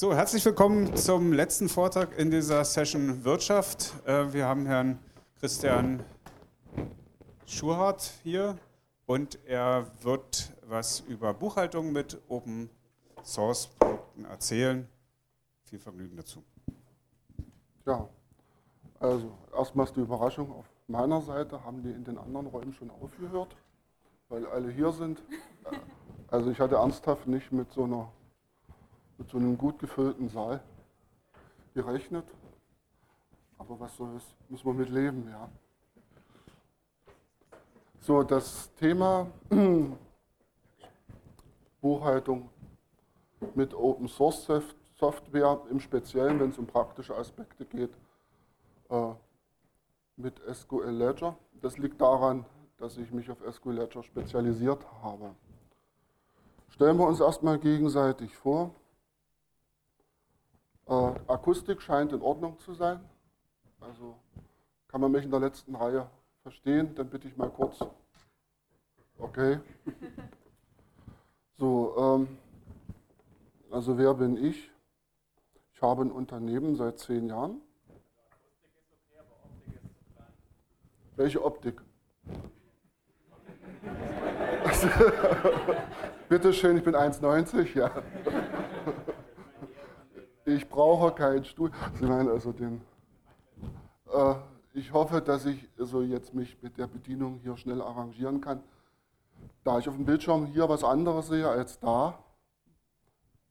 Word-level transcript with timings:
So, 0.00 0.14
herzlich 0.14 0.44
willkommen 0.44 0.94
zum 0.94 1.32
letzten 1.32 1.68
Vortrag 1.68 2.16
in 2.20 2.30
dieser 2.30 2.64
Session 2.64 3.24
Wirtschaft. 3.24 3.94
Äh, 4.06 4.32
wir 4.32 4.46
haben 4.46 4.64
Herrn 4.64 5.00
Christian 5.40 6.04
Schurhardt 7.46 8.12
hier 8.22 8.56
und 9.06 9.44
er 9.44 9.90
wird 10.02 10.52
was 10.68 11.00
über 11.00 11.34
Buchhaltung 11.34 11.90
mit 11.90 12.16
Open 12.28 12.70
Source 13.24 13.66
Produkten 13.66 14.24
erzählen. 14.26 14.86
Viel 15.64 15.80
Vergnügen 15.80 16.16
dazu. 16.16 16.44
Ja, 17.84 18.08
also 19.00 19.32
erstmals 19.52 19.92
die 19.92 20.02
Überraschung 20.02 20.52
auf 20.52 20.66
meiner 20.86 21.20
Seite, 21.22 21.64
haben 21.64 21.82
die 21.82 21.90
in 21.90 22.04
den 22.04 22.18
anderen 22.18 22.46
Räumen 22.46 22.72
schon 22.72 22.92
aufgehört, 23.02 23.56
weil 24.28 24.46
alle 24.46 24.70
hier 24.70 24.92
sind. 24.92 25.20
Also 26.28 26.52
ich 26.52 26.60
hatte 26.60 26.76
ernsthaft 26.76 27.26
nicht 27.26 27.50
mit 27.50 27.72
so, 27.72 27.82
einer, 27.82 28.12
mit 29.18 29.28
so 29.28 29.36
einem 29.38 29.58
gut 29.58 29.78
gefüllten 29.78 30.28
Saal 30.28 30.62
gerechnet. 31.74 32.24
Aber 33.58 33.78
was 33.78 33.96
soll 33.96 34.16
es, 34.16 34.24
muss 34.48 34.64
man 34.64 34.76
mit 34.76 34.88
leben, 34.88 35.28
ja. 35.28 35.48
So, 38.00 38.22
das 38.22 38.72
Thema 38.74 39.26
Buchhaltung 41.80 42.48
mit 43.54 43.74
Open 43.74 44.08
Source 44.08 44.48
Software, 44.96 45.60
im 45.70 45.78
Speziellen, 45.78 46.40
wenn 46.40 46.50
es 46.50 46.58
um 46.58 46.66
praktische 46.66 47.14
Aspekte 47.14 47.64
geht, 47.64 47.90
äh, 48.88 49.12
mit 50.16 50.40
SQL 50.52 50.90
Ledger. 50.90 51.36
Das 51.60 51.78
liegt 51.78 52.00
daran, 52.00 52.44
dass 52.78 52.96
ich 52.96 53.12
mich 53.12 53.30
auf 53.30 53.38
SQL 53.48 53.74
Ledger 53.74 54.02
spezialisiert 54.02 54.84
habe. 55.02 55.34
Stellen 56.70 56.96
wir 56.96 57.06
uns 57.06 57.20
erstmal 57.20 57.58
gegenseitig 57.58 58.36
vor. 58.36 58.74
Äh, 60.88 60.92
Akustik 61.26 61.82
scheint 61.82 62.12
in 62.12 62.22
Ordnung 62.22 62.58
zu 62.58 62.72
sein. 62.72 63.00
Also 63.80 64.16
kann 64.88 65.00
man 65.02 65.12
mich 65.12 65.24
in 65.24 65.30
der 65.30 65.40
letzten 65.40 65.74
Reihe 65.74 66.08
verstehen? 66.42 66.94
Dann 66.94 67.10
bitte 67.10 67.28
ich 67.28 67.36
mal 67.36 67.50
kurz. 67.50 67.84
Okay. 69.18 69.60
So, 71.58 71.94
ähm, 71.98 72.38
also 73.70 73.98
wer 73.98 74.14
bin 74.14 74.42
ich? 74.42 74.70
Ich 75.74 75.82
habe 75.82 76.02
ein 76.02 76.10
Unternehmen 76.10 76.76
seit 76.76 76.98
zehn 77.00 77.28
Jahren. 77.28 77.60
Welche 81.16 81.44
Optik? 81.44 81.82
Bitte 86.28 86.52
schön, 86.52 86.76
ich 86.76 86.84
bin 86.84 86.94
1,90, 86.94 87.76
ja. 87.76 87.90
Ich 90.48 90.66
brauche 90.66 91.12
keinen 91.12 91.44
Stuhl. 91.44 91.70
Sie 92.00 92.06
also 92.06 92.52
den. 92.52 92.80
Äh, 94.10 94.34
ich 94.72 94.94
hoffe, 94.94 95.20
dass 95.20 95.44
ich 95.44 95.68
also 95.78 96.00
jetzt 96.00 96.32
mich 96.32 96.56
mit 96.62 96.78
der 96.78 96.86
Bedienung 96.86 97.38
hier 97.42 97.54
schnell 97.58 97.82
arrangieren 97.82 98.40
kann. 98.40 98.62
Da 99.62 99.78
ich 99.78 99.86
auf 99.90 99.96
dem 99.96 100.06
Bildschirm 100.06 100.46
hier 100.46 100.66
was 100.66 100.84
anderes 100.84 101.28
sehe 101.28 101.46
als 101.46 101.78
da, 101.80 102.18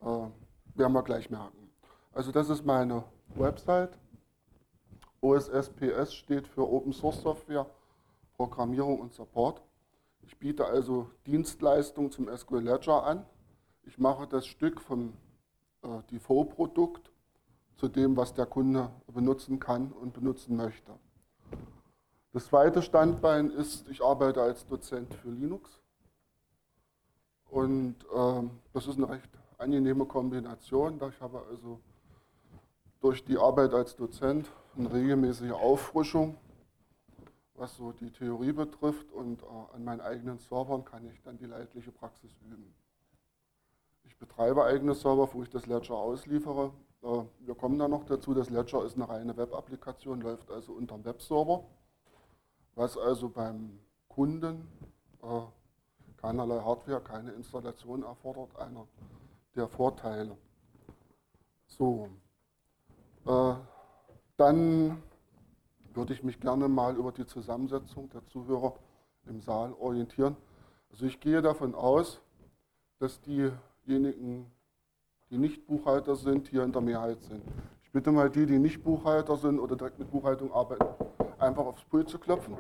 äh, 0.02 0.06
werden 0.06 0.94
wir 0.94 1.04
gleich 1.04 1.30
merken. 1.30 1.70
Also 2.14 2.31
das 2.31 2.50
ist 2.50 2.66
meine 2.66 3.04
Website. 3.36 3.95
OSSPS 5.22 6.16
steht 6.16 6.48
für 6.48 6.67
Open 6.67 6.94
Source 6.94 7.22
Software, 7.22 7.67
Programmierung 8.38 9.00
und 9.02 9.14
Support. 9.14 9.61
Ich 10.23 10.36
biete 10.39 10.66
also 10.66 11.11
Dienstleistungen 11.28 12.09
zum 12.09 12.28
SQL 12.36 12.64
Ledger 12.64 13.04
an. 13.04 13.23
Ich 13.84 14.00
mache 14.00 14.26
das 14.26 14.48
Stück 14.48 14.82
vom 14.82 15.14
äh, 15.83 16.02
Default-Produkt 16.11 17.11
zu 17.75 17.88
dem, 17.88 18.17
was 18.17 18.33
der 18.33 18.45
Kunde 18.45 18.89
benutzen 19.14 19.59
kann 19.59 19.92
und 19.92 20.14
benutzen 20.14 20.56
möchte. 20.56 20.94
Das 22.33 22.47
zweite 22.47 22.81
Standbein 22.81 23.50
ist, 23.50 23.88
ich 23.89 24.04
arbeite 24.04 24.42
als 24.42 24.65
Dozent 24.65 25.14
für 25.14 25.30
Linux. 25.30 25.80
Und 27.49 27.95
äh, 28.14 28.43
das 28.73 28.88
ist 28.88 28.98
eine 28.98 29.10
recht 29.10 29.30
angenehme 29.58 30.05
Kombination. 30.05 30.99
Ich 31.10 31.21
habe 31.21 31.42
also 31.49 31.80
durch 32.99 33.23
die 33.23 33.38
Arbeit 33.38 33.73
als 33.73 33.95
Dozent 33.95 34.52
eine 34.77 34.92
regelmäßige 34.92 35.52
Auffrischung, 35.52 36.38
was 37.55 37.76
so 37.76 37.92
die 37.92 38.11
Theorie 38.11 38.52
betrifft. 38.52 39.11
Und 39.14 39.42
äh, 39.42 39.45
an 39.73 39.83
meinen 39.83 40.02
eigenen 40.02 40.39
Servern 40.39 40.83
kann 40.83 41.08
ich 41.08 41.21
dann 41.21 41.38
die 41.38 41.45
leidliche 41.45 41.92
Praxis 41.92 42.32
üben. 42.42 42.73
Betreibe 44.20 44.64
eigene 44.64 44.95
Server, 44.95 45.30
wo 45.33 45.44
ich 45.44 45.50
das 45.50 45.66
Ledger 45.67 45.95
ausliefere. 45.95 46.73
Äh, 47.04 47.23
wir 47.39 47.55
kommen 47.55 47.78
dann 47.78 47.92
noch 47.92 48.05
dazu, 48.05 48.33
das 48.33 48.50
Ledger 48.50 48.83
ist 48.83 48.95
eine 48.95 49.08
reine 49.08 49.38
Web-Applikation, 49.38 50.22
läuft 50.22 50.50
also 50.52 50.73
unter 50.73 50.95
dem 50.95 51.05
Webserver, 51.05 51.64
was 52.76 52.98
also 52.98 53.30
beim 53.30 53.80
Kunden 54.08 54.67
äh, 55.22 55.42
keinerlei 56.17 56.60
Hardware, 56.60 57.02
keine 57.02 57.32
Installation 57.32 58.04
erfordert, 58.04 58.56
einer 58.58 58.88
der 59.56 59.67
Vorteile. 59.67 60.38
So, 61.67 62.10
äh, 63.26 63.56
dann 64.38 65.04
würde 65.94 66.14
ich 66.14 66.23
mich 66.23 66.39
gerne 66.39 66.67
mal 66.67 66.95
über 66.95 67.11
die 67.11 67.26
Zusammensetzung 67.26 68.10
der 68.10 68.26
Zuhörer 68.27 68.76
im 69.26 69.42
Saal 69.42 69.73
orientieren. 69.73 70.38
Also 70.89 71.06
ich 71.06 71.20
gehe 71.20 71.42
davon 71.42 71.76
aus, 71.76 72.22
dass 73.00 73.22
diejenigen, 73.87 74.52
die 75.30 75.37
nicht 75.37 75.65
Buchhalter 75.65 76.15
sind, 76.15 76.48
hier 76.48 76.64
in 76.64 76.71
der 76.71 76.81
Mehrheit 76.81 77.21
sind. 77.23 77.43
Ich 77.83 77.92
bitte 77.92 78.11
mal 78.11 78.30
die, 78.30 78.45
die 78.45 78.59
nicht 78.59 78.83
Buchhalter 78.83 79.37
sind 79.37 79.59
oder 79.59 79.75
direkt 79.75 79.98
mit 79.98 80.11
Buchhaltung 80.11 80.52
arbeiten, 80.52 80.86
einfach 81.39 81.65
aufs 81.65 81.83
Pult 81.86 82.09
zu 82.09 82.20
klopfen. 82.20 82.55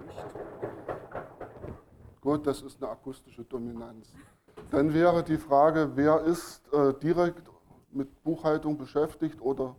Gut, 2.21 2.47
das 2.47 2.61
ist 2.61 2.81
eine 2.81 2.91
akustische 2.91 3.43
Dominanz. 3.43 4.13
Dann 4.71 4.93
wäre 4.93 5.23
die 5.23 5.37
Frage, 5.37 5.91
wer 5.95 6.21
ist 6.21 6.61
äh, 6.73 6.93
direkt 6.93 7.49
mit 7.91 8.23
Buchhaltung 8.23 8.77
beschäftigt 8.77 9.41
oder 9.41 9.75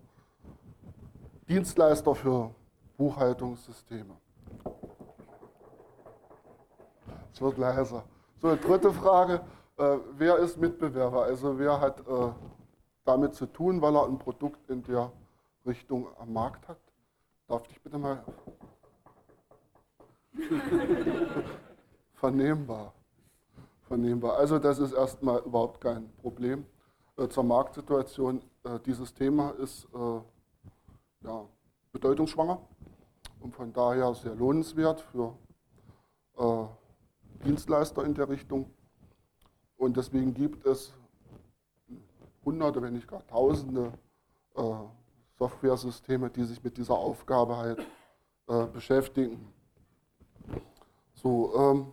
Dienstleister 1.49 2.15
für 2.15 2.55
Buchhaltungssysteme. 2.97 4.17
Es 7.33 7.41
wird 7.41 7.59
leiser. 7.59 8.05
So, 8.41 8.57
dritte 8.57 8.93
Frage, 8.93 9.41
äh, 9.79 9.99
wer 10.17 10.37
ist 10.39 10.59
Mitbewerber? 10.59 11.23
Also 11.25 11.59
wer 11.59 11.81
hat 11.81 12.01
äh, 12.01 12.33
damit 13.05 13.35
zu 13.35 13.47
tun, 13.47 13.81
weil 13.81 13.97
er 13.97 14.07
ein 14.07 14.19
Produkt 14.19 14.69
in 14.69 14.83
der 14.83 15.13
Richtung 15.67 16.09
am 16.19 16.33
Markt 16.33 16.69
hat? 16.69 16.79
Darf 17.47 17.63
ich 17.71 17.81
bitte 17.83 17.99
mal 17.99 18.23
vernehmbar. 22.15 22.93
Vernehmbar. 23.83 24.37
Also 24.37 24.59
das 24.59 24.79
ist 24.79 24.93
erstmal 24.93 25.41
überhaupt 25.41 25.81
kein 25.81 26.13
Problem. 26.17 26.67
Äh, 27.17 27.29
zur 27.29 27.45
Marktsituation, 27.45 28.43
äh, 28.65 28.79
dieses 28.85 29.15
Thema 29.15 29.51
ist 29.53 29.87
äh, 29.95 30.21
ja, 31.27 31.45
bedeutungsschwanger 31.93 32.61
und 33.41 33.55
von 33.55 33.73
daher 33.73 34.15
sehr 34.15 34.35
lohnenswert 34.35 35.01
für 35.01 35.37
äh, 36.37 37.45
Dienstleister 37.45 38.05
in 38.05 38.15
der 38.15 38.29
Richtung. 38.29 38.71
Und 39.79 39.97
deswegen 39.97 40.35
gibt 40.35 40.67
es 40.67 40.93
hunderte, 42.45 42.83
wenn 42.83 42.95
nicht 42.95 43.09
gar 43.09 43.27
tausende 43.27 43.93
äh, 44.57 44.63
Softwaresysteme, 45.39 46.31
die 46.31 46.45
sich 46.45 46.63
mit 46.63 46.77
dieser 46.77 46.95
Aufgabe 46.95 47.57
halt 47.57 47.87
äh, 48.49 48.67
beschäftigen. 48.67 49.53
So, 51.15 51.55
ähm, 51.57 51.93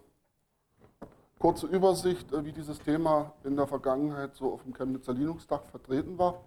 kurze 1.39 1.67
Übersicht, 1.67 2.31
äh, 2.33 2.43
wie 2.43 2.51
dieses 2.51 2.79
Thema 2.79 3.33
in 3.43 3.55
der 3.55 3.67
Vergangenheit 3.67 4.35
so 4.35 4.51
auf 4.53 4.63
dem 4.63 4.73
Chemnitzer 4.73 5.13
Linux-Tag 5.13 5.65
vertreten 5.65 6.17
war. 6.17 6.41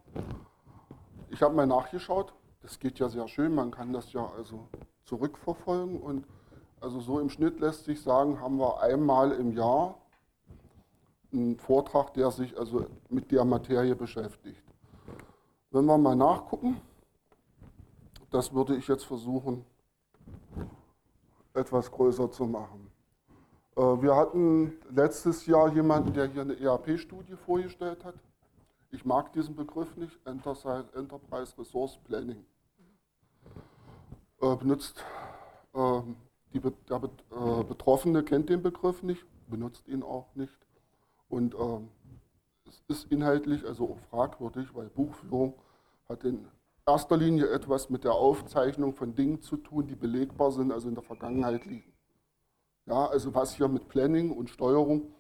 Ich 1.31 1.41
habe 1.41 1.55
mal 1.55 1.67
nachgeschaut. 1.67 2.35
Das 2.63 2.81
geht 2.81 2.99
ja 2.99 3.09
sehr 3.09 3.29
schön. 3.29 3.55
Man 3.55 3.71
kann 3.71 3.93
das 3.93 4.13
ja 4.13 4.29
also 4.37 4.67
zurückverfolgen. 5.05 6.01
Und 6.01 6.27
also 6.81 7.01
so 7.01 7.21
im 7.21 7.31
Schnitt 7.31 7.61
lässt 7.61 7.85
sich 7.85 8.03
sagen, 8.03 8.41
haben 8.41 8.59
wir 8.59 8.81
einmal 8.81 9.33
im 9.33 9.53
Jahr 9.53 9.95
einen 11.33 11.59
Vortrag, 11.59 12.15
der 12.15 12.31
sich 12.31 12.59
also 12.59 12.87
mit 13.09 13.31
der 13.31 13.45
Materie 13.45 13.95
beschäftigt. 13.95 14.63
Wenn 15.71 15.85
wir 15.85 15.99
mal 15.99 16.17
nachgucken, 16.17 16.81
das 18.31 18.53
würde 18.53 18.77
ich 18.77 18.89
jetzt 18.89 19.05
versuchen, 19.05 19.65
etwas 21.55 21.91
größer 21.91 22.31
zu 22.31 22.47
machen. 22.47 22.91
Äh, 23.77 23.81
wir 23.81 24.17
hatten 24.17 24.73
letztes 24.91 25.47
Jahr 25.47 25.73
jemanden, 25.73 26.13
der 26.13 26.27
hier 26.27 26.43
eine 26.43 26.59
ERP-Studie 26.59 27.37
vorgestellt 27.37 28.05
hat. 28.05 28.15
Ich 28.91 29.05
mag 29.05 29.33
diesen 29.33 29.55
Begriff 29.55 29.97
nicht, 29.97 30.19
Enterprise 30.25 31.59
Resource 31.59 31.99
Planning. 32.05 32.45
Äh, 34.41 34.57
benutzt, 34.57 35.05
ähm, 35.75 36.17
die, 36.55 36.61
der 36.61 36.97
äh, 36.97 37.65
Betroffene 37.65 38.23
kennt 38.23 38.49
den 38.49 38.63
Begriff 38.63 39.03
nicht, 39.03 39.27
benutzt 39.49 39.87
ihn 39.89 40.03
auch 40.03 40.35
nicht 40.35 40.58
und 41.29 41.55
ähm, 41.55 41.89
es 42.67 42.83
ist 42.89 43.13
inhaltlich 43.13 43.65
also 43.67 43.93
auch 43.93 43.99
fragwürdig, 44.11 44.75
weil 44.75 44.89
Buchführung 44.89 45.55
hat 46.09 46.25
in 46.25 46.47
erster 46.87 47.17
Linie 47.17 47.51
etwas 47.51 47.91
mit 47.91 48.05
der 48.05 48.15
Aufzeichnung 48.15 48.95
von 48.95 49.15
Dingen 49.15 49.41
zu 49.43 49.57
tun, 49.57 49.87
die 49.87 49.95
belegbar 49.95 50.53
sind, 50.53 50.73
also 50.73 50.89
in 50.89 50.95
der 50.95 51.05
Vergangenheit 51.05 51.65
liegen. 51.67 51.93
Ja, 52.87 53.07
also 53.07 53.35
was 53.35 53.55
hier 53.55 53.69
mit 53.69 53.89
Planning 53.89 54.33
und 54.33 54.49
Steuerung, 54.49 55.13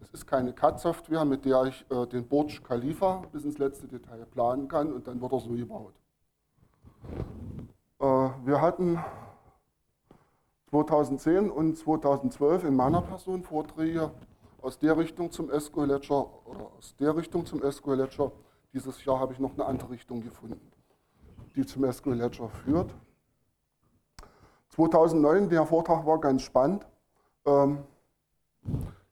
es 0.00 0.10
ist 0.10 0.26
keine 0.26 0.52
CAD-Software, 0.52 1.24
mit 1.24 1.44
der 1.44 1.64
ich 1.64 1.86
äh, 1.90 2.06
den 2.06 2.26
Burj 2.26 2.60
Khalifa 2.62 3.22
bis 3.32 3.44
ins 3.44 3.58
letzte 3.58 3.86
Detail 3.86 4.26
planen 4.26 4.68
kann 4.68 4.92
und 4.92 5.06
dann 5.06 5.20
wird 5.20 5.32
er 5.32 5.40
so 5.40 5.50
gebaut. 5.50 5.94
Äh, 8.00 8.04
wir 8.04 8.60
hatten 8.60 8.98
2010 10.70 11.50
und 11.50 11.78
2012 11.78 12.64
in 12.64 12.76
meiner 12.76 13.00
Person 13.00 13.42
Vorträge 13.42 14.10
aus 14.60 14.78
der 14.78 14.96
Richtung 14.96 15.30
zum 15.30 15.50
SQL 15.50 15.86
Ledger 15.86 16.46
oder 16.46 16.70
aus 16.76 16.94
der 16.96 17.16
Richtung 17.16 17.46
zum 17.46 17.60
SQL 17.60 17.94
Ledger. 17.94 18.32
Dieses 18.72 19.04
Jahr 19.04 19.18
habe 19.18 19.32
ich 19.32 19.38
noch 19.38 19.54
eine 19.54 19.64
andere 19.64 19.90
Richtung 19.90 20.22
gefunden, 20.22 20.60
die 21.54 21.64
zum 21.64 21.90
SQL 21.90 22.14
Ledger 22.14 22.48
führt. 22.48 22.94
2009, 24.70 25.48
der 25.48 25.66
Vortrag 25.66 26.06
war 26.06 26.20
ganz 26.20 26.42
spannend. 26.42 26.86
Ähm, 27.44 27.84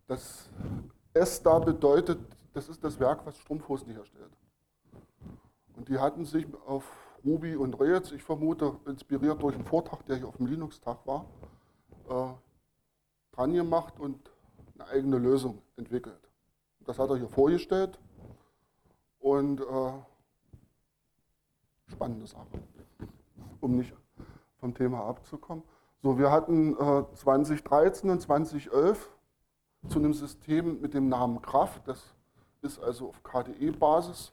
das 0.07 0.51
S 1.15 1.43
da 1.43 1.59
bedeutet, 1.59 2.19
das 2.53 2.69
ist 2.69 2.85
das 2.85 3.01
Werk, 3.01 3.25
was 3.25 3.37
Strumpfhosen 3.39 3.93
herstellt. 3.93 4.31
Und 5.77 5.89
die 5.89 5.99
hatten 5.99 6.25
sich 6.25 6.47
auf 6.67 6.85
Ruby 7.25 7.57
und 7.57 7.79
Rails, 7.81 8.13
ich 8.13 8.23
vermute, 8.23 8.77
inspiriert 8.87 9.43
durch 9.43 9.55
einen 9.55 9.65
Vortrag, 9.65 10.05
der 10.07 10.17
hier 10.17 10.29
auf 10.29 10.37
dem 10.37 10.47
Linux-Tag 10.47 11.07
war, 11.07 11.27
äh, 12.09 13.35
dran 13.35 13.53
gemacht 13.53 13.99
und 13.99 14.31
eine 14.79 14.89
eigene 14.89 15.19
Lösung 15.19 15.63
entwickelt. 15.77 16.21
Das 16.85 16.99
hat 16.99 17.11
er 17.11 17.17
hier 17.17 17.29
vorgestellt 17.29 17.99
und 19.19 19.61
äh, 19.61 19.93
spannende 21.89 22.27
Sache, 22.27 22.47
um 23.61 23.77
nicht 23.77 23.93
vom 24.59 24.75
Thema 24.75 25.05
abzukommen. 25.05 25.65
So, 26.03 26.19
wir 26.19 26.31
hatten 26.31 26.75
äh, 26.75 27.05
2013 27.15 28.11
und 28.11 28.21
2011 28.21 29.11
zu 29.89 29.99
einem 29.99 30.15
System 30.15 30.81
mit 30.81 30.95
dem 30.95 31.09
Namen 31.09 31.41
Kraft, 31.43 31.87
das 31.89 32.15
ist 32.63 32.79
also 32.81 33.09
auf 33.09 33.23
KDE-Basis. 33.23 34.33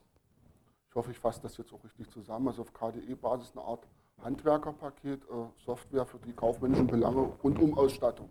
Ich 0.89 0.96
hoffe, 0.96 1.12
ich 1.12 1.19
fasse 1.19 1.42
das 1.42 1.57
jetzt 1.57 1.74
auch 1.74 1.84
richtig 1.84 2.10
zusammen. 2.12 2.48
Also 2.48 2.62
auf 2.62 2.74
KDE-Basis 2.74 3.54
eine 3.56 3.66
Art 3.66 3.88
Handwerkerpaket, 4.24 5.24
äh, 5.24 5.28
Software 5.66 6.06
für 6.06 6.19
die 6.19 6.34
kaufmännischen 6.34 6.88
Belange 6.88 7.31
und 7.42 7.60
um 7.60 7.78
Ausstattung. 7.78 8.30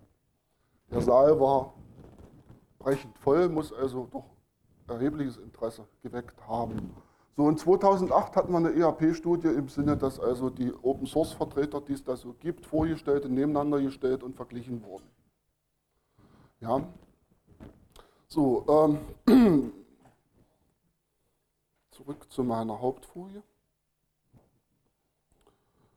Der 0.91 1.01
Saal 1.01 1.39
war 1.41 1.75
brechend 2.83 3.19
voll, 3.19 3.49
muss 3.49 3.73
also 3.73 4.09
doch 4.11 4.25
erhebliches 4.89 5.37
Interesse 5.37 5.87
geweckt 6.03 6.37
haben. 6.47 6.95
So, 7.37 7.49
in 7.49 7.57
2008 7.57 8.37
hatten 8.37 8.53
wir 8.53 8.59
eine 8.59 8.75
ERP-Studie 8.75 9.49
im 9.49 9.69
Sinne, 9.69 9.97
dass 9.97 10.21
also 10.21 10.51
die 10.51 10.73
Open-Source-Vertreter, 10.73 11.81
die 11.81 11.95
es 11.95 12.05
da 12.05 12.15
so 12.17 12.35
gibt, 12.35 12.67
vorgestellt 12.67 13.25
und 13.25 13.35
nebeneinander 13.35 13.81
gestellt 13.81 14.23
und 14.23 14.37
verglichen 14.37 14.85
wurden. 14.85 15.07
Ja. 16.61 16.87
So, 18.29 18.67
ähm, 19.27 19.73
zurück 21.91 22.31
zu 22.31 22.45
meiner 22.45 22.81
Hauptfolie. 22.81 23.43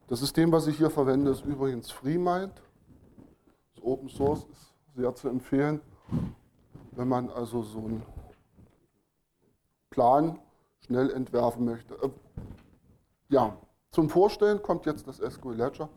Das 0.07 0.19
System, 0.19 0.51
was 0.51 0.67
ich 0.67 0.77
hier 0.77 0.89
verwende, 0.89 1.31
ist 1.31 1.43
übrigens 1.43 1.91
FreeMind. 1.91 2.53
Das 3.73 3.83
Open 3.83 4.07
Source 4.07 4.45
ist 4.45 4.73
sehr 4.95 5.13
zu 5.15 5.27
empfehlen. 5.27 5.81
Wenn 6.95 7.07
man 7.07 7.29
also 7.29 7.61
so 7.61 7.79
einen 7.79 8.03
Plan 9.89 10.39
schnell 10.81 11.09
entwerfen 11.11 11.65
möchte. 11.65 11.95
Äh, 11.95 12.09
ja, 13.29 13.57
zum 13.91 14.09
Vorstellen 14.09 14.61
kommt 14.61 14.85
jetzt 14.85 15.07
das 15.07 15.17
SQL 15.17 15.55
Ledger. 15.55 15.89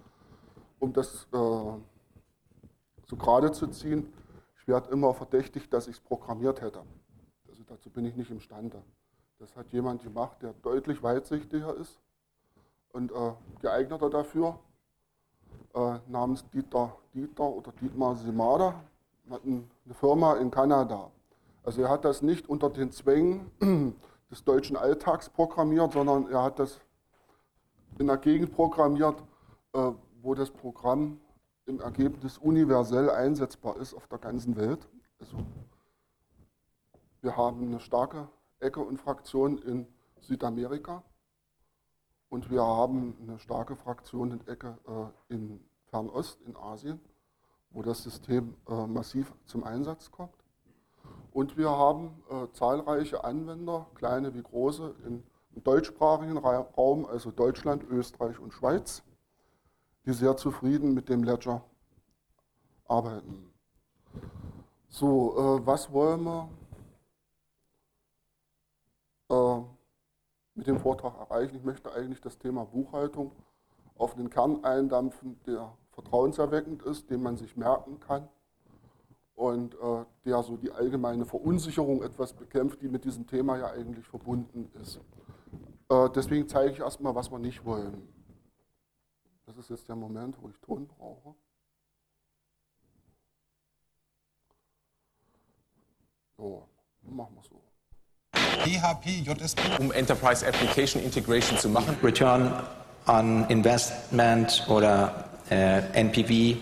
Um 0.79 0.93
das 0.93 1.25
äh, 1.33 1.37
so 3.07 3.17
gerade 3.17 3.51
zu 3.53 3.67
ziehen, 3.69 4.13
ich 4.57 4.69
werde 4.69 4.91
immer 4.91 5.15
verdächtigt, 5.15 5.73
dass 5.73 5.89
ich 5.89 5.97
es 5.97 6.01
programmiert 6.01 6.61
hätte. 6.61 6.85
Also 7.49 7.65
dazu 7.65 7.91
bin 7.91 8.05
ich 8.05 8.15
nicht 8.15 8.31
imstande. 8.31 8.83
Das 9.39 9.57
hat 9.57 9.73
jemand 9.73 10.03
gemacht, 10.03 10.43
der 10.43 10.53
deutlich 10.63 11.03
weitsichtiger 11.03 11.75
ist 11.75 12.01
und 12.93 13.11
äh, 13.11 13.33
geeigneter 13.61 14.11
dafür, 14.11 14.59
äh, 15.75 15.99
namens 16.07 16.49
Dieter, 16.51 16.97
Dieter 17.15 17.49
oder 17.49 17.73
Dietmar 17.73 18.15
Simada 18.17 18.75
eine 19.31 19.95
Firma 19.95 20.35
in 20.37 20.51
Kanada. 20.51 21.11
Also 21.63 21.83
er 21.83 21.91
hat 21.91 22.05
das 22.05 22.23
nicht 22.23 22.49
unter 22.49 22.71
den 22.71 22.93
Zwängen 22.93 23.51
des 24.31 24.45
deutschen 24.45 24.77
Alltags 24.77 25.29
programmiert, 25.29 25.93
sondern 25.93 26.31
er 26.31 26.43
hat 26.43 26.59
das 26.59 26.81
in 27.99 28.09
einer 28.09 28.19
Gegend 28.19 28.53
programmiert, 28.53 29.23
äh, 29.73 29.93
wo 30.23 30.35
das 30.35 30.51
Programm 30.51 31.21
im 31.67 31.81
Ergebnis 31.81 32.39
universell 32.39 33.11
einsetzbar 33.11 33.77
ist 33.77 33.95
auf 33.95 34.07
der 34.09 34.19
ganzen 34.19 34.57
Welt. 34.57 34.89
Also 35.21 35.37
wir 37.21 37.37
haben 37.37 37.69
eine 37.69 37.81
starke 37.81 38.29
Ecke 38.61 38.81
und 38.81 38.99
Fraktion 38.99 39.59
in 39.59 39.87
Südamerika 40.21 41.03
und 42.29 42.51
wir 42.51 42.63
haben 42.63 43.17
eine 43.23 43.39
starke 43.39 43.77
Fraktion 43.77 44.33
in 44.33 44.47
Ecke 44.47 44.79
äh, 44.87 45.35
in 45.35 45.61
Fernost, 45.91 46.41
in 46.47 46.57
Asien 46.57 47.01
wo 47.71 47.83
das 47.83 48.03
System 48.03 48.55
äh, 48.69 48.87
massiv 48.87 49.33
zum 49.45 49.65
Einsatz 49.65 50.11
kommt. 50.11 50.35
Und 51.33 51.57
wir 51.57 51.71
haben 51.71 52.23
äh, 52.31 52.47
zahlreiche 52.53 53.25
Anwender, 53.25 53.87
kleine 53.95 54.35
wie 54.35 54.43
große, 54.43 54.95
im, 55.07 55.23
deutschsprachigen 55.65 56.39
Raum, 56.39 57.05
also 57.05 57.33
Deutschland, 57.33 57.83
Österreich 57.83 58.39
und 58.39 58.53
Schweiz, 58.53 59.03
die 60.07 60.13
sehr 60.13 60.37
zufrieden 60.37 60.95
mit 60.95 61.09
dem 61.09 61.25
Ledger 61.25 61.65
arbeiten. 62.87 63.53
So, 64.89 65.59
äh, 65.59 65.67
was 65.67 65.93
wollen 65.93 66.23
wir 66.25 66.49
mit 70.55 70.67
dem 70.67 70.79
Vortrag 70.79 71.19
erreichen? 71.19 71.57
Ich 71.57 71.65
möchte 71.65 71.93
eigentlich 71.93 72.23
das 72.23 72.39
Thema 72.39 72.65
Buchhaltung 72.65 73.33
auf 73.99 74.15
den 74.15 74.31
Kern 74.31 74.65
eindampfen, 74.65 75.39
der 75.45 75.77
vertrauenserweckend 75.99 76.85
ist, 76.85 77.11
den 77.11 77.23
man 77.23 77.37
sich 77.37 77.57
merken 77.57 77.99
kann 77.99 78.29
und 79.35 79.75
äh, 79.75 80.05
der 80.25 80.43
so 80.45 80.57
die 80.57 80.71
allgemeine 80.71 81.25
Verunsicherung 81.25 82.05
etwas 82.05 82.33
bekämpft, 82.33 82.81
die 82.83 82.89
mit 82.89 83.05
diesem 83.05 83.27
Thema 83.27 83.59
ja 83.59 83.71
eigentlich 83.73 84.07
verbunden 84.07 84.71
ist. 84.81 85.01
Äh, 85.89 86.09
deswegen 86.15 86.47
zeige 86.47 86.73
ich 86.73 86.79
erstmal, 86.79 87.17
was 87.17 87.33
wir 87.33 87.41
nicht 87.41 87.65
wollen. 87.65 88.07
Das 89.47 89.57
ist 89.57 89.71
jetzt 89.71 89.89
der 89.89 89.97
Moment, 89.97 90.37
wo 90.41 90.49
ich 90.51 90.61
Ton 90.61 90.87
brauche. 90.87 91.35
So, 96.37 96.69
machen 97.03 97.35
wir 97.35 97.43
so. 97.43 97.61
PHP, 98.35 99.27
JSP, 99.27 99.81
um 99.81 99.91
Enterprise 99.91 100.47
Application 100.47 101.03
Integration 101.03 101.59
zu 101.59 101.69
machen. 101.69 101.97
Return 102.05 102.53
on 103.09 103.49
Investment 103.49 104.65
oder 104.69 105.28
NPV 105.51 106.57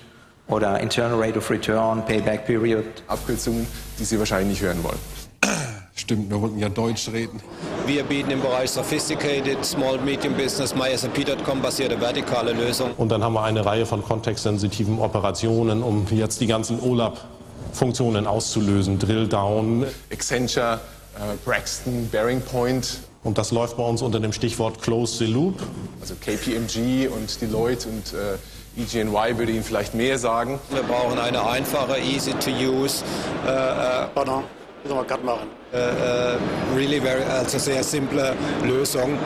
oder 0.48 0.80
Internal 0.80 1.20
Rate 1.20 1.38
of 1.38 1.50
Return, 1.50 2.04
Payback 2.04 2.46
Period. 2.46 2.84
Abkürzungen, 3.08 3.66
die 3.98 4.04
Sie 4.04 4.18
wahrscheinlich 4.18 4.60
nicht 4.60 4.62
hören 4.62 4.82
wollen. 4.84 4.98
Stimmt, 5.94 6.30
wir 6.30 6.40
wollten 6.40 6.58
ja 6.58 6.68
Deutsch 6.68 7.08
reden. 7.08 7.40
Wir 7.86 8.04
bieten 8.04 8.30
im 8.30 8.40
Bereich 8.40 8.70
Sophisticated 8.70 9.64
Small 9.64 9.98
Medium 9.98 10.34
Business 10.34 10.74
MySAP.com 10.74 11.62
basierte 11.62 12.00
vertikale 12.00 12.52
Lösungen. 12.52 12.92
Und 12.96 13.08
dann 13.10 13.24
haben 13.24 13.32
wir 13.32 13.42
eine 13.42 13.64
Reihe 13.64 13.86
von 13.86 14.02
kontextsensitiven 14.02 14.98
Operationen, 14.98 15.82
um 15.82 16.06
jetzt 16.10 16.40
die 16.40 16.46
ganzen 16.46 16.80
OLAP-Funktionen 16.80 18.26
auszulösen. 18.26 18.98
Drill 18.98 19.26
Down. 19.26 19.86
Accenture, 20.12 20.80
äh, 21.16 21.36
Braxton, 21.44 22.08
Bearing 22.10 22.40
Point. 22.40 22.98
Und 23.24 23.38
das 23.38 23.50
läuft 23.50 23.76
bei 23.76 23.82
uns 23.82 24.02
unter 24.02 24.20
dem 24.20 24.32
Stichwort 24.32 24.80
Close 24.82 25.18
the 25.18 25.26
Loop. 25.26 25.60
Also 26.00 26.14
KPMG 26.14 27.08
und 27.08 27.40
Deloitte 27.40 27.88
und 27.88 28.12
äh, 28.12 28.36
EGNY 28.76 29.38
würde 29.38 29.52
Ihnen 29.52 29.64
vielleicht 29.64 29.94
mehr 29.94 30.18
sagen. 30.18 30.58
Wir 30.70 30.82
brauchen 30.82 31.18
eine 31.18 31.46
einfache, 31.46 31.98
easy 31.98 32.32
to 32.32 32.50
use. 32.50 33.02
Äh, 33.46 33.50
äh, 33.50 34.06
Pardon, 34.14 34.44
müssen 34.82 34.96
wir 34.96 35.04
gerade 35.04 35.24
machen. 35.24 35.48
Äh, 35.72 35.78
äh, 35.78 36.38
really 36.74 37.00
very, 37.00 37.22
also 37.22 37.58
sehr 37.58 37.82
simple 37.82 38.34
Lösung. 38.64 39.18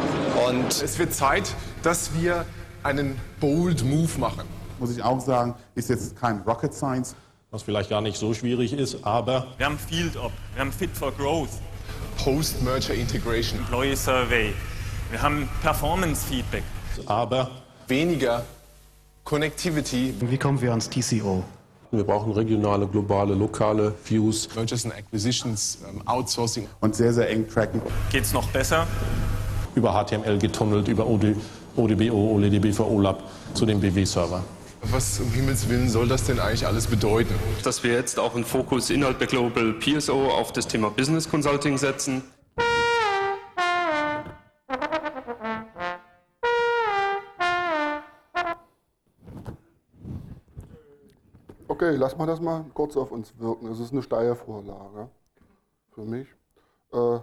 Und 0.47 0.69
es 0.83 0.99
wird 0.99 1.13
Zeit, 1.13 1.53
dass 1.83 2.11
wir 2.15 2.47
einen 2.85 3.21
bold 3.41 3.85
Move 3.85 4.19
machen. 4.19 4.45
Muss 4.79 4.97
ich 4.97 5.03
auch 5.03 5.21
sagen, 5.21 5.55
ist 5.75 5.91
jetzt 5.91 6.19
kein 6.19 6.39
Rocket 6.43 6.73
Science. 6.73 7.15
Was 7.51 7.65
vielleicht 7.65 7.91
gar 7.91 8.01
nicht 8.01 8.17
so 8.17 8.33
schwierig 8.33 8.73
ist, 8.73 9.05
aber. 9.05 9.49
Wir 9.57 9.67
haben 9.67 9.79
Field 9.79 10.17
Up, 10.17 10.31
wir 10.55 10.61
haben 10.61 10.71
Fit 10.71 10.91
for 10.97 11.11
Growth. 11.11 11.51
Post-Merger 12.23 12.95
Integration. 12.95 13.59
Employee 13.59 13.97
Survey. 13.97 14.53
Wir 15.11 15.21
haben 15.21 15.49
Performance 15.61 16.25
Feedback. 16.25 16.63
Aber 17.07 17.51
weniger 17.89 18.45
Connectivity. 19.31 20.13
Wie 20.23 20.37
kommen 20.37 20.61
wir 20.61 20.71
ans 20.71 20.91
TCO? 20.91 21.45
Wir 21.93 22.03
brauchen 22.03 22.33
regionale, 22.33 22.85
globale, 22.89 23.33
lokale 23.35 23.95
Views. 24.05 24.49
Mergers 24.57 24.85
and 24.85 24.93
Acquisitions, 24.93 25.79
ähm, 25.89 26.03
Outsourcing. 26.05 26.67
Und 26.81 26.97
sehr, 26.97 27.13
sehr 27.13 27.31
eng 27.31 27.47
tracken. 27.49 27.81
Geht's 28.11 28.33
noch 28.33 28.49
besser? 28.49 28.89
Über 29.77 29.93
HTML 29.93 30.37
getunnelt, 30.37 30.89
über 30.89 31.07
OD, 31.07 31.37
ODBO, 31.77 32.35
OLEDB 32.35 32.75
für 32.75 32.91
OLAP 32.91 33.23
zu 33.55 33.67
dem 33.67 33.81
BW-Server. 33.81 34.43
Was 34.91 35.21
um 35.21 35.31
Himmels 35.31 35.69
Willen 35.69 35.89
soll 35.89 36.09
das 36.09 36.25
denn 36.25 36.41
eigentlich 36.41 36.67
alles 36.67 36.89
bedeuten? 36.89 37.35
Dass 37.63 37.85
wir 37.85 37.93
jetzt 37.93 38.19
auch 38.19 38.35
einen 38.35 38.45
Fokus 38.45 38.91
innerhalb 38.91 39.21
der 39.21 39.29
Global 39.29 39.75
PSO 39.75 40.27
auf 40.27 40.53
das 40.53 40.67
Thema 40.67 40.91
Business 40.91 41.31
Consulting 41.31 41.79
setzen. 41.79 42.23
Okay, 51.83 51.97
lass 51.97 52.15
mal 52.15 52.27
das 52.27 52.43
mal 52.43 52.67
kurz 52.75 52.95
auf 52.95 53.11
uns 53.11 53.33
wirken. 53.39 53.67
Es 53.69 53.81
ist 53.81 53.93
eine 53.93 54.03
Steilvorlage 54.03 55.09
für 55.93 56.03
mich. 56.03 56.29
Äh, 56.93 57.17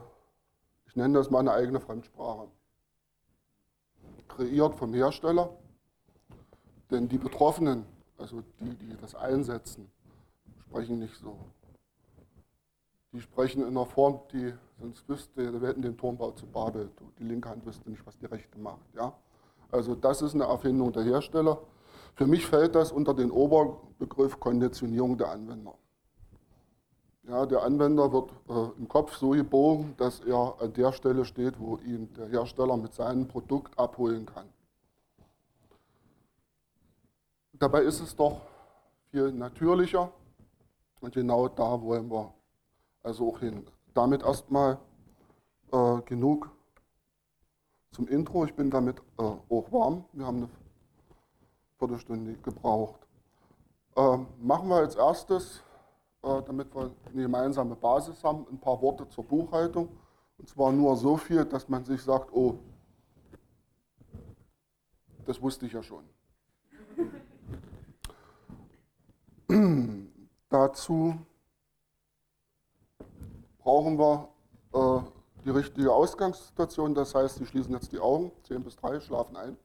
ich 0.87 0.95
nenne 0.95 1.13
das 1.13 1.29
meine 1.29 1.51
eigene 1.51 1.79
Fremdsprache. 1.79 2.47
Kreiert 4.27 4.73
vom 4.73 4.95
Hersteller, 4.95 5.51
denn 6.89 7.07
die 7.07 7.19
Betroffenen, 7.19 7.85
also 8.17 8.41
die, 8.59 8.73
die 8.73 8.97
das 8.99 9.13
einsetzen, 9.13 9.91
sprechen 10.61 10.97
nicht 10.97 11.17
so. 11.17 11.37
Die 13.13 13.21
sprechen 13.21 13.61
in 13.61 13.67
einer 13.67 13.85
Form, 13.85 14.21
die 14.33 14.55
sonst 14.79 15.07
wüsste, 15.07 15.61
wir 15.61 15.67
hätten 15.67 15.83
den 15.83 15.95
Turmbau 15.95 16.31
zu 16.31 16.47
Babel. 16.47 16.89
Die 17.19 17.25
linke 17.25 17.47
Hand 17.47 17.63
wüsste 17.63 17.91
nicht, 17.91 18.03
was 18.07 18.17
die 18.17 18.25
rechte 18.25 18.57
macht. 18.57 18.91
Ja? 18.95 19.13
Also 19.69 19.93
das 19.93 20.23
ist 20.23 20.33
eine 20.33 20.45
Erfindung 20.45 20.91
der 20.93 21.03
Hersteller. 21.03 21.61
Für 22.17 22.25
mich 22.25 22.47
fällt 22.47 22.73
das 22.73 22.91
unter 22.91 23.13
den 23.13 23.29
Oberbegriff 23.29 24.39
Konditionierung 24.39 25.19
der 25.19 25.29
Anwender. 25.29 25.75
Ja, 27.27 27.45
der 27.45 27.61
Anwender 27.61 28.11
wird 28.11 28.31
äh, 28.49 28.79
im 28.79 28.87
Kopf 28.87 29.15
so 29.17 29.31
gebogen, 29.31 29.93
dass 29.97 30.21
er 30.21 30.55
an 30.59 30.73
der 30.73 30.91
Stelle 30.93 31.25
steht, 31.25 31.59
wo 31.59 31.77
ihn 31.77 32.11
der 32.15 32.27
Hersteller 32.29 32.75
mit 32.75 32.95
seinem 32.95 33.27
Produkt 33.27 33.77
abholen 33.77 34.25
kann. 34.25 34.49
Dabei 37.53 37.83
ist 37.83 37.99
es 37.99 38.15
doch 38.15 38.41
viel 39.11 39.31
natürlicher 39.31 40.11
und 41.01 41.13
genau 41.13 41.47
da 41.49 41.79
wollen 41.83 42.09
wir 42.09 42.33
also 43.03 43.29
auch 43.29 43.39
hin. 43.39 43.67
Damit 43.93 44.23
erstmal 44.23 44.79
äh, 45.71 46.01
genug 46.05 46.49
zum 47.91 48.07
Intro. 48.07 48.45
Ich 48.45 48.55
bin 48.55 48.71
damit 48.71 48.97
äh, 49.19 49.21
auch 49.21 49.71
warm. 49.71 50.05
Wir 50.13 50.25
haben 50.25 50.37
eine 50.37 50.49
Viertelstunde 51.77 52.33
gebraucht. 52.37 53.07
Äh, 53.95 54.17
machen 54.39 54.69
wir 54.69 54.77
als 54.77 54.95
erstes, 54.95 55.63
äh, 56.23 56.41
damit 56.43 56.73
wir 56.73 56.91
eine 57.11 57.21
gemeinsame 57.23 57.75
Basis 57.75 58.23
haben, 58.23 58.45
ein 58.51 58.59
paar 58.59 58.81
Worte 58.81 59.07
zur 59.09 59.23
Buchhaltung. 59.23 59.89
Und 60.37 60.49
zwar 60.49 60.71
nur 60.71 60.95
so 60.95 61.17
viel, 61.17 61.45
dass 61.45 61.67
man 61.69 61.83
sich 61.83 62.01
sagt, 62.01 62.31
oh, 62.33 62.59
das 65.25 65.41
wusste 65.41 65.65
ich 65.65 65.73
ja 65.73 65.83
schon. 65.83 66.03
Dazu 70.49 71.15
brauchen 73.59 73.99
wir 73.99 74.29
äh, 74.73 75.01
die 75.43 75.49
richtige 75.49 75.91
Ausgangssituation. 75.91 76.93
Das 76.95 77.13
heißt, 77.13 77.35
Sie 77.37 77.45
schließen 77.45 77.73
jetzt 77.73 77.91
die 77.91 77.99
Augen, 77.99 78.31
10 78.43 78.63
bis 78.63 78.75
3, 78.77 78.99
schlafen 78.99 79.35
ein 79.35 79.57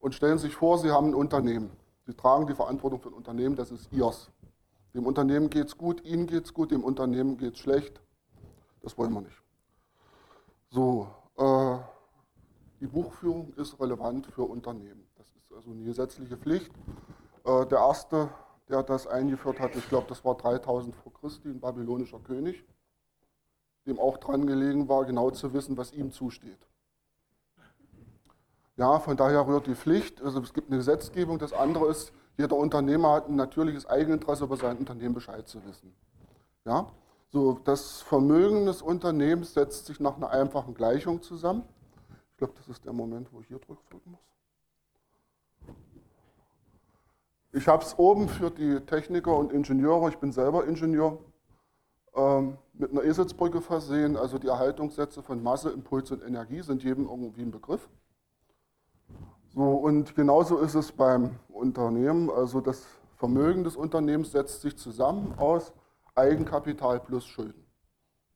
und 0.00 0.14
stellen 0.14 0.38
sich 0.38 0.54
vor, 0.54 0.78
Sie 0.78 0.90
haben 0.90 1.08
ein 1.08 1.14
Unternehmen. 1.14 1.70
Sie 2.06 2.14
tragen 2.14 2.46
die 2.46 2.54
Verantwortung 2.54 3.00
für 3.00 3.08
ein 3.08 3.14
Unternehmen, 3.14 3.56
das 3.56 3.70
ist 3.70 3.92
Ihrs. 3.92 4.30
Dem 4.94 5.06
Unternehmen 5.06 5.48
geht 5.48 5.68
es 5.68 5.78
gut, 5.78 6.04
Ihnen 6.04 6.26
geht 6.26 6.46
es 6.46 6.54
gut, 6.54 6.72
dem 6.72 6.82
Unternehmen 6.82 7.36
geht 7.36 7.54
es 7.54 7.60
schlecht. 7.60 8.00
Das 8.82 8.98
wollen 8.98 9.12
wir 9.12 9.20
nicht. 9.20 9.42
So, 10.70 11.06
äh, 11.36 11.76
die 12.80 12.86
Buchführung 12.86 13.52
ist 13.54 13.78
relevant 13.78 14.26
für 14.26 14.42
Unternehmen. 14.42 15.06
Das 15.16 15.26
ist 15.36 15.52
also 15.54 15.70
eine 15.70 15.84
gesetzliche 15.84 16.36
Pflicht. 16.36 16.72
Äh, 17.44 17.66
der 17.66 17.78
erste 17.78 18.30
der 18.70 18.82
das 18.82 19.06
eingeführt 19.06 19.60
hat. 19.60 19.74
Ich 19.76 19.88
glaube, 19.88 20.06
das 20.08 20.24
war 20.24 20.36
3000 20.36 20.94
vor 20.94 21.12
Christi, 21.12 21.48
ein 21.48 21.60
babylonischer 21.60 22.20
König, 22.20 22.64
dem 23.86 23.98
auch 23.98 24.18
dran 24.18 24.46
gelegen 24.46 24.88
war, 24.88 25.04
genau 25.04 25.30
zu 25.30 25.52
wissen, 25.52 25.76
was 25.76 25.92
ihm 25.92 26.12
zusteht. 26.12 26.66
Ja, 28.76 28.98
von 28.98 29.16
daher 29.16 29.46
rührt 29.46 29.66
die 29.66 29.74
Pflicht. 29.74 30.22
Also 30.22 30.40
es 30.40 30.54
gibt 30.54 30.68
eine 30.68 30.78
Gesetzgebung. 30.78 31.38
Das 31.38 31.52
andere 31.52 31.88
ist, 31.88 32.12
jeder 32.38 32.56
Unternehmer 32.56 33.12
hat 33.12 33.28
ein 33.28 33.36
natürliches 33.36 33.86
Eigeninteresse, 33.86 34.44
über 34.44 34.56
sein 34.56 34.78
Unternehmen 34.78 35.14
Bescheid 35.14 35.46
zu 35.46 35.64
wissen. 35.64 35.94
Ja, 36.64 36.90
so 37.28 37.60
das 37.64 38.00
Vermögen 38.02 38.66
des 38.66 38.82
Unternehmens 38.82 39.54
setzt 39.54 39.86
sich 39.86 40.00
nach 40.00 40.16
einer 40.16 40.30
einfachen 40.30 40.74
Gleichung 40.74 41.22
zusammen. 41.22 41.64
Ich 42.32 42.36
glaube, 42.38 42.54
das 42.56 42.68
ist 42.68 42.84
der 42.84 42.92
Moment, 42.92 43.32
wo 43.32 43.40
ich 43.40 43.48
hier 43.48 43.58
drücken 43.58 44.10
muss. 44.10 44.20
Ich 47.52 47.66
habe 47.66 47.84
es 47.84 47.98
oben 47.98 48.28
für 48.28 48.50
die 48.50 48.80
Techniker 48.80 49.36
und 49.36 49.52
Ingenieure, 49.52 50.08
ich 50.08 50.18
bin 50.18 50.32
selber 50.32 50.66
Ingenieur, 50.66 51.18
ähm, 52.14 52.58
mit 52.74 52.92
einer 52.92 53.02
Eselsbrücke 53.02 53.60
versehen. 53.60 54.16
Also 54.16 54.38
die 54.38 54.46
Erhaltungssätze 54.46 55.22
von 55.22 55.42
Masse, 55.42 55.70
Impuls 55.70 56.10
und 56.10 56.22
Energie 56.22 56.62
sind 56.62 56.82
jedem 56.82 57.08
irgendwie 57.08 57.42
ein 57.42 57.50
Begriff. 57.50 57.88
So, 59.54 59.62
und 59.62 60.14
genauso 60.14 60.58
ist 60.58 60.74
es 60.74 60.92
beim 60.92 61.36
Unternehmen. 61.48 62.30
Also 62.30 62.60
das 62.60 62.86
Vermögen 63.16 63.64
des 63.64 63.76
Unternehmens 63.76 64.32
setzt 64.32 64.62
sich 64.62 64.76
zusammen 64.76 65.34
aus 65.38 65.72
Eigenkapital 66.14 67.00
plus 67.00 67.26
Schulden. 67.26 67.66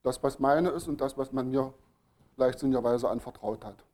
Das, 0.02 0.22
was 0.22 0.38
meine 0.38 0.70
ist 0.70 0.88
und 0.88 1.00
das, 1.00 1.16
was 1.16 1.32
man 1.32 1.50
mir 1.50 1.72
leichtsinnigerweise 2.36 3.08
anvertraut 3.08 3.64
hat. 3.64 3.84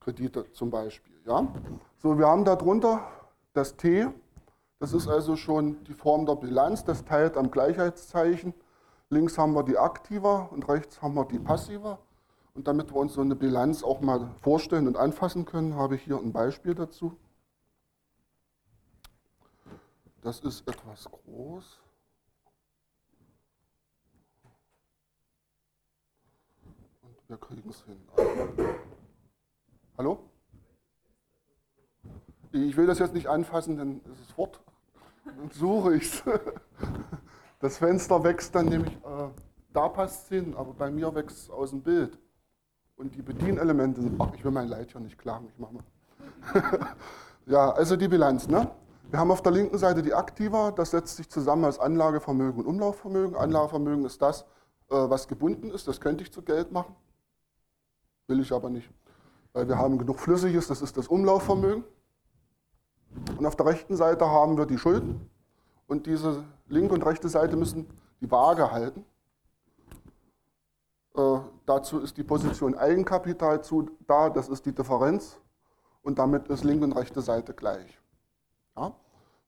Kredite 0.00 0.50
zum 0.52 0.70
Beispiel. 0.70 1.14
Ja? 1.26 1.48
So, 1.98 2.16
wir 2.16 2.26
haben 2.28 2.44
darunter 2.44 3.00
das 3.52 3.76
T, 3.76 4.06
das 4.78 4.92
ist 4.92 5.08
also 5.08 5.36
schon 5.36 5.82
die 5.84 5.94
Form 5.94 6.24
der 6.26 6.36
Bilanz, 6.36 6.84
das 6.84 7.04
teilt 7.04 7.36
am 7.36 7.50
Gleichheitszeichen. 7.50 8.54
Links 9.08 9.38
haben 9.38 9.54
wir 9.54 9.62
die 9.62 9.78
Aktiva 9.78 10.48
und 10.52 10.68
rechts 10.68 11.02
haben 11.02 11.14
wir 11.14 11.24
die 11.24 11.38
Passiva. 11.38 11.98
Und 12.56 12.66
damit 12.66 12.90
wir 12.90 12.96
uns 12.96 13.12
so 13.12 13.20
eine 13.20 13.36
Bilanz 13.36 13.82
auch 13.84 14.00
mal 14.00 14.34
vorstellen 14.40 14.86
und 14.86 14.96
anfassen 14.96 15.44
können, 15.44 15.74
habe 15.74 15.96
ich 15.96 16.02
hier 16.02 16.16
ein 16.16 16.32
Beispiel 16.32 16.74
dazu. 16.74 17.14
Das 20.22 20.40
ist 20.40 20.66
etwas 20.66 21.04
groß. 21.04 21.80
Und 27.02 27.28
wir 27.28 27.36
kriegen 27.36 27.68
es 27.68 27.84
hin. 27.84 28.00
Hallo? 29.98 30.30
Ich 32.52 32.74
will 32.74 32.86
das 32.86 32.98
jetzt 32.98 33.12
nicht 33.12 33.26
anfassen, 33.26 33.76
denn 33.76 34.00
es 34.10 34.18
ist 34.18 34.32
fort. 34.32 34.62
Dann 35.26 35.50
suche 35.50 35.96
ich 35.96 36.04
es. 36.04 36.22
Das 37.60 37.76
Fenster 37.76 38.24
wächst 38.24 38.54
dann 38.54 38.66
nämlich, 38.66 38.94
äh, 38.94 39.28
da 39.72 39.88
passt 39.88 40.24
es 40.24 40.28
hin, 40.28 40.54
aber 40.54 40.72
bei 40.72 40.90
mir 40.90 41.14
wächst 41.14 41.38
es 41.38 41.50
aus 41.50 41.70
dem 41.70 41.82
Bild. 41.82 42.18
Und 42.96 43.14
die 43.14 43.22
Bedienelemente 43.22 44.00
sind, 44.00 44.20
ach, 44.20 44.32
ich 44.34 44.44
will 44.44 44.50
mein 44.50 44.68
Leid 44.68 44.90
hier 44.90 45.00
nicht 45.00 45.18
klagen, 45.18 45.48
ich 45.48 45.58
mache 45.58 45.74
mal. 45.74 45.84
ja, 47.46 47.70
also 47.72 47.94
die 47.96 48.08
Bilanz. 48.08 48.48
Ne? 48.48 48.70
Wir 49.10 49.18
haben 49.18 49.30
auf 49.30 49.42
der 49.42 49.52
linken 49.52 49.76
Seite 49.76 50.02
die 50.02 50.14
Aktiva, 50.14 50.70
das 50.70 50.92
setzt 50.92 51.16
sich 51.16 51.28
zusammen 51.28 51.66
als 51.66 51.78
Anlagevermögen 51.78 52.64
und 52.64 52.66
Umlaufvermögen. 52.66 53.36
Anlagevermögen 53.36 54.04
ist 54.06 54.22
das, 54.22 54.42
äh, 54.88 54.94
was 54.94 55.28
gebunden 55.28 55.70
ist, 55.70 55.86
das 55.86 56.00
könnte 56.00 56.24
ich 56.24 56.32
zu 56.32 56.42
Geld 56.42 56.72
machen. 56.72 56.96
Will 58.28 58.40
ich 58.40 58.50
aber 58.50 58.70
nicht, 58.70 58.90
weil 59.52 59.68
wir 59.68 59.78
haben 59.78 59.98
genug 59.98 60.18
Flüssiges, 60.18 60.66
das 60.66 60.80
ist 60.80 60.96
das 60.96 61.06
Umlaufvermögen. 61.06 61.84
Und 63.38 63.46
auf 63.46 63.56
der 63.56 63.66
rechten 63.66 63.96
Seite 63.96 64.26
haben 64.26 64.56
wir 64.56 64.66
die 64.66 64.78
Schulden. 64.78 65.30
Und 65.86 66.06
diese 66.06 66.44
linke 66.66 66.94
und 66.94 67.04
rechte 67.04 67.28
Seite 67.28 67.56
müssen 67.56 67.86
die 68.20 68.30
Waage 68.30 68.70
halten. 68.72 69.04
Äh, 71.16 71.38
dazu 71.64 72.00
ist 72.00 72.16
die 72.16 72.22
Position 72.22 72.76
Eigenkapital 72.76 73.62
zu, 73.62 73.90
da, 74.06 74.30
das 74.30 74.48
ist 74.48 74.66
die 74.66 74.74
Differenz. 74.74 75.38
Und 76.02 76.18
damit 76.18 76.48
ist 76.48 76.62
linke 76.62 76.84
und 76.84 76.92
rechte 76.92 77.20
Seite 77.20 77.52
gleich. 77.52 77.98
Ja? 78.76 78.92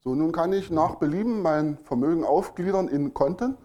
So, 0.00 0.14
nun 0.14 0.32
kann 0.32 0.52
ich 0.52 0.70
nach 0.70 0.96
Belieben 0.96 1.42
mein 1.42 1.78
Vermögen 1.84 2.24
aufgliedern 2.24 2.88
in 2.88 3.14
Konten. 3.14 3.56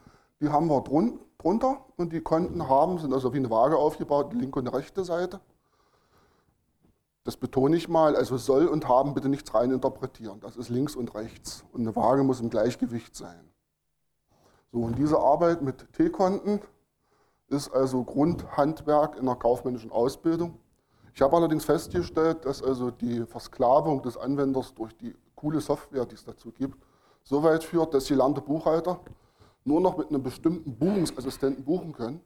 Die 0.41 0.49
haben 0.49 0.67
wir 0.67 0.81
drun 0.81 1.19
drunter 1.37 1.85
und 1.97 2.13
die 2.13 2.21
Konten 2.21 2.69
haben, 2.69 2.97
sind 2.99 3.13
also 3.13 3.33
wie 3.33 3.37
eine 3.37 3.49
Waage 3.49 3.77
aufgebaut, 3.77 4.31
die 4.31 4.37
linke 4.37 4.59
und 4.59 4.65
die 4.65 4.73
rechte 4.73 5.03
Seite. 5.03 5.41
Das 7.25 7.37
betone 7.37 7.75
ich 7.75 7.87
mal, 7.87 8.15
also 8.15 8.37
soll 8.37 8.67
und 8.67 8.87
haben 8.87 9.13
bitte 9.13 9.29
nichts 9.29 9.53
rein 9.53 9.71
interpretieren. 9.71 10.39
Das 10.41 10.57
ist 10.57 10.69
links 10.69 10.95
und 10.95 11.15
rechts. 11.15 11.63
Und 11.71 11.81
eine 11.81 11.95
Waage 11.95 12.23
muss 12.23 12.41
im 12.41 12.49
Gleichgewicht 12.49 13.15
sein. 13.15 13.49
So, 14.71 14.79
und 14.79 14.97
diese 14.97 15.19
Arbeit 15.19 15.61
mit 15.61 15.93
T-Konten 15.93 16.61
ist 17.53 17.69
also 17.69 18.03
Grundhandwerk 18.03 19.17
in 19.17 19.25
der 19.25 19.35
kaufmännischen 19.35 19.91
Ausbildung. 19.91 20.59
Ich 21.13 21.21
habe 21.21 21.37
allerdings 21.37 21.63
festgestellt, 21.65 22.43
dass 22.45 22.61
also 22.61 22.89
die 22.91 23.25
Versklavung 23.25 24.01
des 24.01 24.17
Anwenders 24.17 24.73
durch 24.73 24.97
die 24.97 25.15
coole 25.35 25.61
Software, 25.61 26.05
die 26.05 26.15
es 26.15 26.25
dazu 26.25 26.51
gibt, 26.51 26.77
so 27.23 27.43
weit 27.43 27.63
führt, 27.63 27.93
dass 27.93 28.07
gelernte 28.07 28.41
Buchhalter 28.41 28.99
nur 29.63 29.79
noch 29.79 29.97
mit 29.97 30.09
einem 30.09 30.23
bestimmten 30.23 30.75
Buchungsassistenten 30.75 31.63
buchen 31.63 31.93
können, 31.93 32.21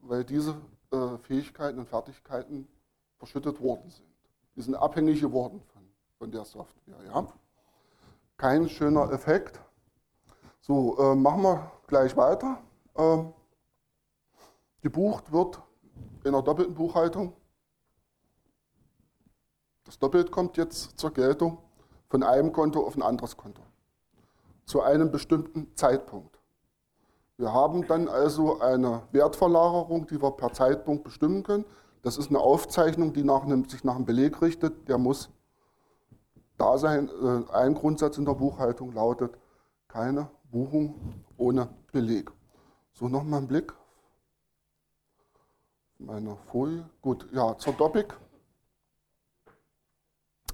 weil 0.00 0.24
diese 0.24 0.56
äh, 0.90 1.18
Fähigkeiten 1.22 1.78
und 1.78 1.88
Fertigkeiten 1.88 2.66
verschüttet 3.18 3.60
worden 3.60 3.88
sind. 3.90 4.08
Die 4.56 4.62
sind 4.62 4.74
abhängig 4.74 5.20
geworden 5.20 5.62
von, 5.72 5.82
von 6.18 6.30
der 6.30 6.44
Software. 6.44 7.04
Ja? 7.06 7.26
Kein 8.36 8.68
schöner 8.68 9.12
Effekt. 9.12 9.60
So, 10.60 10.98
äh, 10.98 11.14
machen 11.14 11.42
wir 11.42 11.70
gleich 11.86 12.16
weiter. 12.16 12.58
Ähm, 12.96 13.32
gebucht 14.82 15.32
wird 15.32 15.62
in 16.24 16.28
einer 16.28 16.42
doppelten 16.42 16.74
Buchhaltung. 16.74 17.32
Das 19.84 19.98
Doppelt 19.98 20.30
kommt 20.30 20.56
jetzt 20.56 20.98
zur 20.98 21.12
Geltung 21.12 21.58
von 22.08 22.22
einem 22.22 22.52
Konto 22.52 22.86
auf 22.86 22.96
ein 22.96 23.02
anderes 23.02 23.36
Konto. 23.36 23.62
Zu 24.64 24.82
einem 24.82 25.10
bestimmten 25.10 25.74
Zeitpunkt. 25.76 26.38
Wir 27.36 27.52
haben 27.52 27.86
dann 27.86 28.08
also 28.08 28.60
eine 28.60 29.02
Wertverlagerung, 29.10 30.06
die 30.06 30.22
wir 30.22 30.30
per 30.32 30.52
Zeitpunkt 30.52 31.04
bestimmen 31.04 31.42
können. 31.42 31.64
Das 32.02 32.16
ist 32.16 32.28
eine 32.28 32.38
Aufzeichnung, 32.38 33.12
die 33.12 33.24
nach 33.24 33.42
einem, 33.42 33.68
sich 33.68 33.82
nach 33.84 33.96
einem 33.96 34.04
Beleg 34.04 34.40
richtet. 34.42 34.88
Der 34.88 34.98
muss 34.98 35.30
da 36.58 36.78
sein. 36.78 37.08
Äh, 37.08 37.52
ein 37.52 37.74
Grundsatz 37.74 38.18
in 38.18 38.24
der 38.24 38.34
Buchhaltung 38.34 38.92
lautet, 38.92 39.36
keine 39.88 40.30
Buchung 40.50 41.24
ohne 41.36 41.68
Beleg. 41.92 42.30
So 42.92 43.08
nochmal 43.08 43.40
ein 43.40 43.48
Blick. 43.48 43.72
Meine 46.04 46.36
Folie. 46.50 46.84
Gut, 47.00 47.28
ja, 47.32 47.56
zur 47.58 47.76
Topic. 47.76 48.12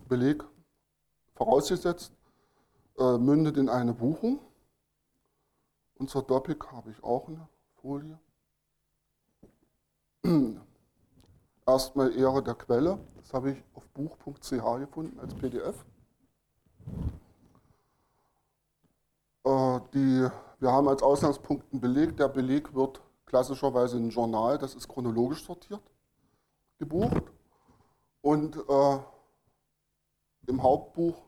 Beleg 0.07 0.45
vorausgesetzt, 1.35 2.13
äh, 2.99 3.17
mündet 3.17 3.57
in 3.57 3.71
eine 3.71 3.95
Buchung. 3.95 4.41
Und 5.95 6.11
zur 6.11 6.27
Topic 6.27 6.67
habe 6.71 6.91
ich 6.91 7.03
auch 7.03 7.29
eine 7.29 7.49
Folie. 7.77 8.19
Erstmal 11.67 12.15
Ehre 12.15 12.43
der 12.43 12.55
Quelle. 12.55 12.99
Das 13.17 13.33
habe 13.33 13.53
ich 13.53 13.65
auf 13.75 13.89
buch.ch 13.89 14.51
gefunden 14.51 15.19
als 15.19 15.35
PDF. 15.35 15.85
Äh, 19.45 19.81
die, 19.95 20.29
wir 20.61 20.73
haben 20.73 20.89
als 20.89 21.03
Ausgangspunkt 21.03 21.73
einen 21.73 21.81
Beleg. 21.81 22.19
Der 22.19 22.29
Beleg 22.29 22.75
wird 22.75 23.01
klassischerweise 23.29 23.99
in 23.99 24.07
ein 24.07 24.11
Journal, 24.11 24.59
das 24.59 24.75
ist 24.75 24.89
chronologisch 24.89 25.45
sortiert, 25.45 25.83
gebucht. 26.79 27.23
Und 28.23 28.57
äh, 28.57 28.99
im 30.47 30.63
Hauptbuch 30.63 31.23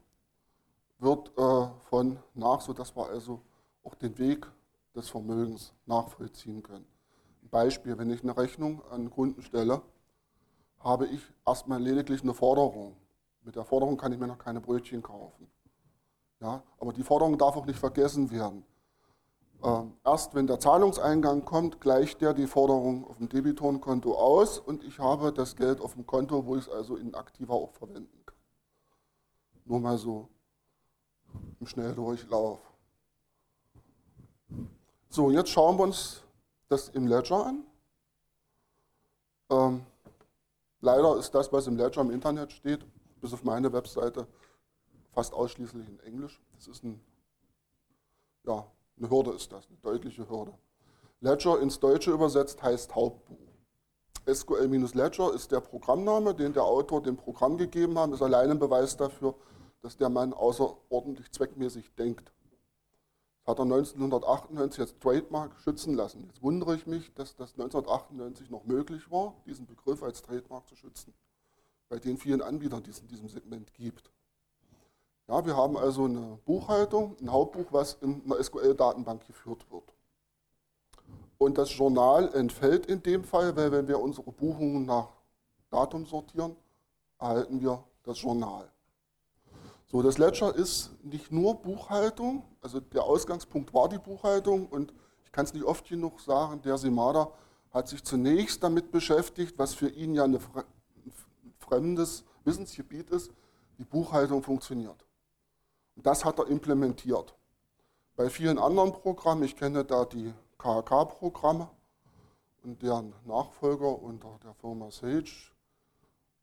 wird 0.99 1.31
äh, 1.39 1.67
von 1.89 2.19
nach, 2.35 2.61
sodass 2.61 2.97
wir 2.97 3.07
also 3.07 3.41
auch 3.85 3.95
den 3.95 4.19
Weg 4.19 4.47
des 4.95 5.09
Vermögens 5.09 5.73
nachvollziehen 5.87 6.63
können. 6.63 6.87
Beispiel, 7.51 7.99
wenn 7.99 8.11
ich 8.11 8.23
eine 8.23 8.37
Rechnung 8.37 8.83
an 8.91 9.11
Kunden 9.11 9.43
stelle, 9.43 9.83
habe 10.79 11.07
ich 11.07 11.21
erstmal 11.47 11.83
lediglich 11.83 12.23
eine 12.23 12.33
Forderung. 12.35 12.97
Mit 13.43 13.57
der 13.57 13.65
Forderung 13.65 13.97
kann 13.97 14.13
ich 14.13 14.19
mir 14.19 14.27
noch 14.27 14.39
keine 14.39 14.61
Brötchen 14.61 15.03
kaufen. 15.03 15.51
Ja, 16.41 16.63
aber 16.79 16.93
die 16.93 17.03
Forderung 17.03 17.37
darf 17.37 17.57
auch 17.57 17.67
nicht 17.67 17.79
vergessen 17.79 18.31
werden. 18.31 18.65
Ähm, 19.63 19.95
erst 20.05 20.35
wenn 20.35 20.47
der 20.47 20.59
Zahlungseingang 20.59 21.45
kommt, 21.45 21.81
gleicht 21.81 22.23
der 22.23 22.33
die 22.33 22.47
Forderung 22.47 23.07
auf 23.07 23.19
dem 23.19 23.29
Debitorenkonto 23.29 24.15
aus 24.15 24.59
und 24.59 24.83
ich 24.85 24.99
habe 24.99 25.33
das 25.33 25.55
Geld 25.55 25.81
auf 25.81 25.95
dem 25.95 26.07
Konto, 26.07 26.47
wo 26.47 26.57
ich 26.57 26.67
es 26.67 26.69
also 26.69 26.97
in 26.97 27.15
aktiver 27.15 27.53
auch 27.53 27.73
verwenden 27.75 28.25
kann. 28.25 28.39
Nur 29.67 29.81
mal 29.81 29.99
so 29.99 30.29
im 31.61 31.67
Schnelldurchlauf. 31.67 32.61
So, 35.11 35.31
jetzt 35.31 35.51
schauen 35.51 35.77
wir 35.77 35.85
uns 35.85 36.23
das 36.69 36.89
im 36.89 37.07
Ledger 37.07 37.45
an. 37.45 37.65
Ähm, 39.51 39.85
leider 40.81 41.19
ist 41.19 41.35
das, 41.35 41.53
was 41.53 41.67
im 41.67 41.77
Ledger 41.77 42.01
im 42.01 42.11
Internet 42.11 42.53
steht, 42.53 42.87
bis 43.21 43.35
auf 43.35 43.45
meine 43.45 43.71
Webseite, 43.73 44.27
fast 45.13 45.35
ausschließlich 45.35 45.87
in 45.87 46.01
Englisch. 46.01 46.41
Das 46.55 46.67
ist 46.69 46.83
ein, 46.83 47.01
ja, 48.45 48.67
eine 49.01 49.11
Hürde 49.11 49.33
ist 49.33 49.51
das, 49.51 49.67
eine 49.69 49.79
deutliche 49.79 50.29
Hürde. 50.29 50.53
Ledger 51.21 51.61
ins 51.61 51.81
Deutsche 51.81 52.13
übersetzt 52.13 52.63
heißt 52.63 52.95
Hauptbuch. 52.95 53.37
SQL-Ledger 54.33 55.35
ist 55.35 55.51
der 55.51 55.61
Programmname, 55.61 56.35
den 56.35 56.53
der 56.53 56.65
Autor 56.65 57.03
dem 57.03 57.17
Programm 57.17 57.57
gegeben 57.57 57.99
hat. 57.99 58.13
Ist 58.13 58.23
allein 58.23 58.51
ein 58.51 58.59
Beweis 58.59 58.97
dafür, 58.97 59.35
dass 59.81 59.97
der 59.97 60.11
Mann 60.11 60.33
außerordentlich 60.33 61.31
zweckmäßig 61.33 61.95
denkt. 61.95 62.33
Das 63.45 63.53
hat 63.53 63.59
er 63.59 63.65
1998 63.65 64.81
als 64.81 64.99
Trademark 64.99 65.59
schützen 65.61 65.95
lassen. 65.95 66.25
Jetzt 66.27 66.43
wundere 66.43 66.77
ich 66.77 66.87
mich, 66.87 67.13
dass 67.15 67.35
das 67.37 67.53
1998 67.53 68.51
noch 68.51 68.65
möglich 68.65 69.11
war, 69.11 69.35
diesen 69.47 69.67
Begriff 69.67 70.03
als 70.03 70.23
Trademark 70.23 70.69
zu 70.69 70.77
schützen, 70.77 71.15
bei 71.89 71.99
den 71.99 72.19
vielen 72.19 72.43
Anbietern, 72.43 72.83
die 72.83 72.91
es 72.91 73.01
in 73.01 73.09
diesem 73.09 73.29
Segment 73.29 73.73
gibt. 73.73 74.13
Ja, 75.31 75.47
wir 75.47 75.57
haben 75.57 75.77
also 75.77 76.07
eine 76.07 76.41
Buchhaltung, 76.45 77.17
ein 77.21 77.31
Hauptbuch, 77.31 77.67
was 77.71 77.95
in 78.01 78.21
einer 78.25 78.43
SQL-Datenbank 78.43 79.25
geführt 79.29 79.65
wird. 79.71 79.85
Und 81.39 81.57
das 81.57 81.73
Journal 81.73 82.35
entfällt 82.35 82.87
in 82.87 83.01
dem 83.01 83.23
Fall, 83.23 83.55
weil 83.55 83.71
wenn 83.71 83.87
wir 83.87 84.01
unsere 84.01 84.33
Buchungen 84.33 84.87
nach 84.87 85.07
Datum 85.71 86.05
sortieren, 86.05 86.57
erhalten 87.21 87.61
wir 87.61 87.85
das 88.03 88.21
Journal. 88.21 88.73
So, 89.87 90.03
das 90.03 90.19
Ledger 90.19 90.53
ist 90.53 90.91
nicht 91.05 91.31
nur 91.31 91.55
Buchhaltung, 91.55 92.43
also 92.61 92.81
der 92.81 93.05
Ausgangspunkt 93.05 93.73
war 93.73 93.89
die 93.89 93.99
Buchhaltung 93.99 94.67
und 94.67 94.93
ich 95.25 95.31
kann 95.31 95.45
es 95.45 95.55
nicht 95.55 95.65
oft 95.65 95.89
genug 95.89 96.21
sagen, 96.21 96.61
der 96.63 96.77
Simada 96.77 97.31
hat 97.71 97.87
sich 97.87 98.03
zunächst 98.03 98.65
damit 98.65 98.91
beschäftigt, 98.91 99.57
was 99.57 99.75
für 99.75 99.91
ihn 99.91 100.13
ja 100.17 100.25
ein 100.25 100.41
fremdes 101.61 102.25
Wissensgebiet 102.43 103.11
ist, 103.11 103.31
die 103.79 103.85
Buchhaltung 103.85 104.43
funktioniert. 104.43 105.07
Das 106.03 106.25
hat 106.25 106.39
er 106.39 106.47
implementiert. 106.49 107.35
Bei 108.17 108.29
vielen 108.29 108.59
anderen 108.59 108.93
Programmen, 108.93 109.43
ich 109.43 109.57
kenne 109.57 109.85
da 109.85 110.05
die 110.05 110.33
KHK-Programme 110.59 111.69
und 112.63 112.83
deren 112.83 113.15
Nachfolger 113.25 114.03
unter 114.03 114.39
der 114.45 114.55
Firma 114.55 114.91
Sage, 114.91 115.31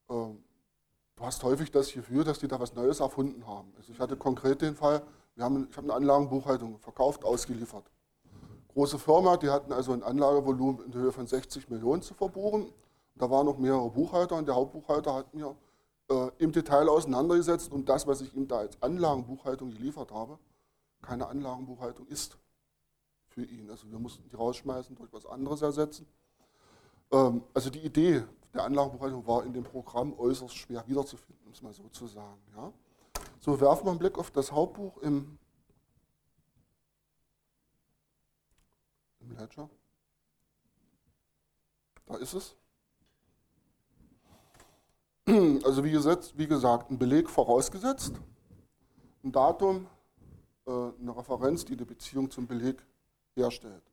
äh, 0.10 0.14
du 0.14 0.36
hast 1.20 1.44
häufig 1.44 1.72
das 1.72 1.92
Gefühl, 1.92 2.24
dass 2.24 2.40
die 2.40 2.48
da 2.48 2.60
was 2.60 2.74
Neues 2.74 3.00
erfunden 3.00 3.46
haben. 3.48 3.74
Also 3.78 3.92
ich 3.92 4.00
hatte 4.00 4.16
konkret 4.16 4.62
den 4.62 4.76
Fall, 4.76 5.04
wir 5.36 5.46
haben, 5.46 5.68
ich 5.70 5.78
habe 5.78 5.86
eine 5.86 5.94
Anlagenbuchhaltung 5.94 6.80
verkauft, 6.80 7.24
ausgeliefert. 7.24 7.86
Große 8.70 9.00
Firma, 9.00 9.38
die 9.38 9.50
hatten 9.50 9.72
also 9.72 9.92
ein 9.92 10.04
Anlagevolumen 10.04 10.86
in 10.86 10.94
Höhe 10.94 11.12
von 11.12 11.28
60 11.28 11.70
Millionen 11.70 12.02
zu 12.02 12.14
verbuchen. 12.14 12.72
Da 13.16 13.30
waren 13.30 13.46
noch 13.46 13.58
mehrere 13.58 13.90
Buchhalter 13.90 14.36
und 14.36 14.48
der 14.48 14.56
Hauptbuchhalter 14.56 15.14
hat 15.14 15.34
mir 15.34 15.56
äh, 16.10 16.32
im 16.38 16.52
Detail 16.52 16.90
auseinandergesetzt 16.90 17.72
und 17.72 17.90
das, 17.90 18.08
was 18.08 18.22
ich 18.22 18.34
ihm 18.34 18.48
da 18.48 18.60
als 18.60 18.82
Anlagenbuchhaltung 18.82 19.72
geliefert 19.72 20.12
habe, 20.12 20.40
keine 21.02 21.28
Anlagenbuchhaltung 21.28 22.08
ist 22.08 22.38
für 23.28 23.44
ihn. 23.44 23.70
Also 23.70 23.90
wir 23.90 24.00
mussten 24.00 24.28
die 24.30 24.36
rausschmeißen, 24.36 24.96
durch 24.96 25.12
was 25.14 25.26
anderes 25.26 25.62
ersetzen. 25.62 26.08
Ähm, 27.12 27.44
also 27.54 27.70
die 27.70 27.82
Idee 27.82 28.24
der 28.54 28.64
Anlagenbuchhaltung 28.64 29.28
war 29.28 29.46
in 29.46 29.54
dem 29.54 29.64
Programm 29.64 30.18
äußerst 30.18 30.56
schwer 30.56 30.88
wiederzufinden, 30.88 31.46
um 31.46 31.52
es 31.52 31.62
mal 31.62 31.74
so 31.74 31.88
zu 31.90 32.08
sagen. 32.08 32.42
Ja. 32.56 32.72
So 33.40 33.60
werfen 33.60 33.86
wir 33.86 33.92
einen 33.92 34.00
Blick 34.00 34.18
auf 34.18 34.32
das 34.32 34.52
Hauptbuch 34.52 34.98
im, 34.98 35.38
im 39.20 39.32
Ledger. 39.38 39.70
Da 42.06 42.16
ist 42.16 42.34
es. 42.34 42.56
Also 45.28 45.84
wie, 45.84 45.92
gesetzt, 45.92 46.38
wie 46.38 46.48
gesagt, 46.48 46.90
ein 46.90 46.98
Beleg 46.98 47.30
vorausgesetzt, 47.30 48.14
ein 49.26 49.32
Datum, 49.34 49.86
äh, 50.66 50.72
eine 50.72 51.18
Referenz, 51.18 51.66
die 51.66 51.76
die 51.76 51.84
Beziehung 51.84 52.32
zum 52.32 52.48
Beleg 52.48 52.82
herstellt. 53.36 53.84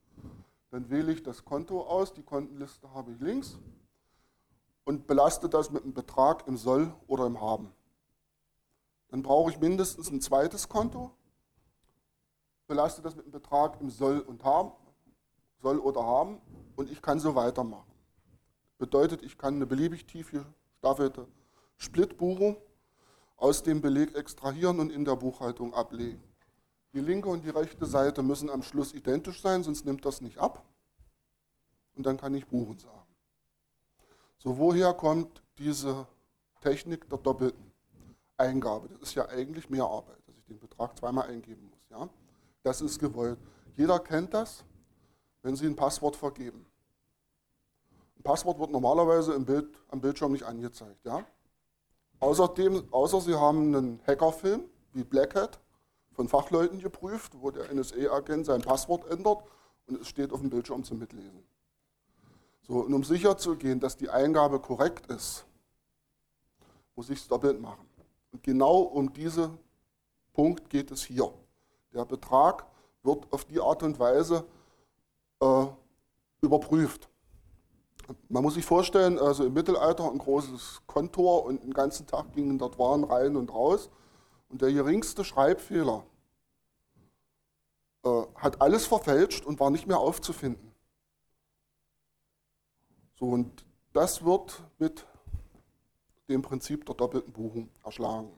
Dann 0.70 0.88
wähle 0.90 1.10
ich 1.10 1.24
das 1.24 1.44
Konto 1.44 1.82
aus, 1.82 2.12
die 2.12 2.22
Kontenliste 2.22 2.88
habe 2.94 3.10
ich 3.10 3.20
links 3.20 3.58
und 4.84 5.08
belaste 5.08 5.48
das 5.48 5.72
mit 5.72 5.82
einem 5.82 5.92
Betrag 5.92 6.46
im 6.46 6.56
Soll 6.56 6.94
oder 7.08 7.26
im 7.26 7.40
Haben. 7.40 7.72
Dann 9.08 9.24
brauche 9.24 9.50
ich 9.50 9.58
mindestens 9.58 10.12
ein 10.12 10.20
zweites 10.20 10.68
Konto, 10.68 11.10
belaste 12.68 13.02
das 13.02 13.16
mit 13.16 13.24
einem 13.24 13.32
Betrag 13.32 13.80
im 13.80 13.90
Soll 13.90 14.20
und 14.20 14.44
Haben, 14.44 14.70
Soll 15.60 15.80
oder 15.80 16.04
Haben 16.04 16.40
und 16.76 16.92
ich 16.92 17.02
kann 17.02 17.18
so 17.18 17.34
weitermachen. 17.34 17.90
Bedeutet, 18.78 19.24
ich 19.24 19.36
kann 19.36 19.56
eine 19.56 19.66
beliebig 19.66 20.06
tief 20.84 20.96
gestaffelte 20.96 21.26
Splitbuchung 21.76 22.56
aus 23.36 23.62
dem 23.62 23.80
Beleg 23.80 24.14
extrahieren 24.14 24.80
und 24.80 24.92
in 24.92 25.04
der 25.04 25.16
Buchhaltung 25.16 25.72
ablegen. 25.74 26.22
Die 26.92 27.00
linke 27.00 27.28
und 27.28 27.42
die 27.44 27.50
rechte 27.50 27.86
Seite 27.86 28.22
müssen 28.22 28.50
am 28.50 28.62
Schluss 28.62 28.92
identisch 28.92 29.40
sein, 29.40 29.62
sonst 29.62 29.84
nimmt 29.84 30.04
das 30.04 30.20
nicht 30.20 30.38
ab. 30.38 30.64
Und 31.96 32.06
dann 32.06 32.16
kann 32.16 32.34
ich 32.34 32.46
buchen 32.46 32.78
sagen. 32.78 33.06
So, 34.38 34.58
woher 34.58 34.92
kommt 34.94 35.42
diese 35.58 36.06
Technik 36.60 37.08
der 37.08 37.18
doppelten 37.18 37.72
Eingabe? 38.36 38.88
Das 38.88 39.00
ist 39.00 39.14
ja 39.14 39.28
eigentlich 39.28 39.70
mehr 39.70 39.84
Arbeit. 39.84 40.18
Also 40.26 40.38
ich 40.38 40.44
den 40.44 40.60
Betrag 40.60 40.96
zweimal 40.98 41.28
eingeben 41.28 41.68
muss. 41.70 41.88
Ja? 41.90 42.08
Das 42.62 42.80
ist 42.80 42.98
gewollt. 42.98 43.38
Jeder 43.76 43.98
kennt 43.98 44.34
das, 44.34 44.64
wenn 45.42 45.56
Sie 45.56 45.66
ein 45.66 45.76
Passwort 45.76 46.14
vergeben. 46.14 46.66
Passwort 48.24 48.58
wird 48.58 48.70
normalerweise 48.70 49.34
im 49.34 49.44
Bild, 49.44 49.68
am 49.88 50.00
Bildschirm 50.00 50.32
nicht 50.32 50.44
angezeigt. 50.44 51.04
Ja? 51.04 51.24
Außerdem, 52.20 52.88
außer 52.90 53.20
Sie 53.20 53.34
haben 53.34 53.76
einen 53.76 54.00
Hackerfilm 54.06 54.64
wie 54.94 55.04
Black 55.04 55.34
Hat 55.34 55.60
von 56.12 56.28
Fachleuten 56.28 56.80
geprüft, 56.80 57.34
wo 57.40 57.50
der 57.50 57.72
NSA-Agent 57.72 58.46
sein 58.46 58.62
Passwort 58.62 59.08
ändert 59.10 59.44
und 59.86 60.00
es 60.00 60.08
steht 60.08 60.32
auf 60.32 60.40
dem 60.40 60.48
Bildschirm 60.48 60.84
zum 60.84 60.98
Mitlesen. 60.98 61.44
So, 62.62 62.80
und 62.80 62.94
um 62.94 63.04
sicher 63.04 63.36
zu 63.36 63.56
gehen, 63.56 63.78
dass 63.78 63.96
die 63.96 64.08
Eingabe 64.08 64.58
korrekt 64.58 65.06
ist, 65.08 65.44
muss 66.96 67.10
ich 67.10 67.18
es 67.20 67.28
doppelt 67.28 67.60
machen. 67.60 67.86
Und 68.32 68.42
genau 68.42 68.78
um 68.78 69.12
diesen 69.12 69.58
Punkt 70.32 70.70
geht 70.70 70.90
es 70.90 71.04
hier. 71.04 71.30
Der 71.92 72.06
Betrag 72.06 72.64
wird 73.02 73.30
auf 73.32 73.44
die 73.44 73.60
Art 73.60 73.82
und 73.82 73.98
Weise 73.98 74.46
äh, 75.40 75.66
überprüft. 76.40 77.08
Man 78.28 78.42
muss 78.42 78.54
sich 78.54 78.64
vorstellen, 78.64 79.18
also 79.18 79.44
im 79.44 79.52
Mittelalter 79.54 80.10
ein 80.10 80.18
großes 80.18 80.82
Kontor 80.86 81.44
und 81.44 81.62
den 81.62 81.72
ganzen 81.72 82.06
Tag 82.06 82.32
gingen 82.32 82.58
dort 82.58 82.78
Waren 82.78 83.04
rein 83.04 83.36
und 83.36 83.52
raus. 83.52 83.90
Und 84.48 84.62
der 84.62 84.72
geringste 84.72 85.24
Schreibfehler 85.24 86.04
äh, 88.04 88.22
hat 88.36 88.60
alles 88.60 88.86
verfälscht 88.86 89.44
und 89.46 89.60
war 89.60 89.70
nicht 89.70 89.86
mehr 89.86 89.98
aufzufinden. 89.98 90.72
So, 93.14 93.26
und 93.26 93.64
das 93.92 94.24
wird 94.24 94.62
mit 94.78 95.06
dem 96.28 96.42
Prinzip 96.42 96.84
der 96.86 96.94
doppelten 96.94 97.32
Buchung 97.32 97.68
erschlagen. 97.84 98.30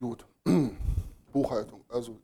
Gut, 0.00 0.24
Buchhaltung. 1.32 1.84
Also, 1.88 2.16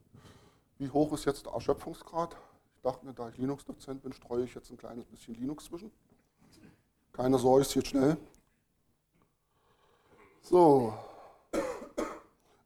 wie 0.79 0.89
hoch 0.89 1.13
ist 1.13 1.25
jetzt 1.25 1.47
der 1.47 1.53
Erschöpfungsgrad? 1.53 2.37
Dachte 2.85 3.07
mir, 3.07 3.15
da 3.15 3.31
ich 3.31 3.39
Linux-Dozent 3.39 4.03
bin, 4.03 4.13
streue 4.13 4.45
ich 4.45 4.55
jetzt 4.55 4.71
ein 4.71 4.77
kleines 4.77 5.07
bisschen 5.07 5.35
Linux 5.37 5.65
zwischen. 5.65 5.91
Keine 7.15 7.39
Sorge, 7.39 7.63
es 7.63 7.73
geht 7.73 7.87
schnell. 7.87 8.19
So, 10.43 10.93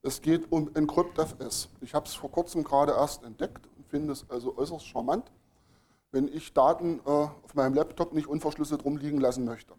es 0.03 0.21
geht 0.21 0.51
um 0.51 0.75
EncryptFS. 0.75 1.69
Ich 1.83 1.95
habe 1.95 2.07
es 2.07 2.15
vor 2.17 2.33
kurzem 2.33 2.65
gerade 2.65 2.95
erst 2.95 3.23
entdeckt 3.23 3.69
und 3.77 3.87
finde 3.87 4.13
es 4.13 4.29
also 4.29 4.59
äußerst 4.59 4.89
charmant, 4.89 5.31
wenn 6.11 6.27
ich 6.27 6.53
Daten 6.53 6.99
äh, 7.07 7.11
auf 7.11 7.55
meinem 7.55 7.75
Laptop 7.75 8.13
nicht 8.13 8.27
unverschlüsselt 8.27 8.85
rumliegen 8.85 9.21
lassen 9.21 9.45
möchte. 9.45 9.75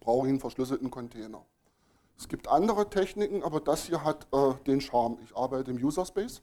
Brauche 0.00 0.26
ich 0.26 0.32
einen 0.32 0.40
verschlüsselten 0.40 0.90
Container. 0.90 1.46
Es 2.18 2.28
gibt 2.28 2.46
andere 2.46 2.90
Techniken, 2.90 3.42
aber 3.42 3.60
das 3.60 3.84
hier 3.84 4.04
hat 4.04 4.26
äh, 4.34 4.52
den 4.66 4.82
Charme. 4.82 5.16
Ich 5.24 5.34
arbeite 5.34 5.70
im 5.70 5.82
User 5.82 6.04
Space. 6.04 6.42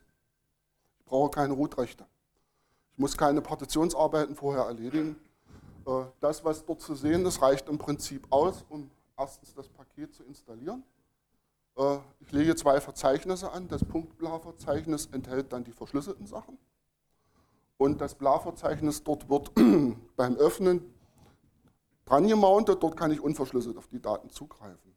Ich 0.98 1.06
brauche 1.06 1.30
keine 1.30 1.54
Root-Rechte. 1.54 2.08
Ich 2.98 3.00
muss 3.00 3.16
keine 3.16 3.44
Partitionsarbeiten 3.44 4.36
vorher 4.36 4.64
erledigen. 4.64 5.18
Äh, 5.86 6.06
das, 6.20 6.44
was 6.44 6.66
dort 6.66 6.82
zu 6.82 6.96
sehen 6.96 7.24
ist, 7.28 7.44
reicht 7.44 7.70
im 7.70 7.78
Prinzip 7.78 8.26
aus, 8.32 8.66
um 8.70 8.90
erstens 9.16 9.54
das 9.54 9.70
Paket 9.70 10.16
zu 10.16 10.24
installieren. 10.24 10.84
Äh, 11.78 12.00
ich 12.22 12.32
lege 12.32 12.56
zwei 12.56 12.82
Verzeichnisse 12.82 13.52
an. 13.52 13.68
Das 13.68 13.86
Punkt-Bla-Verzeichnis 13.86 15.06
enthält 15.12 15.54
dann 15.54 15.64
die 15.64 15.74
verschlüsselten 15.74 16.26
Sachen. 16.26 16.58
Und 17.78 18.02
das 18.02 18.16
Bla-Verzeichnis 18.16 19.04
dort 19.04 19.30
wird 19.30 19.52
beim 20.16 20.36
Öffnen 20.38 20.82
dran 22.04 22.28
gemountet. 22.28 22.82
Dort 22.82 22.98
kann 22.98 23.12
ich 23.12 23.22
unverschlüsselt 23.22 23.78
auf 23.78 23.86
die 23.86 24.02
Daten 24.02 24.32
zugreifen. 24.32 24.96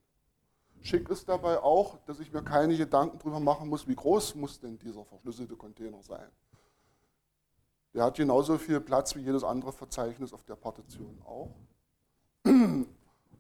Schick 0.80 1.10
ist 1.10 1.28
dabei 1.28 1.62
auch, 1.62 1.98
dass 2.06 2.18
ich 2.18 2.32
mir 2.32 2.42
keine 2.42 2.78
Gedanken 2.78 3.18
darüber 3.18 3.40
machen 3.40 3.68
muss, 3.68 3.86
wie 3.86 3.94
groß 3.94 4.36
muss 4.36 4.58
denn 4.58 4.78
dieser 4.78 5.04
verschlüsselte 5.04 5.54
Container 5.54 6.02
sein. 6.02 6.30
Der 7.94 8.04
hat 8.04 8.16
genauso 8.16 8.56
viel 8.58 8.80
Platz 8.80 9.14
wie 9.16 9.20
jedes 9.20 9.42
andere 9.42 9.72
Verzeichnis 9.72 10.32
auf 10.32 10.44
der 10.44 10.56
Partition 10.56 11.20
auch 11.24 11.54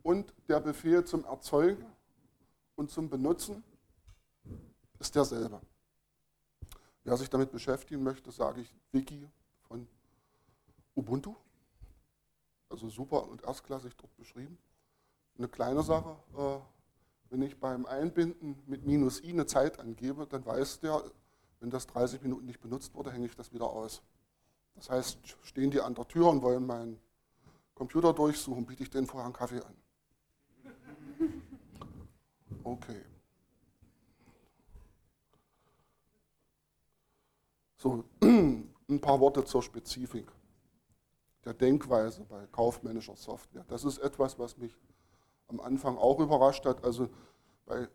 und 0.02 0.32
der 0.48 0.60
Befehl 0.60 1.04
zum 1.04 1.24
Erzeugen 1.24 1.86
und 2.76 2.90
zum 2.90 3.08
Benutzen 3.08 3.62
ist 4.98 5.14
derselbe. 5.14 5.60
Wer 7.04 7.16
sich 7.16 7.30
damit 7.30 7.50
beschäftigen 7.50 8.02
möchte, 8.02 8.30
sage 8.30 8.60
ich 8.60 8.74
Wiki 8.92 9.28
von 9.62 9.86
Ubuntu. 10.94 11.34
Also 12.68 12.88
super 12.88 13.28
und 13.28 13.42
erstklassig 13.42 13.96
dort 13.96 14.14
beschrieben. 14.16 14.58
Eine 15.38 15.48
kleine 15.48 15.82
Sache, 15.82 16.16
äh, 16.36 16.58
wenn 17.30 17.42
ich 17.42 17.58
beim 17.58 17.86
Einbinden 17.86 18.62
mit 18.66 18.84
minus 18.84 19.22
i 19.22 19.30
eine 19.30 19.46
Zeit 19.46 19.78
angebe, 19.78 20.26
dann 20.26 20.44
weiß 20.44 20.80
der, 20.80 21.02
wenn 21.60 21.70
das 21.70 21.86
30 21.86 22.22
Minuten 22.22 22.46
nicht 22.46 22.60
benutzt 22.60 22.94
wurde, 22.94 23.10
hänge 23.12 23.26
ich 23.26 23.34
das 23.34 23.52
wieder 23.52 23.68
aus. 23.68 24.02
Das 24.80 24.88
heißt, 24.88 25.18
stehen 25.42 25.70
die 25.70 25.80
an 25.80 25.94
der 25.94 26.08
Tür 26.08 26.28
und 26.30 26.40
wollen 26.40 26.64
meinen 26.64 26.98
Computer 27.74 28.14
durchsuchen, 28.14 28.64
biete 28.64 28.82
ich 28.82 28.90
denen 28.90 29.06
vorher 29.06 29.26
einen 29.26 29.34
Kaffee 29.34 29.60
an. 29.60 29.76
Okay. 32.62 33.00
So, 37.76 38.04
ein 38.22 39.00
paar 39.00 39.18
Worte 39.18 39.44
zur 39.44 39.62
Spezifik 39.62 40.30
der 41.44 41.54
Denkweise 41.54 42.24
bei 42.24 42.46
kaufmännischer 42.48 43.16
Software. 43.16 43.64
Das 43.68 43.84
ist 43.84 43.98
etwas, 43.98 44.38
was 44.38 44.58
mich 44.58 44.76
am 45.48 45.58
Anfang 45.60 45.96
auch 45.96 46.20
überrascht 46.20 46.66
hat. 46.66 46.84
Also 46.84 47.08
bei, 47.64 47.88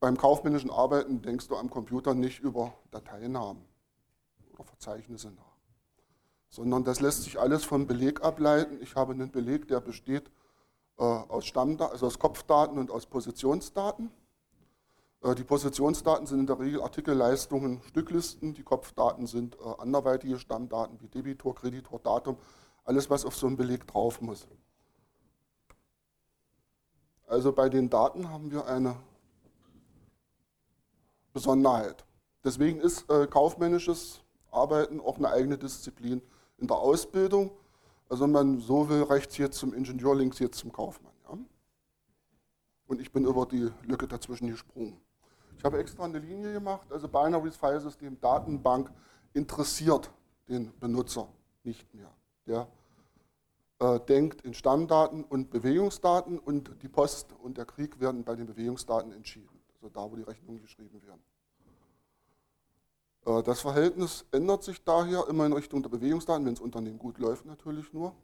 beim 0.00 0.18
kaufmännischen 0.18 0.70
Arbeiten 0.70 1.22
denkst 1.22 1.48
du 1.48 1.56
am 1.56 1.70
Computer 1.70 2.14
nicht 2.14 2.40
über 2.40 2.74
Dateinamen 2.90 3.64
oder 4.52 4.64
Verzeichnisse 4.64 5.30
nach, 5.30 5.49
sondern 6.50 6.84
das 6.84 7.00
lässt 7.00 7.22
sich 7.22 7.40
alles 7.40 7.64
vom 7.64 7.86
Beleg 7.86 8.22
ableiten. 8.22 8.78
Ich 8.82 8.96
habe 8.96 9.12
einen 9.12 9.30
Beleg, 9.30 9.68
der 9.68 9.80
besteht 9.80 10.30
äh, 10.98 11.02
aus, 11.02 11.50
also 11.54 12.06
aus 12.06 12.18
Kopfdaten 12.18 12.76
und 12.76 12.90
aus 12.90 13.06
Positionsdaten. 13.06 14.10
Äh, 15.22 15.36
die 15.36 15.44
Positionsdaten 15.44 16.26
sind 16.26 16.40
in 16.40 16.46
der 16.46 16.58
Regel 16.58 16.82
Artikelleistungen, 16.82 17.80
Stücklisten. 17.88 18.52
Die 18.54 18.64
Kopfdaten 18.64 19.28
sind 19.28 19.56
äh, 19.60 19.74
anderweitige 19.78 20.38
Stammdaten 20.38 21.00
wie 21.00 21.08
Debitor, 21.08 21.54
Kreditor, 21.54 22.00
Datum, 22.00 22.36
alles, 22.84 23.08
was 23.08 23.24
auf 23.24 23.36
so 23.36 23.46
einem 23.46 23.56
Beleg 23.56 23.86
drauf 23.86 24.20
muss. 24.20 24.46
Also 27.28 27.52
bei 27.52 27.68
den 27.68 27.88
Daten 27.88 28.28
haben 28.28 28.50
wir 28.50 28.66
eine 28.66 28.96
Besonderheit. 31.32 32.04
Deswegen 32.42 32.80
ist 32.80 33.08
äh, 33.08 33.28
kaufmännisches 33.28 34.20
Arbeiten 34.50 34.98
auch 34.98 35.16
eine 35.16 35.28
eigene 35.28 35.56
Disziplin 35.56 36.22
in 36.60 36.66
der 36.66 36.76
Ausbildung. 36.76 37.50
Also 38.08 38.24
wenn 38.24 38.32
man 38.32 38.60
so 38.60 38.88
will, 38.88 39.02
rechts 39.04 39.38
jetzt 39.38 39.58
zum 39.58 39.72
Ingenieur, 39.72 40.14
links 40.14 40.38
jetzt 40.38 40.58
zum 40.58 40.72
Kaufmann. 40.72 41.12
Ja? 41.28 41.38
Und 42.86 43.00
ich 43.00 43.12
bin 43.12 43.24
über 43.24 43.46
die 43.46 43.70
Lücke 43.82 44.06
dazwischen 44.06 44.48
gesprungen. 44.48 45.00
Ich 45.56 45.64
habe 45.64 45.78
extra 45.78 46.04
eine 46.04 46.18
Linie 46.18 46.54
gemacht, 46.54 46.90
also 46.90 47.06
Binary 47.06 47.50
File 47.50 47.80
System 47.80 48.18
Datenbank 48.20 48.90
interessiert 49.34 50.10
den 50.48 50.72
Benutzer 50.80 51.28
nicht 51.64 51.92
mehr. 51.94 52.10
Der 52.46 52.66
äh, 53.78 54.00
denkt 54.00 54.40
in 54.42 54.54
Stammdaten 54.54 55.24
und 55.24 55.50
Bewegungsdaten 55.50 56.38
und 56.38 56.82
die 56.82 56.88
Post 56.88 57.32
und 57.42 57.58
der 57.58 57.66
Krieg 57.66 58.00
werden 58.00 58.24
bei 58.24 58.34
den 58.34 58.46
Bewegungsdaten 58.46 59.12
entschieden, 59.12 59.60
also 59.74 59.88
da, 59.88 60.10
wo 60.10 60.16
die 60.16 60.22
Rechnungen 60.22 60.60
geschrieben 60.60 61.02
werden. 61.02 61.22
Äh, 63.26 63.42
das 63.42 63.60
Verhältnis 63.60 64.24
ändert 64.32 64.62
sich 64.62 64.82
daher 64.84 65.26
immer 65.28 65.46
in 65.46 65.52
Richtung 65.52 65.82
der 65.82 65.90
Bewegungsdaten, 65.90 66.44
wenn 66.46 66.54
das 66.54 66.62
Unternehmen 66.62 66.98
gut 66.98 67.18
läuft 67.18 67.46
natürlich 67.46 67.92
nur. 67.92 68.14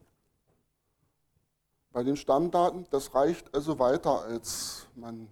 Bei 1.92 2.02
den 2.02 2.16
Stammdaten, 2.16 2.86
das 2.90 3.14
reicht 3.14 3.54
also 3.54 3.78
weiter, 3.78 4.22
als 4.22 4.86
man 4.94 5.28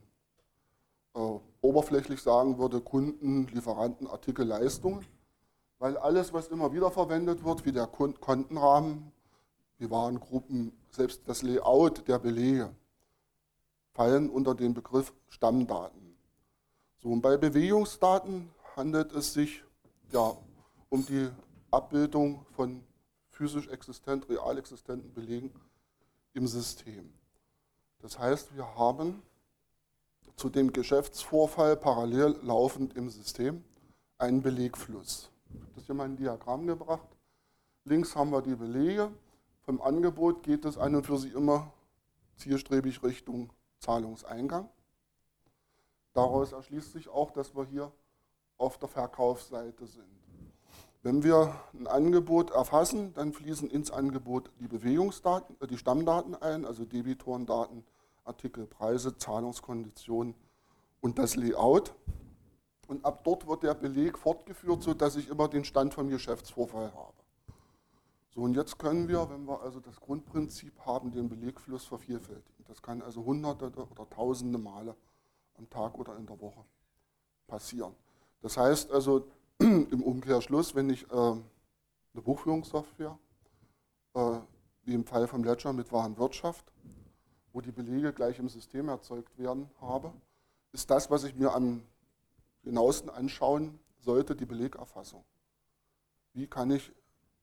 äh, 1.15 1.39
oberflächlich 1.61 2.23
sagen 2.23 2.59
würde, 2.59 2.81
Kunden, 2.81 3.47
Lieferanten, 3.49 4.07
Artikel, 4.07 4.47
Leistungen. 4.47 5.05
Weil 5.79 5.99
alles, 5.99 6.33
was 6.33 6.49
immer 6.49 6.73
wieder 6.73 6.91
verwendet 6.91 7.45
wird, 7.45 7.67
wie 7.67 7.73
der 7.73 7.87
Kontenrahmen, 7.87 9.13
die 9.79 9.91
Warengruppen, 9.91 10.73
selbst 10.91 11.29
das 11.29 11.43
Layout 11.43 12.07
der 12.09 12.19
Belege, 12.19 12.75
fallen 13.93 14.31
unter 14.31 14.55
den 14.55 14.73
Begriff 14.73 15.13
Stammdaten. 15.29 16.17
So, 17.03 17.11
und 17.11 17.21
bei 17.21 17.37
Bewegungsdaten 17.37 18.51
handelt 18.77 19.13
es 19.13 19.33
sich 19.33 19.63
ja, 20.13 20.37
um 20.89 21.05
die 21.07 21.31
Abbildung 21.71 22.45
von 22.53 22.85
physisch 23.31 23.69
existent, 23.69 24.29
real 24.29 24.59
existenten 24.59 25.13
Belegen 25.13 25.53
im 26.35 26.47
System. 26.47 27.13
Das 27.99 28.19
heißt, 28.19 28.55
wir 28.55 28.77
haben 28.77 29.23
zu 30.37 30.49
dem 30.49 30.73
Geschäftsvorfall 30.73 31.77
parallel 31.77 32.39
laufend 32.43 32.95
im 32.95 33.09
System 33.09 33.65
einen 34.19 34.43
Belegfluss. 34.43 35.31
Ich 35.53 35.61
habe 35.61 35.73
das 35.75 35.87
hier 35.87 35.95
mal 35.95 36.05
ein 36.05 36.17
Diagramm 36.17 36.67
gebracht. 36.67 37.09
Links 37.85 38.15
haben 38.17 38.31
wir 38.31 38.43
die 38.43 38.55
Belege. 38.55 39.11
Vom 39.63 39.81
Angebot 39.81 40.43
geht 40.43 40.65
es 40.65 40.77
an 40.77 40.95
und 40.95 41.07
für 41.07 41.19
sich 41.19 41.33
immer 41.35 41.73
zielstrebig 42.37 43.03
Richtung 43.03 43.53
Zahlungseingang. 43.79 44.69
daraus 46.13 46.53
erschließt 46.53 46.93
sich 46.93 47.09
auch, 47.09 47.33
dass 47.33 47.55
wir 47.55 47.65
hier 47.67 47.93
auf 48.59 48.79
der 48.79 48.89
Verkaufsseite 48.89 49.87
sind. 49.87 50.05
Wenn 51.03 51.23
wir 51.23 51.55
ein 51.75 51.87
Angebot 51.87 52.51
erfassen, 52.51 53.13
dann 53.13 53.35
fließen 53.35 53.69
ins 53.69 53.91
Angebot 53.91 54.51
die 54.59 54.69
Bewegungsdaten, 54.69 55.55
äh, 55.61 55.67
die 55.67 55.77
Stammdaten 55.77 56.35
ein, 56.35 56.65
also 56.65 56.87
Debitorendaten, 56.87 57.85
Artikel, 58.25 58.67
Preise, 58.67 59.17
Zahlungskonditionen 59.19 60.35
und 61.03 61.19
das 61.19 61.37
Layout. 61.37 61.95
Und 62.89 63.05
ab 63.05 63.23
dort 63.25 63.47
wird 63.47 63.65
der 63.65 63.75
Beleg 63.75 64.17
fortgeführt, 64.17 64.83
sodass 64.83 65.17
ich 65.17 65.29
immer 65.29 65.49
den 65.49 65.65
Stand 65.65 65.93
vom 65.93 66.09
Geschäftsvorfall 66.09 66.93
habe. 66.95 67.15
So, 68.35 68.41
und 68.41 68.55
jetzt 68.55 68.79
können 68.79 69.07
wir, 69.07 69.29
wenn 69.31 69.45
wir 69.45 69.61
also 69.61 69.81
das 69.81 70.01
Grundprinzip 70.01 70.87
haben, 70.87 71.13
den 71.13 71.29
Belegfluss 71.29 71.85
vervielfältigen. 71.85 72.65
Das 72.67 72.81
kann 72.81 73.03
also 73.03 73.25
hunderte 73.25 73.67
oder 73.67 74.09
tausende 74.09 74.59
Male 74.59 74.97
am 75.59 75.69
Tag 75.69 75.99
oder 75.99 76.17
in 76.17 76.27
der 76.27 76.41
Woche 76.41 76.65
passieren. 77.47 77.95
Das 78.45 78.59
heißt 78.59 78.93
also 78.93 79.27
im 79.59 80.03
Umkehrschluss, 80.03 80.75
wenn 80.75 80.91
ich 80.91 81.11
äh, 81.11 81.15
eine 81.15 81.43
Buchführungssoftware, 82.23 83.19
äh, 84.13 84.39
wie 84.83 84.93
im 84.93 85.07
Fall 85.07 85.27
vom 85.27 85.43
Ledger 85.43 85.73
mit 85.73 85.91
Warenwirtschaft, 85.91 86.71
wo 87.55 87.63
die 87.63 87.73
Belege 87.73 88.13
gleich 88.13 88.39
im 88.39 88.51
System 88.51 88.91
erzeugt 88.91 89.39
werden, 89.39 89.71
habe, 89.81 90.13
ist 90.73 90.91
das, 90.91 91.11
was 91.11 91.25
ich 91.25 91.35
mir 91.35 91.55
am 91.55 91.85
genauesten 92.65 93.09
anschauen 93.09 93.79
sollte, 93.99 94.37
die 94.37 94.45
Belegerfassung. 94.45 95.25
Wie 96.35 96.47
kann 96.47 96.71
ich 96.71 96.93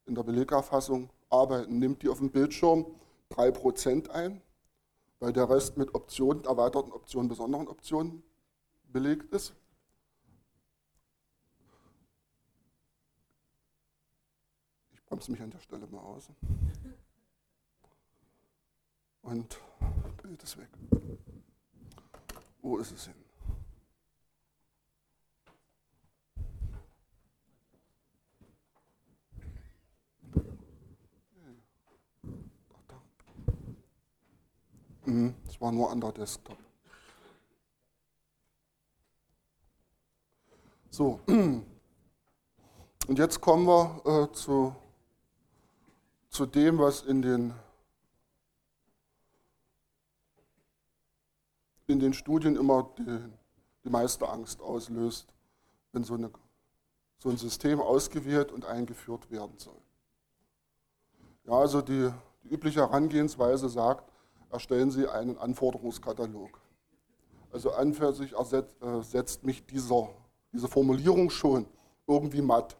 in 0.05 0.13
der 0.13 0.21
Belegerfassung 0.21 1.09
arbeiten? 1.31 1.79
Nimmt 1.79 2.03
die 2.03 2.09
auf 2.09 2.19
dem 2.19 2.29
Bildschirm 2.29 2.85
3% 3.31 4.11
ein, 4.11 4.39
weil 5.19 5.33
der 5.33 5.49
Rest 5.49 5.77
mit 5.77 5.95
Optionen, 5.95 6.45
erweiterten 6.45 6.91
Optionen, 6.91 7.27
besonderen 7.27 7.67
Optionen 7.67 8.21
belegt 8.83 9.33
ist? 9.33 9.55
Ich 14.93 15.00
bremse 15.11 15.29
mich 15.29 15.41
an 15.41 15.51
der 15.51 15.59
Stelle 15.59 15.85
mal 15.87 15.99
aus. 15.99 16.29
Und 19.23 19.59
Bild 20.23 20.41
ist 20.41 20.57
weg. 20.57 20.69
Wo 22.61 22.77
ist 22.77 22.93
es 22.93 23.05
hin? 23.07 23.15
Mhm, 35.03 35.35
das 35.45 35.59
war 35.59 35.73
nur 35.73 35.91
an 35.91 35.99
der 35.99 36.13
Desktop. 36.13 36.57
So, 40.89 41.19
und 41.27 41.65
jetzt 43.09 43.41
kommen 43.41 43.65
wir 43.65 44.29
äh, 44.29 44.33
zu, 44.33 44.73
zu 46.31 46.45
dem, 46.45 46.79
was 46.79 47.01
in 47.01 47.21
den, 47.21 47.53
in 51.87 51.99
den 51.99 52.13
Studien 52.13 52.55
immer 52.55 52.89
die, 52.97 53.19
die 53.83 53.89
meiste 53.89 54.27
Angst 54.27 54.61
auslöst, 54.61 55.27
wenn 55.91 56.05
so, 56.05 56.13
eine, 56.13 56.31
so 57.19 57.29
ein 57.29 57.37
System 57.37 57.81
ausgewählt 57.81 58.51
und 58.53 58.63
eingeführt 58.65 59.29
werden 59.29 59.57
soll. 59.57 59.79
Ja, 61.43 61.53
also 61.53 61.81
die, 61.81 62.09
die 62.43 62.47
übliche 62.47 62.79
Herangehensweise 62.79 63.67
sagt, 63.67 64.09
erstellen 64.49 64.89
Sie 64.89 65.07
einen 65.07 65.37
Anforderungskatalog. 65.37 66.61
Also 67.51 67.71
an 67.73 67.93
für 67.93 68.13
sich 68.13 68.33
ersetzt, 68.33 68.81
äh, 68.81 69.01
setzt 69.01 69.43
mich 69.43 69.65
dieser, 69.65 70.09
diese 70.53 70.69
Formulierung 70.69 71.29
schon 71.29 71.65
irgendwie 72.07 72.41
matt. 72.41 72.77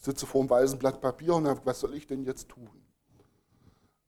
Sitze 0.00 0.26
vor 0.26 0.40
einem 0.40 0.50
weißen 0.50 0.78
Blatt 0.78 1.00
Papier 1.00 1.34
und 1.34 1.44
sage, 1.44 1.60
was 1.64 1.80
soll 1.80 1.94
ich 1.94 2.06
denn 2.06 2.24
jetzt 2.24 2.48
tun? 2.48 2.70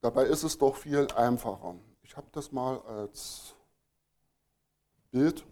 Dabei 0.01 0.25
ist 0.25 0.43
es 0.43 0.59
doch 0.59 0.75
viel 0.75 1.07
einfacher. 1.15 1.77
Ich 2.03 2.17
habe 2.17 2.27
das 2.33 2.51
mal 2.51 2.81
als 2.81 3.55
Bild 5.11 5.45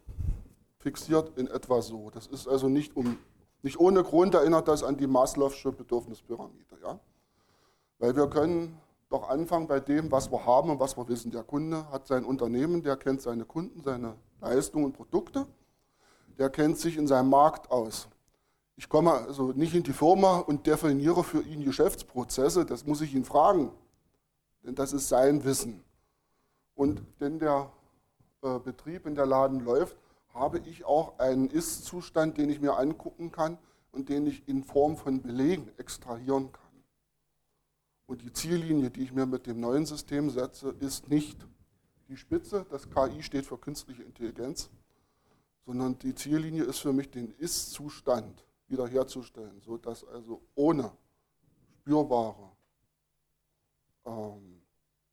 fixiert 0.78 1.36
in 1.38 1.46
etwa 1.46 1.82
so. 1.82 2.10
Das 2.10 2.26
ist 2.26 2.48
also 2.48 2.68
nicht, 2.68 2.96
um, 2.96 3.18
nicht 3.62 3.78
ohne 3.78 4.02
Grund 4.02 4.34
erinnert 4.34 4.66
das 4.66 4.82
an 4.82 4.96
die 4.96 5.06
Maslow'sche 5.06 5.72
Bedürfnispyramide. 5.72 6.78
Ja? 6.82 6.98
Weil 7.98 8.16
wir 8.16 8.28
können 8.28 8.80
doch 9.10 9.28
anfangen 9.28 9.66
bei 9.66 9.78
dem, 9.78 10.10
was 10.10 10.32
wir 10.32 10.44
haben 10.46 10.70
und 10.70 10.80
was 10.80 10.96
wir 10.96 11.06
wissen. 11.08 11.30
Der 11.30 11.42
Kunde 11.42 11.88
hat 11.90 12.06
sein 12.06 12.24
Unternehmen, 12.24 12.82
der 12.82 12.96
kennt 12.96 13.20
seine 13.20 13.44
Kunden, 13.44 13.82
seine 13.82 14.16
Leistungen 14.40 14.86
und 14.86 14.92
Produkte, 14.94 15.46
der 16.38 16.48
kennt 16.48 16.78
sich 16.78 16.96
in 16.96 17.06
seinem 17.06 17.28
Markt 17.28 17.70
aus. 17.70 18.08
Ich 18.80 18.88
komme 18.88 19.12
also 19.12 19.52
nicht 19.52 19.74
in 19.74 19.82
die 19.82 19.92
Firma 19.92 20.38
und 20.38 20.66
definiere 20.66 21.22
für 21.22 21.42
ihn 21.42 21.66
Geschäftsprozesse, 21.66 22.64
das 22.64 22.86
muss 22.86 23.02
ich 23.02 23.14
ihn 23.14 23.26
fragen, 23.26 23.70
denn 24.64 24.74
das 24.74 24.94
ist 24.94 25.10
sein 25.10 25.44
Wissen. 25.44 25.84
Und 26.74 27.02
wenn 27.18 27.38
der 27.38 27.70
äh, 28.40 28.58
Betrieb 28.58 29.04
in 29.04 29.14
der 29.14 29.26
Laden 29.26 29.60
läuft, 29.60 29.98
habe 30.32 30.60
ich 30.60 30.86
auch 30.86 31.18
einen 31.18 31.50
Ist-Zustand, 31.50 32.38
den 32.38 32.48
ich 32.48 32.62
mir 32.62 32.78
angucken 32.78 33.30
kann 33.30 33.58
und 33.92 34.08
den 34.08 34.26
ich 34.26 34.48
in 34.48 34.64
Form 34.64 34.96
von 34.96 35.20
Belegen 35.20 35.70
extrahieren 35.76 36.50
kann. 36.50 36.82
Und 38.06 38.22
die 38.22 38.32
Ziellinie, 38.32 38.88
die 38.88 39.02
ich 39.02 39.12
mir 39.12 39.26
mit 39.26 39.46
dem 39.46 39.60
neuen 39.60 39.84
System 39.84 40.30
setze, 40.30 40.74
ist 40.80 41.10
nicht 41.10 41.46
die 42.08 42.16
Spitze, 42.16 42.64
das 42.70 42.88
KI 42.88 43.22
steht 43.22 43.44
für 43.44 43.58
künstliche 43.58 44.04
Intelligenz, 44.04 44.70
sondern 45.66 45.98
die 45.98 46.14
Ziellinie 46.14 46.64
ist 46.64 46.78
für 46.78 46.94
mich 46.94 47.10
den 47.10 47.34
Ist-Zustand 47.36 48.42
wiederherzustellen, 48.70 49.60
sodass 49.60 50.04
also 50.04 50.40
ohne 50.54 50.90
spürbare 51.80 52.50
ähm, 54.04 54.62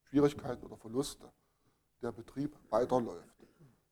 Schwierigkeiten 0.03 0.65
oder 0.65 0.77
Verluste 0.77 1.31
der 2.01 2.11
Betrieb 2.11 2.55
weiterläuft. 2.69 3.35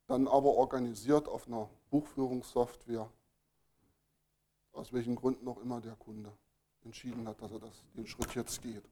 Dann 0.07 0.27
aber 0.27 0.53
organisiert 0.53 1.27
auf 1.27 1.47
einer 1.47 1.69
Buchführungssoftware, 1.89 3.11
aus 4.71 4.93
welchen 4.93 5.15
Gründen 5.15 5.47
auch 5.47 5.57
immer 5.61 5.81
der 5.81 5.95
Kunde 5.95 6.31
entschieden 6.83 7.27
hat, 7.27 7.41
dass 7.41 7.51
er 7.51 7.59
das, 7.59 7.83
den 7.95 8.05
Schritt 8.05 8.35
jetzt 8.35 8.61
geht. 8.61 8.83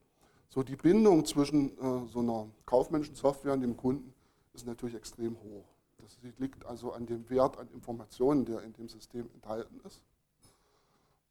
So 0.48 0.62
die 0.62 0.76
Bindung 0.76 1.24
zwischen 1.24 1.78
äh, 1.78 2.08
so 2.08 2.20
einer 2.20 2.48
kaufmännischen 2.66 3.14
Software 3.14 3.52
und 3.52 3.60
dem 3.60 3.76
Kunden 3.76 4.12
ist 4.52 4.66
natürlich 4.66 4.96
extrem 4.96 5.38
hoch. 5.40 5.64
Das 5.98 6.18
liegt 6.38 6.64
also 6.66 6.92
an 6.92 7.06
dem 7.06 7.28
Wert 7.30 7.58
an 7.58 7.68
Informationen, 7.68 8.44
der 8.44 8.62
in 8.62 8.72
dem 8.72 8.88
System 8.88 9.30
enthalten 9.34 9.80
ist. 9.84 10.02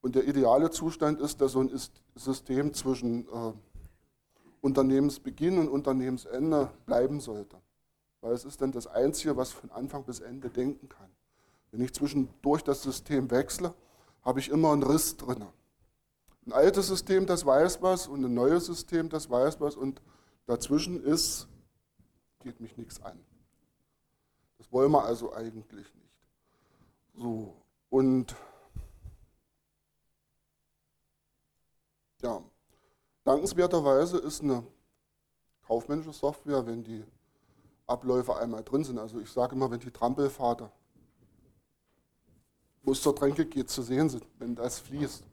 Und 0.04 0.16
der 0.16 0.28
ideale 0.28 0.70
Zustand 0.70 1.22
ist, 1.22 1.39
dass 1.39 1.54
so 1.54 1.62
ein 1.62 1.72
System 2.16 2.74
zwischen 2.74 3.26
äh, 3.26 3.54
Unternehmensbeginn 4.60 5.58
und 5.58 5.70
Unternehmensende 5.70 6.70
bleiben 6.86 7.22
sollte. 7.22 7.56
Weil 8.20 8.34
es 8.34 8.44
ist 8.44 8.62
dann 8.62 8.74
das 8.74 8.86
Einzige, 8.86 9.38
was 9.38 9.54
von 9.54 9.72
Anfang 9.72 10.04
bis 10.04 10.20
Ende 10.20 10.50
denken 10.50 10.89
kann. 10.89 11.10
Wenn 11.72 11.80
ich 11.80 11.94
zwischendurch 11.94 12.66
das 12.66 12.84
System 12.84 13.32
wechsle, 13.32 13.74
habe 14.24 14.42
ich 14.42 14.50
immer 14.50 14.74
einen 14.74 14.84
Riss 14.84 15.16
drin. 15.16 15.46
Ein 16.46 16.52
altes 16.52 16.88
System, 16.88 17.26
das 17.26 17.46
weiß 17.46 17.82
was, 17.82 18.08
und 18.08 18.26
ein 18.26 18.34
neues 18.34 18.66
System, 18.66 19.08
das 19.08 19.30
weiß 19.30 19.62
was, 19.62 19.78
und 19.78 20.02
dazwischen 20.48 21.02
ist, 21.02 21.48
geht 22.42 22.60
mich 22.60 22.76
nichts 22.76 23.02
an. 23.02 23.18
Das 24.58 24.70
wollen 24.70 24.92
wir 24.92 25.06
also 25.06 25.34
eigentlich 25.34 25.72
nicht. 25.72 25.94
So, 27.16 27.54
und 27.89 28.36
ja, 32.24 32.42
dankenswerterweise 33.24 34.18
ist 34.18 34.42
eine 34.42 34.66
kaufmännische 35.62 36.14
Software, 36.14 36.66
wenn 36.66 36.84
die 36.84 37.04
Abläufe 37.86 38.36
einmal 38.36 38.64
drin 38.64 38.84
sind, 38.84 38.98
also 38.98 39.20
ich 39.20 39.30
sage 39.30 39.56
immer, 39.56 39.70
wenn 39.70 39.80
die 39.80 39.92
Trampelfahrt, 39.92 40.62
Tränke 43.14 43.46
geht, 43.46 43.70
zu 43.70 43.82
sehen 43.82 44.10
sind, 44.10 44.26
wenn 44.40 44.56
das 44.56 44.80
fließt, 44.80 45.24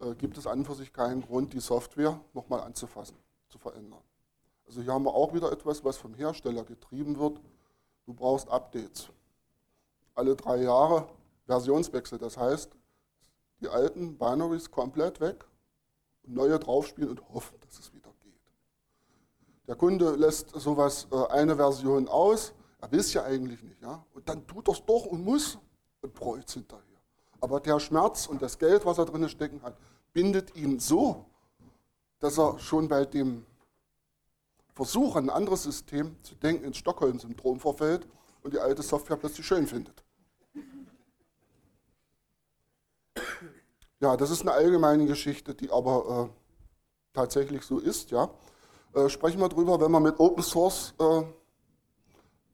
äh, 0.00 0.14
gibt 0.14 0.36
es 0.36 0.46
an 0.46 0.58
und 0.60 0.64
für 0.64 0.74
sich 0.74 0.92
keinen 0.92 1.22
Grund, 1.22 1.52
die 1.52 1.60
Software 1.60 2.20
nochmal 2.32 2.60
anzufassen, 2.60 3.16
zu 3.48 3.58
verändern. 3.58 4.02
Also 4.66 4.80
hier 4.80 4.92
haben 4.92 5.04
wir 5.04 5.14
auch 5.14 5.34
wieder 5.34 5.52
etwas, 5.52 5.84
was 5.84 5.96
vom 5.96 6.14
Hersteller 6.14 6.64
getrieben 6.64 7.18
wird. 7.18 7.40
Du 8.06 8.14
brauchst 8.14 8.48
Updates. 8.48 9.08
Alle 10.14 10.34
drei 10.36 10.62
Jahre 10.62 11.06
Versionswechsel. 11.46 12.18
Das 12.18 12.36
heißt, 12.36 12.70
die 13.60 13.68
alten 13.68 14.16
Binaries 14.16 14.70
komplett 14.70 15.20
weg 15.20 15.44
und 16.26 16.34
neue 16.34 16.58
draufspielen 16.58 17.10
und 17.10 17.28
hoffen, 17.32 17.58
dass 17.60 17.78
es 17.78 17.92
wieder 17.92 18.12
geht. 18.22 18.40
Der 19.66 19.76
Kunde 19.76 20.14
lässt 20.16 20.50
sowas 20.50 21.06
äh, 21.10 21.26
eine 21.32 21.56
Version 21.56 22.08
aus, 22.08 22.54
er 22.80 22.92
will 22.92 23.00
es 23.00 23.12
ja 23.14 23.24
eigentlich 23.24 23.62
nicht, 23.62 23.80
ja, 23.82 24.04
und 24.14 24.28
dann 24.28 24.46
tut 24.46 24.68
er 24.68 24.72
es 24.72 24.84
doch 24.84 25.06
und 25.06 25.24
muss 25.24 25.58
und 26.02 26.14
bräucht 26.14 26.48
es 26.48 26.54
hinterher. 26.54 26.84
Aber 27.40 27.60
der 27.60 27.80
Schmerz 27.80 28.26
und 28.26 28.42
das 28.42 28.58
Geld, 28.58 28.84
was 28.84 28.98
er 28.98 29.06
drin 29.06 29.28
stecken 29.28 29.62
hat, 29.62 29.76
bindet 30.12 30.54
ihn 30.56 30.78
so, 30.78 31.24
dass 32.18 32.38
er 32.38 32.58
schon 32.58 32.88
bei 32.88 33.04
dem 33.04 33.44
Versuch, 34.74 35.16
ein 35.16 35.30
anderes 35.30 35.62
System 35.62 36.16
zu 36.22 36.34
denken, 36.34 36.64
ins 36.64 36.78
Stockholm-Syndrom 36.78 37.60
verfällt 37.60 38.08
und 38.42 38.52
die 38.52 38.58
alte 38.58 38.82
Software 38.82 39.16
plötzlich 39.16 39.46
schön 39.46 39.66
findet. 39.66 40.03
Ja, 44.04 44.18
das 44.18 44.30
ist 44.30 44.42
eine 44.42 44.52
allgemeine 44.52 45.06
Geschichte, 45.06 45.54
die 45.54 45.70
aber 45.70 46.28
äh, 46.28 47.14
tatsächlich 47.14 47.62
so 47.62 47.78
ist. 47.78 48.10
Ja. 48.10 48.28
Äh, 48.92 49.08
sprechen 49.08 49.40
wir 49.40 49.48
darüber, 49.48 49.80
wenn 49.80 49.90
wir 49.92 49.98
mit 49.98 50.20
Open 50.20 50.44
Source 50.44 50.92
äh, 50.98 51.22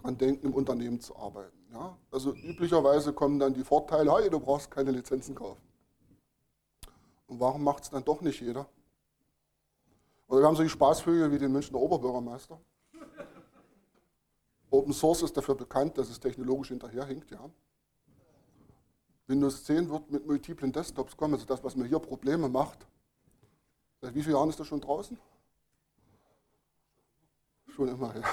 dran 0.01 0.17
denken, 0.17 0.47
im 0.47 0.55
Unternehmen 0.55 1.01
zu 1.01 1.17
arbeiten. 1.17 1.59
Ja. 1.73 1.99
Also 2.13 2.35
üblicherweise 2.35 3.13
kommen 3.13 3.41
dann 3.41 3.53
die 3.53 3.65
Vorteile, 3.65 4.15
hey, 4.15 4.31
du 4.31 4.39
brauchst 4.39 4.71
keine 4.71 4.93
Lizenzen 4.93 5.35
kaufen. 5.35 5.61
Und 7.27 7.41
warum 7.41 7.65
macht 7.65 7.83
es 7.83 7.91
dann 7.91 8.05
doch 8.05 8.21
nicht 8.21 8.41
jeder? 8.41 8.69
Oder 10.29 10.43
wir 10.43 10.47
haben 10.47 10.55
solche 10.55 10.71
Spaßvögel 10.71 11.33
wie 11.33 11.39
den 11.39 11.51
Münchner 11.51 11.81
Oberbürgermeister. 11.81 12.61
Open 14.71 14.93
Source 14.93 15.23
ist 15.23 15.37
dafür 15.37 15.57
bekannt, 15.57 15.99
dass 15.99 16.11
es 16.11 16.21
technologisch 16.21 16.69
hinterherhinkt. 16.69 17.29
Ja. 17.33 17.51
Windows 19.31 19.64
10 19.64 19.88
wird 19.88 20.11
mit 20.11 20.27
multiplen 20.27 20.73
Desktops 20.73 21.16
kommen, 21.16 21.35
also 21.35 21.47
das, 21.47 21.62
was 21.62 21.77
mir 21.77 21.87
hier 21.87 22.01
Probleme 22.01 22.49
macht. 22.49 22.87
Seit 24.03 24.14
wie 24.14 24.23
vielen 24.23 24.35
Jahren 24.35 24.51
ist 24.51 24.59
das 24.59 24.66
schon 24.66 24.81
draußen? 24.81 25.16
Schon 27.69 27.88
immer, 27.88 28.14
ja. 28.16 28.25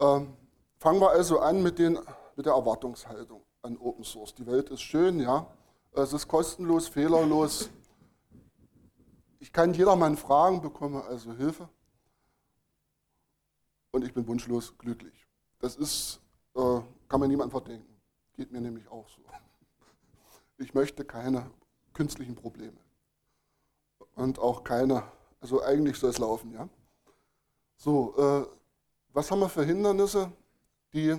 ähm, 0.16 0.34
fangen 0.78 1.00
wir 1.00 1.10
also 1.10 1.40
an 1.40 1.62
mit, 1.62 1.78
den, 1.78 1.98
mit 2.36 2.46
der 2.46 2.54
Erwartungshaltung 2.54 3.42
an 3.62 3.76
Open 3.76 4.02
Source. 4.02 4.34
Die 4.34 4.46
Welt 4.46 4.70
ist 4.70 4.80
schön, 4.80 5.20
ja. 5.20 5.46
Es 5.92 6.12
ist 6.12 6.26
kostenlos, 6.26 6.88
fehlerlos. 6.88 7.68
Ich 9.40 9.52
kann 9.52 9.74
jedermann 9.74 10.16
fragen, 10.16 10.62
bekomme 10.62 11.04
also 11.04 11.32
Hilfe. 11.34 11.68
Und 13.90 14.04
ich 14.04 14.14
bin 14.14 14.26
wunschlos 14.26 14.76
glücklich. 14.78 15.26
Das 15.58 15.76
ist, 15.76 16.20
äh, 16.54 16.80
kann 17.08 17.20
man 17.20 17.28
niemandem 17.28 17.50
verdenken. 17.50 17.87
Geht 18.38 18.52
mir 18.52 18.60
nämlich 18.60 18.86
auch 18.88 19.08
so. 19.08 19.20
Ich 20.58 20.72
möchte 20.72 21.04
keine 21.04 21.50
künstlichen 21.92 22.36
Probleme. 22.36 22.76
Und 24.14 24.38
auch 24.38 24.62
keine, 24.62 25.02
also 25.40 25.60
eigentlich 25.60 25.96
soll 25.96 26.10
es 26.10 26.18
laufen, 26.18 26.52
ja. 26.52 26.68
So, 27.76 28.14
äh, 28.16 28.46
was 29.12 29.28
haben 29.32 29.40
wir 29.40 29.48
für 29.48 29.64
Hindernisse, 29.64 30.30
die 30.92 31.16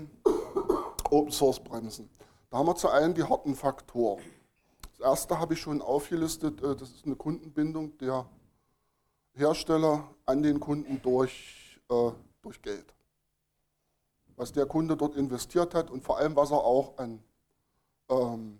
Open 1.10 1.34
Source 1.34 1.60
bremsen? 1.60 2.10
Da 2.49 2.60
haben 2.60 2.67
wir 2.67 2.75
zu 2.77 2.88
einem 2.88 3.13
die 3.13 3.23
harten 3.23 3.53
Faktoren. 3.53 4.23
Das 4.97 5.01
erste 5.01 5.38
habe 5.38 5.55
ich 5.55 5.60
schon 5.60 5.82
aufgelistet, 5.82 6.63
äh, 6.63 6.73
das 6.73 6.89
ist 6.89 7.05
eine 7.05 7.17
Kundenbindung 7.17 7.97
der 7.97 8.29
Hersteller 9.34 10.10
an 10.25 10.41
den 10.41 10.62
Kunden 10.62 11.01
durch, 11.01 11.82
äh, 11.89 12.12
durch 12.41 12.62
Geld. 12.62 12.93
Was 14.39 14.54
der 14.54 14.65
Kunde 14.65 14.95
dort 14.95 15.15
investiert 15.15 15.75
hat 15.75 15.91
und 15.91 16.02
vor 16.02 16.17
allem, 16.17 16.38
was 16.38 16.52
er 16.52 16.63
auch 16.63 16.97
an, 16.97 17.21
ähm, 18.10 18.60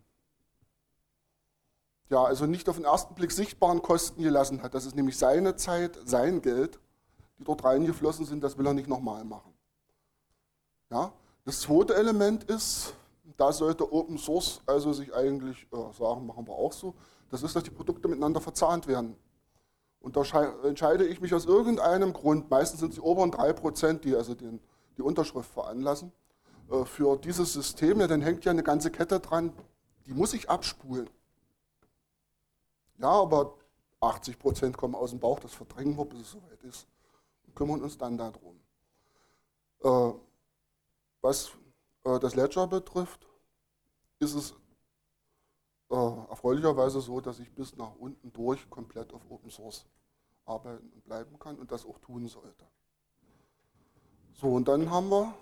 ja, 2.10 2.22
also 2.22 2.48
nicht 2.48 2.68
auf 2.68 2.76
den 2.76 2.84
ersten 2.84 3.16
Blick 3.16 3.32
sichtbaren 3.32 3.82
Kosten 3.82 4.22
gelassen 4.22 4.62
hat. 4.62 4.74
Das 4.74 4.86
ist 4.86 4.98
nämlich 4.98 5.18
seine 5.18 5.56
Zeit, 5.56 5.98
sein 6.04 6.42
Geld, 6.42 6.82
die 7.38 7.46
dort 7.46 7.64
reingeflossen 7.64 8.26
sind, 8.26 8.44
das 8.44 8.58
will 8.58 8.68
er 8.68 8.74
nicht 8.74 8.90
nochmal 8.90 9.24
machen. 9.24 9.54
Ja? 10.92 11.14
Das 11.46 11.62
zweite 11.62 11.96
Element 11.96 12.44
ist, 12.44 12.94
da 13.38 13.54
sollte 13.54 13.90
Open 13.94 14.18
Source 14.18 14.62
also 14.66 14.92
sich 14.92 15.16
eigentlich 15.16 15.66
äh, 15.72 15.94
sagen, 15.98 16.26
machen 16.26 16.46
wir 16.46 16.56
auch 16.56 16.74
so, 16.74 16.94
das 17.30 17.42
ist, 17.42 17.56
dass 17.56 17.64
die 17.64 17.70
Produkte 17.70 18.10
miteinander 18.10 18.42
verzahnt 18.42 18.86
werden. 18.86 19.16
Und 20.02 20.18
da 20.18 20.24
entscheide 20.64 21.06
ich 21.06 21.22
mich 21.22 21.34
aus 21.34 21.46
irgendeinem 21.46 22.12
Grund, 22.12 22.50
meistens 22.50 22.82
sind 22.82 22.90
es 22.90 22.96
die 22.96 23.02
oberen 23.02 23.32
3%, 23.32 24.00
die 24.00 24.14
also 24.16 24.34
den, 24.34 24.60
die 25.00 25.04
Unterschrift 25.04 25.50
veranlassen, 25.52 26.12
äh, 26.70 26.84
für 26.84 27.18
dieses 27.18 27.54
System, 27.54 28.02
ja, 28.02 28.08
dann 28.08 28.22
hängt 28.22 28.44
ja 28.46 28.52
eine 28.52 28.64
ganze 28.64 28.92
Kette 28.92 29.20
dran, 29.20 29.54
die 30.06 30.14
muss 30.14 30.34
ich 30.34 30.50
abspulen. 30.50 31.10
Ja, 32.98 33.10
aber 33.10 33.56
80% 34.02 34.76
kommen 34.76 34.96
aus 34.96 35.12
dem 35.12 35.20
Bauch, 35.20 35.40
das 35.40 35.54
verdrängen 35.54 35.98
wir, 35.98 36.06
bis 36.06 36.20
es 36.20 36.32
soweit 36.32 36.62
ist. 36.64 36.88
Und 37.48 37.56
kümmern 37.56 37.82
uns 37.82 37.98
dann 37.98 38.18
darum. 38.18 38.60
Äh, 39.84 40.20
was 41.22 41.52
äh, 42.04 42.20
das 42.20 42.36
Ledger 42.36 42.68
betrifft, 42.68 43.26
ist 44.20 44.34
es 44.34 44.54
erfreulicherweise 45.92 47.02
so, 47.02 47.20
dass 47.20 47.40
ich 47.40 47.52
bis 47.52 47.76
nach 47.76 47.96
unten 47.96 48.32
durch 48.32 48.70
komplett 48.70 49.12
auf 49.12 49.22
Open 49.28 49.50
Source 49.50 49.88
arbeiten 50.46 50.88
und 50.92 51.04
bleiben 51.04 51.40
kann 51.40 51.58
und 51.58 51.72
das 51.72 51.84
auch 51.84 51.98
tun 51.98 52.28
sollte. 52.28 52.68
So, 54.40 54.48
und 54.48 54.70
dann 54.70 54.90
haben 54.90 55.10
wir 55.10 55.34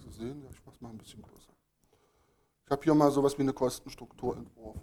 zu 0.00 0.10
sehen, 0.10 0.42
ich 0.50 0.64
mache 0.64 0.74
es 0.74 0.80
mal 0.80 0.88
ein 0.88 0.96
bisschen 0.96 1.20
größer. 1.20 1.52
Ich 2.64 2.70
habe 2.70 2.82
hier 2.82 2.94
mal 2.94 3.10
sowas 3.10 3.36
wie 3.36 3.42
eine 3.42 3.52
Kostenstruktur 3.52 4.34
entworfen. 4.38 4.80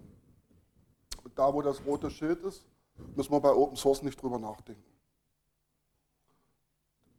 Und 1.23 1.39
da, 1.39 1.51
wo 1.51 1.63
das 1.63 1.83
rote 1.83 2.11
Schild 2.11 2.43
ist, 2.43 2.67
müssen 3.15 3.31
wir 3.31 3.39
bei 3.39 3.51
Open 3.51 3.75
Source 3.75 4.03
nicht 4.03 4.21
drüber 4.21 4.37
nachdenken. 4.37 4.83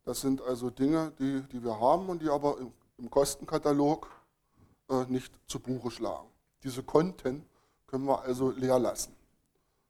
Das 0.04 0.20
sind 0.20 0.40
also 0.40 0.70
Dinge, 0.70 1.12
die, 1.18 1.42
die 1.48 1.64
wir 1.64 1.80
haben 1.80 2.08
und 2.10 2.22
die 2.22 2.28
aber 2.28 2.58
im, 2.58 2.72
im 2.98 3.10
Kostenkatalog 3.10 4.08
äh, 4.88 5.04
nicht 5.06 5.32
zu 5.48 5.58
Buche 5.58 5.90
schlagen. 5.90 6.28
Diese 6.62 6.84
Konten 6.84 7.44
können 7.88 8.04
wir 8.04 8.22
also 8.22 8.52
leer 8.52 8.78
lassen. 8.78 9.16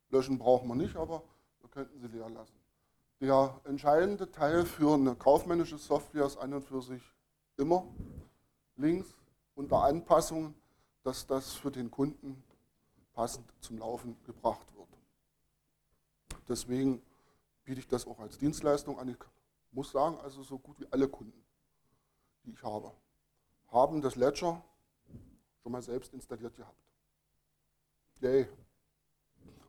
Löschen 0.09 0.39
brauchen 0.39 0.69
wir 0.69 0.75
nicht, 0.75 0.97
aber 0.97 1.23
könnten 1.71 1.99
sie 2.01 2.09
leer 2.09 2.29
lassen. 2.31 2.55
Der 3.21 3.61
entscheidende 3.65 4.31
Teil 4.31 4.65
für 4.65 4.95
eine 4.95 5.15
kaufmännische 5.15 5.79
Software 5.79 6.27
ist 6.27 6.39
an 6.39 6.55
und 6.55 6.63
für 6.63 6.81
sich 6.81 7.03
immer 7.57 7.87
links 8.77 9.15
unter 9.55 9.83
Anpassungen, 9.83 10.55
dass 11.03 11.27
das 11.27 11.53
für 11.53 11.71
den 11.71 11.91
Kunden 11.91 12.43
passend 13.13 13.47
zum 13.61 13.79
Laufen 13.79 14.17
gebracht 14.25 14.67
wird. 14.75 14.89
Deswegen 16.49 17.03
biete 17.65 17.81
ich 17.81 17.89
das 17.89 18.07
auch 18.07 18.19
als 18.19 18.39
Dienstleistung 18.39 18.99
an. 18.99 19.09
Ich 19.09 19.19
muss 19.71 19.93
sagen, 19.93 20.19
also 20.21 20.43
so 20.43 20.59
gut 20.59 20.81
wie 20.81 20.87
alle 20.91 21.09
Kunden, 21.09 21.45
die 22.45 22.53
ich 22.53 22.63
habe, 22.63 22.93
haben 23.69 24.01
das 24.01 24.17
Ledger 24.17 24.63
schon 25.63 25.73
mal 25.73 25.83
selbst 25.83 26.13
installiert 26.15 26.57
gehabt. 26.57 26.83
Yay. 28.21 28.49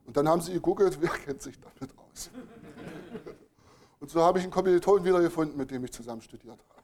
Und 0.05 0.17
dann 0.17 0.27
haben 0.27 0.41
sie 0.41 0.53
gegoogelt, 0.53 0.97
wer 1.01 1.09
kennt 1.09 1.41
sich 1.41 1.59
damit 1.59 1.97
aus. 1.97 2.29
Und 3.99 4.09
so 4.09 4.21
habe 4.21 4.39
ich 4.39 4.43
einen 4.43 4.51
Kommilitonen 4.51 5.05
wiedergefunden, 5.05 5.57
mit 5.57 5.69
dem 5.71 5.83
ich 5.83 5.91
zusammen 5.91 6.21
studiert 6.21 6.57
habe. 6.57 6.81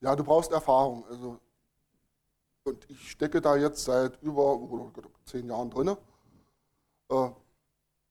Ja, 0.00 0.16
du 0.16 0.24
brauchst 0.24 0.50
Erfahrung. 0.50 1.04
Also, 1.10 1.38
und 2.64 2.88
ich 2.88 3.10
stecke 3.10 3.40
da 3.40 3.56
jetzt 3.56 3.84
seit 3.84 4.20
über 4.22 4.90
zehn 5.26 5.46
Jahren 5.46 5.70
drin. 5.70 5.96
Äh, 7.10 7.30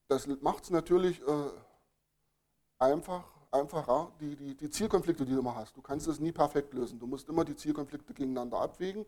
das 0.08 0.28
macht 0.42 0.66
es 0.66 0.70
natürlich 0.70 1.22
äh, 1.22 1.50
einfach, 2.78 3.24
einfacher, 3.52 4.12
die, 4.20 4.36
die, 4.36 4.56
die 4.56 4.70
Zielkonflikte, 4.70 5.26
die 5.26 5.34
du 5.34 5.40
immer 5.40 5.56
hast. 5.56 5.76
Du 5.76 5.82
kannst 5.82 6.08
es 6.08 6.20
nie 6.20 6.32
perfekt 6.32 6.74
lösen. 6.74 7.00
Du 7.00 7.08
musst 7.08 7.28
immer 7.28 7.44
die 7.44 7.56
Zielkonflikte 7.56 8.14
gegeneinander 8.14 8.60
abwägen 8.60 9.06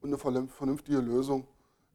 und 0.00 0.08
eine 0.08 0.48
vernünftige 0.48 0.98
Lösung 0.98 1.46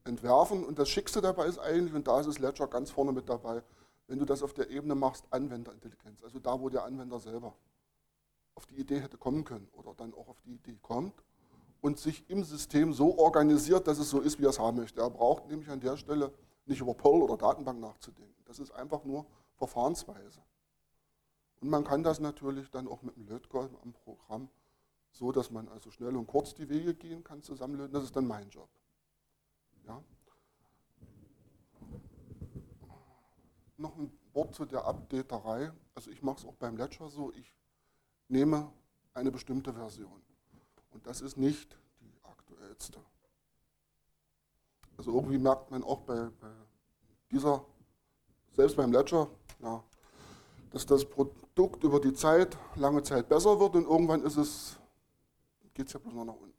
entwerfen. 0.10 0.66
Und 0.66 0.78
das 0.78 0.90
Schickste 0.90 1.22
dabei 1.22 1.46
ist 1.46 1.60
eigentlich, 1.60 1.94
und 1.94 2.08
da 2.08 2.20
ist 2.20 2.28
es 2.28 2.40
Ledger 2.40 2.68
ganz 2.68 2.92
vorne 2.92 3.14
mit 3.14 3.30
dabei, 3.30 3.64
wenn 4.08 4.20
du 4.20 4.26
das 4.26 4.44
auf 4.44 4.54
der 4.54 4.70
Ebene 4.70 4.96
machst, 4.96 5.26
Anwenderintelligenz. 5.30 6.24
Also 6.24 6.40
da, 6.40 6.60
wo 6.60 6.70
der 6.70 6.84
Anwender 6.84 7.20
selber 7.20 7.54
auf 8.56 8.66
die 8.66 8.76
Idee 8.76 9.00
hätte 9.00 9.18
kommen 9.18 9.46
können 9.46 9.70
oder 9.72 9.94
dann 9.94 10.14
auch 10.14 10.28
auf 10.28 10.42
die 10.42 10.56
Idee 10.56 10.78
kommt 10.82 11.24
und 11.82 11.98
sich 11.98 12.30
im 12.30 12.44
System 12.44 12.92
so 12.92 13.18
organisiert, 13.18 13.88
dass 13.88 14.00
es 14.00 14.10
so 14.10 14.20
ist, 14.20 14.40
wie 14.40 14.46
er 14.46 14.50
es 14.50 14.60
haben 14.60 14.78
möchte. 14.78 15.00
Er 15.00 15.10
braucht 15.10 15.48
nämlich 15.48 15.70
an 15.70 15.80
der 15.80 15.96
Stelle 15.96 16.34
nicht 16.66 16.82
über 16.82 16.94
Perl 16.94 17.22
oder 17.22 17.38
Datenbank 17.38 17.80
nachzudenken. 17.80 18.44
Das 18.46 18.60
ist 18.60 18.72
einfach 18.72 19.04
nur 19.06 19.26
Verfahrensweise. 19.56 20.42
Und 21.62 21.70
man 21.70 21.84
kann 21.84 22.04
das 22.04 22.20
natürlich 22.20 22.70
dann 22.72 22.88
auch 22.88 23.02
mit 23.02 23.16
dem 23.16 23.28
Lötkolben 23.28 23.78
am 23.84 23.94
Programm, 23.94 24.50
so 25.12 25.32
dass 25.32 25.52
man 25.52 25.68
also 25.70 25.92
schnell 25.92 26.16
und 26.16 26.28
kurz 26.28 26.54
die 26.54 26.70
Wege 26.70 26.94
gehen 26.94 27.24
kann, 27.24 27.42
zusammenlöten. 27.42 27.94
Das 27.94 28.04
ist 28.04 28.16
dann 28.16 28.28
mein 28.28 28.50
Job. 28.50 28.70
Ja. 29.88 30.04
Noch 33.78 33.98
ein 33.98 34.12
Wort 34.34 34.56
zu 34.56 34.66
der 34.66 34.86
Updaterei. 34.86 35.72
Also 35.96 36.12
ich 36.12 36.22
mache 36.22 36.40
es 36.40 36.46
auch 36.46 36.56
beim 36.56 36.78
Ledger 36.78 37.10
so, 37.10 37.32
ich 37.34 37.56
nehme 38.28 38.72
eine 39.14 39.32
bestimmte 39.32 39.74
Version. 39.74 40.22
Und 40.92 41.06
das 41.06 41.22
ist 41.22 41.38
nicht 41.38 41.78
die 42.00 42.14
aktuellste. 42.24 43.00
Also 44.98 45.14
irgendwie 45.14 45.38
merkt 45.38 45.72
man 45.72 45.84
auch 45.84 46.02
bei, 46.02 46.30
bei 46.40 46.52
dieser, 47.32 47.66
selbst 48.52 48.76
beim 48.76 48.92
Ledger, 48.92 49.30
ja, 49.62 49.84
dass 50.72 50.86
das 50.86 51.06
Produkt 51.06 51.84
über 51.84 52.00
die 52.00 52.14
Zeit, 52.14 52.58
lange 52.76 53.02
Zeit 53.04 53.28
besser 53.28 53.60
wird 53.60 53.76
und 53.76 53.86
irgendwann 53.86 54.24
ist 54.24 54.38
es, 54.38 54.78
geht 55.74 55.88
es 55.88 55.94
ja 55.94 56.00
bloß 56.00 56.14
noch 56.14 56.26
nach 56.26 56.36
unten. 56.36 56.59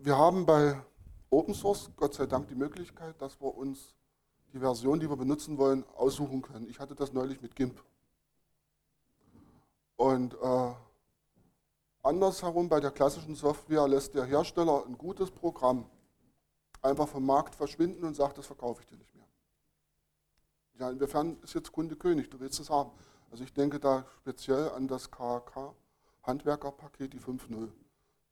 Wir 0.00 0.16
haben 0.16 0.46
bei 0.46 0.80
Open 1.28 1.54
Source 1.54 1.90
Gott 1.96 2.14
sei 2.14 2.26
Dank 2.26 2.46
die 2.46 2.54
Möglichkeit, 2.54 3.20
dass 3.20 3.40
wir 3.40 3.52
uns 3.52 3.96
die 4.52 4.60
Version, 4.60 5.00
die 5.00 5.10
wir 5.10 5.16
benutzen 5.16 5.58
wollen, 5.58 5.84
aussuchen 5.96 6.40
können. 6.40 6.68
Ich 6.68 6.78
hatte 6.78 6.94
das 6.94 7.12
neulich 7.12 7.42
mit 7.42 7.56
GIMP. 7.56 7.82
Und 9.96 10.34
äh, 10.34 10.74
andersherum 12.04 12.68
bei 12.68 12.78
der 12.78 12.92
klassischen 12.92 13.34
Software 13.34 13.88
lässt 13.88 14.14
der 14.14 14.24
Hersteller 14.24 14.86
ein 14.86 14.96
gutes 14.96 15.32
Programm 15.32 15.84
einfach 16.80 17.08
vom 17.08 17.26
Markt 17.26 17.56
verschwinden 17.56 18.04
und 18.04 18.14
sagt, 18.14 18.38
das 18.38 18.46
verkaufe 18.46 18.82
ich 18.82 18.86
dir 18.86 18.98
nicht 18.98 19.14
mehr. 19.16 19.26
Ja, 20.78 20.90
inwiefern 20.90 21.38
ist 21.42 21.54
jetzt 21.54 21.72
Kunde 21.72 21.96
König, 21.96 22.30
du 22.30 22.38
willst 22.38 22.60
es 22.60 22.70
haben. 22.70 22.92
Also 23.32 23.42
ich 23.42 23.52
denke 23.52 23.80
da 23.80 24.06
speziell 24.20 24.70
an 24.70 24.86
das 24.86 25.10
KK 25.10 25.74
Handwerkerpaket, 26.22 27.14
die 27.14 27.20
5.0. 27.20 27.68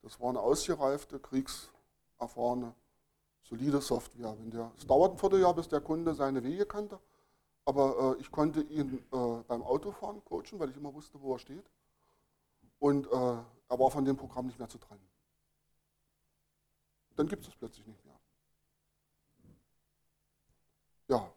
Das 0.07 0.20
war 0.20 0.28
eine 0.28 0.38
ausgereifte, 0.38 1.18
kriegserfahrene, 1.18 2.72
solide 3.42 3.80
Software. 3.80 4.36
Der, 4.38 4.70
es 4.78 4.86
dauert 4.86 5.14
ein 5.14 5.18
Vierteljahr, 5.18 5.52
bis 5.52 5.66
der 5.66 5.80
Kunde 5.80 6.14
seine 6.14 6.44
Wege 6.44 6.64
kannte, 6.64 7.00
aber 7.64 8.14
äh, 8.16 8.20
ich 8.20 8.30
konnte 8.30 8.61
ihn 8.61 8.98
äh, 8.98 9.42
beim 9.48 9.64
Autofahren 9.64 10.24
coachen, 10.24 10.61
weil 10.61 10.70
ich 10.70 10.76
immer 10.76 10.94
wusste, 10.94 11.20
wo 11.20 11.34
er 11.34 11.40
steht. 11.40 11.68
Und 12.78 13.09
äh, 13.09 13.11
er 13.11 13.78
war 13.80 13.90
von 13.90 14.04
dem 14.04 14.16
Programm 14.16 14.46
nicht 14.46 14.61
mehr 14.61 14.68
zu 14.68 14.78
trennen. 14.78 15.09
Dann 17.16 17.26
gibt 17.26 17.42
es 17.42 17.48
es 17.48 17.57
plötzlich 17.57 17.84
nicht 17.84 18.04
mehr. 18.04 18.20
Ja, 21.09 21.32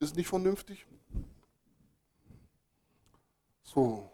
ist 0.00 0.16
nicht 0.16 0.28
vernünftig. 0.28 0.86
So, 3.62 4.10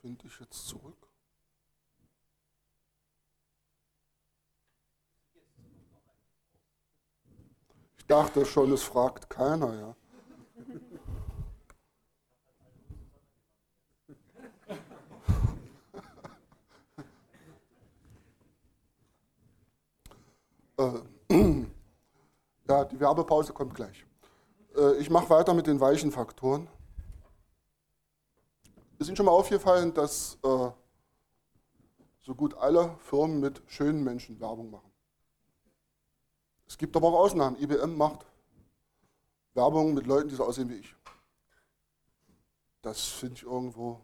finde 0.00 0.26
ich 0.26 0.40
jetzt 0.40 0.66
zurück. 0.66 1.03
Ich 8.04 8.08
dachte 8.08 8.44
schon, 8.44 8.70
es 8.70 8.82
fragt 8.82 9.30
keiner, 9.30 9.74
ja. 9.74 9.96
Äh, 20.76 21.00
ja, 22.68 22.84
die 22.84 23.00
Werbepause 23.00 23.54
kommt 23.54 23.74
gleich. 23.74 24.04
Äh, 24.76 24.96
ich 24.96 25.08
mache 25.08 25.30
weiter 25.30 25.54
mit 25.54 25.66
den 25.66 25.80
weichen 25.80 26.12
Faktoren. 26.12 26.68
Ist 28.98 29.06
Ihnen 29.06 29.16
schon 29.16 29.24
mal 29.24 29.32
aufgefallen, 29.32 29.94
dass 29.94 30.36
äh, 30.44 30.70
so 32.20 32.34
gut 32.34 32.52
alle 32.58 32.98
Firmen 32.98 33.40
mit 33.40 33.62
schönen 33.66 34.04
Menschen 34.04 34.38
Werbung 34.40 34.70
machen? 34.70 34.93
Es 36.66 36.78
gibt 36.78 36.96
aber 36.96 37.08
auch 37.08 37.20
Ausnahmen. 37.20 37.60
IBM 37.60 37.96
macht 37.96 38.26
Werbung 39.54 39.94
mit 39.94 40.06
Leuten, 40.06 40.28
die 40.28 40.34
so 40.34 40.44
aussehen 40.44 40.68
wie 40.68 40.76
ich. 40.76 40.94
Das 42.82 43.00
finde 43.00 43.34
ich 43.36 43.42
irgendwo 43.42 44.00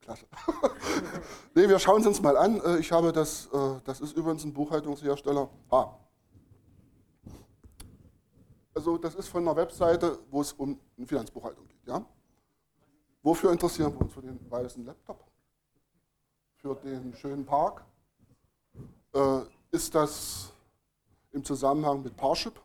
klasse. 0.00 0.26
nee, 1.54 1.68
wir 1.68 1.78
schauen 1.78 2.00
es 2.00 2.06
uns 2.06 2.20
mal 2.20 2.36
an. 2.36 2.60
Äh, 2.60 2.78
ich 2.78 2.92
habe 2.92 3.12
das, 3.12 3.46
äh, 3.46 3.80
das 3.84 4.00
ist 4.00 4.16
übrigens 4.16 4.44
ein 4.44 4.52
Buchhaltungshersteller. 4.52 5.48
Ah, 5.70 5.94
also 8.74 8.96
das 8.96 9.14
ist 9.14 9.28
von 9.28 9.42
einer 9.42 9.56
Webseite, 9.56 10.18
wo 10.30 10.40
es 10.40 10.52
um 10.52 10.78
eine 10.96 11.06
Finanzbuchhaltung 11.06 11.66
geht. 11.68 11.86
Ja? 11.86 12.04
Wofür 13.22 13.52
interessieren 13.52 13.92
wir 13.92 14.00
uns? 14.00 14.14
Für 14.14 14.22
den 14.22 14.50
weißen 14.50 14.84
Laptop? 14.84 15.22
Für 16.56 16.74
den 16.76 17.14
schönen 17.14 17.44
Park? 17.44 17.84
Äh, 19.12 19.40
ist 19.70 19.94
das 19.94 20.52
im 21.32 21.44
Zusammenhang 21.44 22.02
mit 22.02 22.16
Parship? 22.16 22.60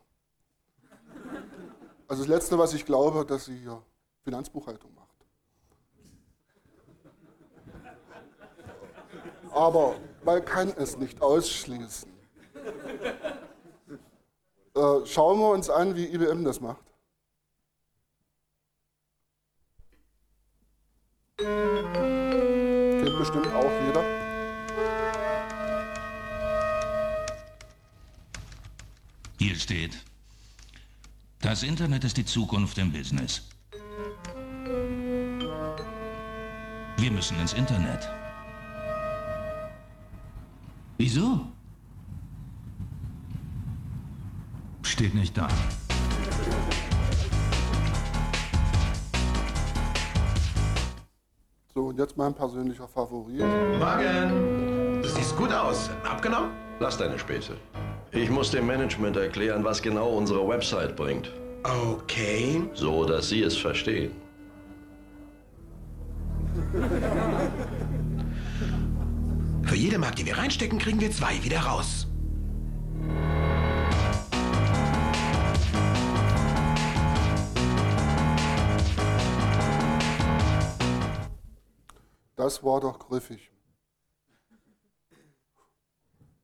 Also 2.08 2.22
das 2.22 2.28
Letzte, 2.28 2.58
was 2.58 2.74
ich 2.74 2.84
glaube, 2.86 3.24
dass 3.24 3.46
sie 3.46 3.58
hier 3.58 3.82
Finanzbuchhaltung 4.22 4.94
macht. 4.94 5.06
Aber 9.50 9.96
man 10.24 10.44
kann 10.44 10.72
es 10.76 10.98
nicht 10.98 11.22
ausschließen. 11.22 12.12
Äh, 14.74 15.06
schauen 15.06 15.38
wir 15.38 15.50
uns 15.50 15.70
an, 15.70 15.96
wie 15.96 16.04
IBM 16.04 16.44
das 16.44 16.60
macht. 16.60 16.84
Kennt 21.38 23.18
bestimmt 23.18 23.46
auch 23.54 23.72
jeder. 23.86 24.25
Hier 29.46 29.54
steht, 29.54 29.96
das 31.40 31.62
Internet 31.62 32.02
ist 32.02 32.16
die 32.16 32.24
Zukunft 32.24 32.78
im 32.78 32.90
Business. 32.90 33.42
Wir 36.96 37.12
müssen 37.12 37.38
ins 37.38 37.52
Internet. 37.52 38.10
Wieso? 40.98 41.46
steht 44.82 45.14
nicht 45.14 45.38
da. 45.38 45.46
So, 51.72 51.84
und 51.84 51.98
jetzt 52.00 52.16
mein 52.16 52.34
persönlicher 52.34 52.88
Favorit. 52.88 53.44
Morgen! 53.78 55.02
Du 55.02 55.08
siehst 55.08 55.36
gut 55.36 55.52
aus. 55.52 55.88
Abgenommen? 56.02 56.50
Lass 56.80 56.98
deine 56.98 57.16
Späße. 57.16 57.56
Ich 58.16 58.30
muss 58.30 58.50
dem 58.50 58.66
Management 58.66 59.18
erklären, 59.18 59.62
was 59.62 59.82
genau 59.82 60.08
unsere 60.08 60.48
Website 60.48 60.96
bringt. 60.96 61.30
Okay. 61.62 62.62
So, 62.72 63.04
dass 63.04 63.28
sie 63.28 63.42
es 63.42 63.54
verstehen. 63.58 64.10
Für 69.64 69.76
jede 69.76 69.98
Mark, 69.98 70.16
die 70.16 70.24
wir 70.24 70.38
reinstecken, 70.38 70.78
kriegen 70.78 70.98
wir 70.98 71.10
zwei 71.10 71.44
wieder 71.44 71.60
raus. 71.60 72.06
Das 82.34 82.64
war 82.64 82.80
doch 82.80 82.98
griffig. 82.98 83.50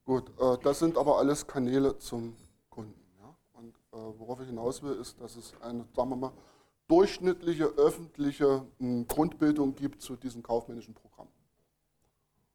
Gut, 0.05 0.31
äh, 0.39 0.52
das 0.63 0.79
sind 0.79 0.97
aber 0.97 1.19
alles 1.19 1.47
Kanäle 1.47 1.99
zum 1.99 2.37
Kunden. 2.71 3.01
Ja? 3.21 3.35
Und 3.53 3.75
äh, 3.93 4.19
worauf 4.19 4.41
ich 4.41 4.47
hinaus 4.47 4.83
will, 4.83 4.95
ist, 4.95 5.21
dass 5.21 5.37
es 5.37 5.55
eine, 5.61 5.87
sagen 5.95 6.11
wir 6.11 6.17
mal, 6.17 6.33
durchschnittliche 6.89 7.65
öffentliche 7.65 8.67
mh, 8.79 8.89
hm, 8.89 9.07
Grundbildung 9.09 9.75
gibt 9.75 10.03
zu 10.03 10.17
diesem 10.17 10.43
kaufmännischen 10.43 10.95
Programm. 10.95 11.29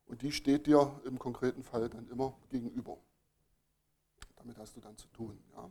Und 0.07 0.21
die 0.21 0.31
steht 0.31 0.67
dir 0.67 0.91
im 1.05 1.19
konkreten 1.19 1.63
Fall 1.63 1.89
dann 1.89 2.07
immer 2.09 2.33
gegenüber. 2.49 2.97
Damit 4.37 4.57
hast 4.57 4.75
du 4.77 4.81
dann 4.81 4.97
zu 4.97 5.07
tun. 5.09 5.37
Ja? 5.55 5.69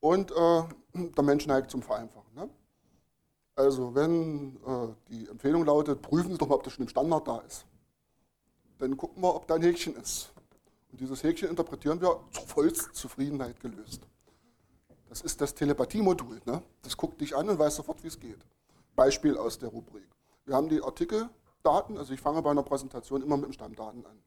Und 0.00 0.30
äh, 0.30 0.62
der 1.16 1.24
Mensch 1.24 1.46
neigt 1.46 1.70
zum 1.70 1.82
Vereinfachen. 1.82 2.34
Ne? 2.34 2.48
Also 3.56 3.94
wenn 3.94 4.56
äh, 4.66 4.88
die 5.08 5.28
Empfehlung 5.28 5.64
lautet, 5.64 6.02
prüfen 6.02 6.32
Sie 6.32 6.38
doch 6.38 6.48
mal, 6.48 6.56
ob 6.56 6.62
das 6.62 6.72
schon 6.72 6.84
im 6.84 6.88
Standard 6.88 7.26
da 7.26 7.38
ist. 7.38 7.66
Dann 8.78 8.96
gucken 8.96 9.22
wir, 9.22 9.34
ob 9.34 9.46
da 9.46 9.54
ein 9.54 9.62
Häkchen 9.62 9.96
ist. 9.96 10.33
Und 10.94 11.00
dieses 11.00 11.24
Häkchen 11.24 11.48
interpretieren 11.48 12.00
wir 12.00 12.20
zur 12.30 12.46
vollsten 12.46 12.94
Zufriedenheit 12.94 13.58
gelöst. 13.58 14.06
Das 15.08 15.22
ist 15.22 15.40
das 15.40 15.52
Telepathie-Modul. 15.52 16.40
Ne? 16.44 16.62
Das 16.82 16.96
guckt 16.96 17.20
dich 17.20 17.34
an 17.34 17.48
und 17.48 17.58
weiß 17.58 17.74
sofort, 17.74 18.04
wie 18.04 18.06
es 18.06 18.20
geht. 18.20 18.38
Beispiel 18.94 19.36
aus 19.36 19.58
der 19.58 19.70
Rubrik. 19.70 20.06
Wir 20.44 20.54
haben 20.54 20.68
die 20.68 20.80
Artikeldaten, 20.80 21.98
also 21.98 22.14
ich 22.14 22.20
fange 22.20 22.42
bei 22.42 22.52
einer 22.52 22.62
Präsentation 22.62 23.22
immer 23.22 23.36
mit 23.36 23.46
dem 23.46 23.52
Stammdaten 23.52 24.06
an. 24.06 24.22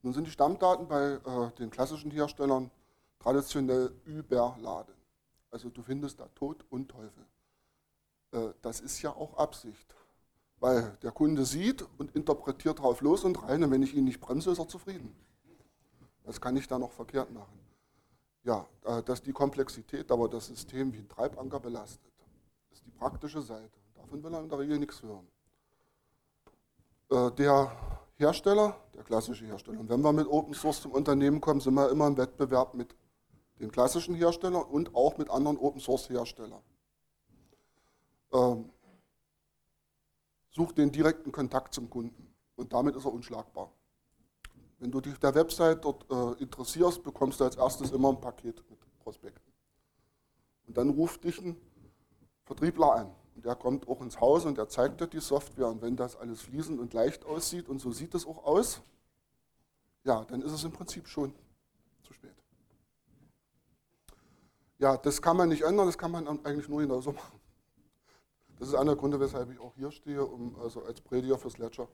Nun 0.00 0.14
sind 0.14 0.26
die 0.26 0.30
Stammdaten 0.30 0.88
bei 0.88 1.20
äh, 1.22 1.50
den 1.58 1.70
klassischen 1.70 2.10
Herstellern 2.10 2.70
traditionell 3.18 3.92
überladen. 4.06 4.94
Also 5.50 5.68
du 5.68 5.82
findest 5.82 6.18
da 6.18 6.28
Tod 6.34 6.64
und 6.70 6.88
Teufel. 6.88 7.26
Äh, 8.30 8.54
das 8.62 8.80
ist 8.80 9.02
ja 9.02 9.10
auch 9.10 9.36
Absicht. 9.36 9.94
Weil 10.60 10.96
der 11.02 11.12
Kunde 11.12 11.44
sieht 11.44 11.84
und 11.98 12.16
interpretiert 12.16 12.78
drauf 12.78 13.02
los 13.02 13.22
und 13.24 13.42
rein 13.42 13.62
und 13.62 13.70
wenn 13.70 13.82
ich 13.82 13.94
ihn 13.94 14.04
nicht 14.04 14.22
bremse, 14.22 14.50
ist 14.50 14.58
er 14.58 14.66
zufrieden. 14.66 15.14
Das 16.24 16.40
kann 16.40 16.56
ich 16.56 16.66
da 16.68 16.78
noch 16.78 16.92
verkehrt 16.92 17.32
machen. 17.32 17.58
Ja, 18.44 18.66
äh, 18.84 19.02
dass 19.02 19.22
die 19.22 19.32
Komplexität 19.32 20.10
aber 20.10 20.28
das 20.28 20.46
System 20.46 20.92
wie 20.92 20.98
ein 20.98 21.08
Treibanker 21.08 21.60
belastet, 21.60 22.12
ist 22.70 22.84
die 22.84 22.90
praktische 22.90 23.42
Seite. 23.42 23.78
Davon 23.94 24.22
will 24.22 24.34
er 24.34 24.40
in 24.40 24.48
der 24.48 24.58
Regel 24.58 24.78
nichts 24.78 25.02
hören. 25.02 25.26
Äh, 27.10 27.30
der 27.32 27.72
Hersteller, 28.16 28.76
der 28.94 29.04
klassische 29.04 29.44
Hersteller, 29.44 29.80
und 29.80 29.88
wenn 29.88 30.00
wir 30.00 30.12
mit 30.12 30.26
Open 30.26 30.54
Source 30.54 30.82
zum 30.82 30.92
Unternehmen 30.92 31.40
kommen, 31.40 31.60
sind 31.60 31.74
wir 31.74 31.90
immer 31.90 32.06
im 32.08 32.16
Wettbewerb 32.16 32.74
mit 32.74 32.94
den 33.60 33.70
klassischen 33.70 34.14
Herstellern 34.14 34.62
und 34.62 34.94
auch 34.94 35.18
mit 35.18 35.30
anderen 35.30 35.56
Open 35.58 35.80
Source 35.80 36.08
Herstellern 36.08 36.62
ähm, 38.32 38.70
sucht 40.50 40.78
den 40.78 40.90
direkten 40.90 41.32
Kontakt 41.32 41.74
zum 41.74 41.88
Kunden 41.88 42.34
und 42.56 42.72
damit 42.72 42.96
ist 42.96 43.04
er 43.04 43.12
unschlagbar. 43.12 43.70
Wenn 44.82 44.90
du 44.90 45.00
dich 45.00 45.16
der 45.16 45.32
Website 45.32 45.84
dort 45.84 46.04
äh, 46.10 46.42
interessierst, 46.42 47.04
bekommst 47.04 47.38
du 47.38 47.44
als 47.44 47.54
erstes 47.54 47.92
immer 47.92 48.08
ein 48.08 48.20
Paket 48.20 48.68
mit 48.68 48.80
Prospekten. 48.98 49.52
Und 50.66 50.76
dann 50.76 50.90
ruft 50.90 51.22
dich 51.22 51.40
ein 51.40 51.56
Vertriebler 52.42 52.92
an. 52.92 53.14
Und 53.36 53.44
der 53.44 53.54
kommt 53.54 53.86
auch 53.86 54.00
ins 54.00 54.20
Haus 54.20 54.44
und 54.44 54.58
der 54.58 54.68
zeigt 54.68 55.00
dir 55.00 55.06
die 55.06 55.20
Software. 55.20 55.68
Und 55.68 55.82
wenn 55.82 55.94
das 55.94 56.16
alles 56.16 56.42
fließend 56.42 56.80
und 56.80 56.94
leicht 56.94 57.24
aussieht, 57.24 57.68
und 57.68 57.80
so 57.80 57.92
sieht 57.92 58.12
es 58.16 58.26
auch 58.26 58.42
aus, 58.44 58.80
ja, 60.02 60.24
dann 60.24 60.42
ist 60.42 60.50
es 60.50 60.64
im 60.64 60.72
Prinzip 60.72 61.06
schon 61.06 61.32
zu 62.02 62.12
spät. 62.12 62.34
Ja, 64.80 64.96
das 64.96 65.22
kann 65.22 65.36
man 65.36 65.48
nicht 65.48 65.62
ändern, 65.62 65.86
das 65.86 65.96
kann 65.96 66.10
man 66.10 66.26
eigentlich 66.26 66.68
nur 66.68 66.80
genauso 66.80 67.12
machen. 67.12 67.38
Das 68.58 68.66
ist 68.66 68.74
einer 68.74 68.94
der 68.94 68.96
Gründe, 68.96 69.20
weshalb 69.20 69.48
ich 69.52 69.60
auch 69.60 69.76
hier 69.76 69.92
stehe, 69.92 70.26
um 70.26 70.56
also 70.60 70.82
als 70.82 71.00
Prediger 71.00 71.38
fürs 71.38 71.58
Ledger 71.58 71.86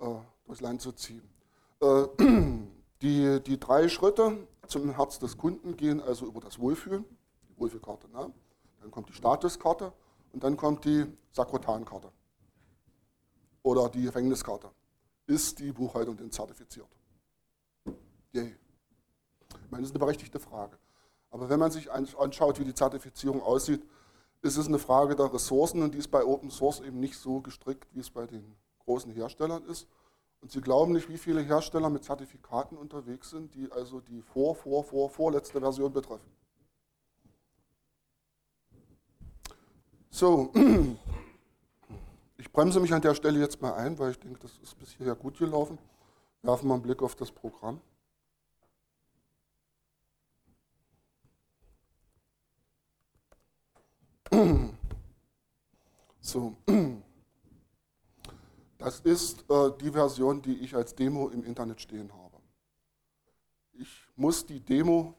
äh, 0.00 0.16
durchs 0.44 0.60
Land 0.60 0.80
zu 0.80 0.90
ziehen. 0.90 1.22
Äh, 1.80 2.06
die, 3.02 3.40
die 3.40 3.58
drei 3.58 3.88
Schritte 3.88 4.46
zum 4.66 4.90
Herz 4.90 5.18
des 5.18 5.36
Kunden 5.36 5.76
gehen 5.76 6.00
also 6.00 6.26
über 6.26 6.40
das 6.40 6.58
Wohlfühlen, 6.58 7.04
die 7.48 7.58
Wohlfühlkarte. 7.58 8.08
Ne? 8.08 8.32
Dann 8.80 8.90
kommt 8.90 9.08
die 9.08 9.14
Statuskarte 9.14 9.92
und 10.32 10.44
dann 10.44 10.56
kommt 10.56 10.84
die 10.84 11.06
Sakrotankarte 11.32 12.10
oder 13.62 13.88
die 13.88 14.02
Gefängniskarte. 14.02 14.70
Ist 15.26 15.58
die 15.58 15.72
Buchhaltung 15.72 16.16
denn 16.16 16.30
zertifiziert? 16.30 16.88
Yay. 18.32 18.56
Ich 19.48 19.70
meine, 19.70 19.82
das 19.82 19.90
ist 19.90 19.96
eine 19.96 20.04
berechtigte 20.04 20.40
Frage. 20.40 20.78
Aber 21.30 21.48
wenn 21.48 21.60
man 21.60 21.70
sich 21.70 21.90
anschaut, 21.90 22.58
wie 22.58 22.64
die 22.64 22.74
Zertifizierung 22.74 23.42
aussieht, 23.42 23.86
ist 24.42 24.56
es 24.56 24.66
eine 24.66 24.78
Frage 24.78 25.14
der 25.14 25.32
Ressourcen 25.32 25.82
und 25.82 25.94
die 25.94 25.98
ist 25.98 26.10
bei 26.10 26.24
Open 26.24 26.50
Source 26.50 26.80
eben 26.80 26.98
nicht 26.98 27.16
so 27.16 27.40
gestrickt, 27.40 27.86
wie 27.94 28.00
es 28.00 28.10
bei 28.10 28.26
den 28.26 28.56
großen 28.84 29.12
Herstellern 29.12 29.64
ist. 29.64 29.86
Und 30.40 30.50
Sie 30.50 30.60
glauben 30.60 30.92
nicht, 30.92 31.08
wie 31.08 31.18
viele 31.18 31.42
Hersteller 31.42 31.90
mit 31.90 32.04
Zertifikaten 32.04 32.76
unterwegs 32.76 33.30
sind, 33.30 33.54
die 33.54 33.70
also 33.72 34.00
die 34.00 34.22
vor, 34.22 34.54
vor, 34.54 34.84
vor, 34.84 35.10
vorletzte 35.10 35.60
Version 35.60 35.92
betreffen. 35.92 36.30
So, 40.10 40.52
ich 42.38 42.50
bremse 42.52 42.80
mich 42.80 42.92
an 42.92 43.02
der 43.02 43.14
Stelle 43.14 43.38
jetzt 43.38 43.60
mal 43.60 43.74
ein, 43.74 43.98
weil 43.98 44.12
ich 44.12 44.18
denke, 44.18 44.40
das 44.40 44.58
ist 44.58 44.78
bis 44.78 44.90
hierher 44.92 45.14
gut 45.14 45.38
gelaufen. 45.38 45.78
Werfen 46.42 46.68
wir 46.68 46.74
einen 46.74 46.82
Blick 46.82 47.02
auf 47.02 47.14
das 47.14 47.30
Programm. 47.30 47.80
So, 56.22 56.54
das 58.80 59.00
ist 59.00 59.44
äh, 59.50 59.70
die 59.80 59.90
Version, 59.90 60.40
die 60.40 60.56
ich 60.58 60.74
als 60.74 60.94
Demo 60.94 61.28
im 61.28 61.44
Internet 61.44 61.80
stehen 61.80 62.12
habe. 62.12 62.38
Ich 63.74 64.08
muss 64.16 64.46
die 64.46 64.60
Demo 64.60 65.14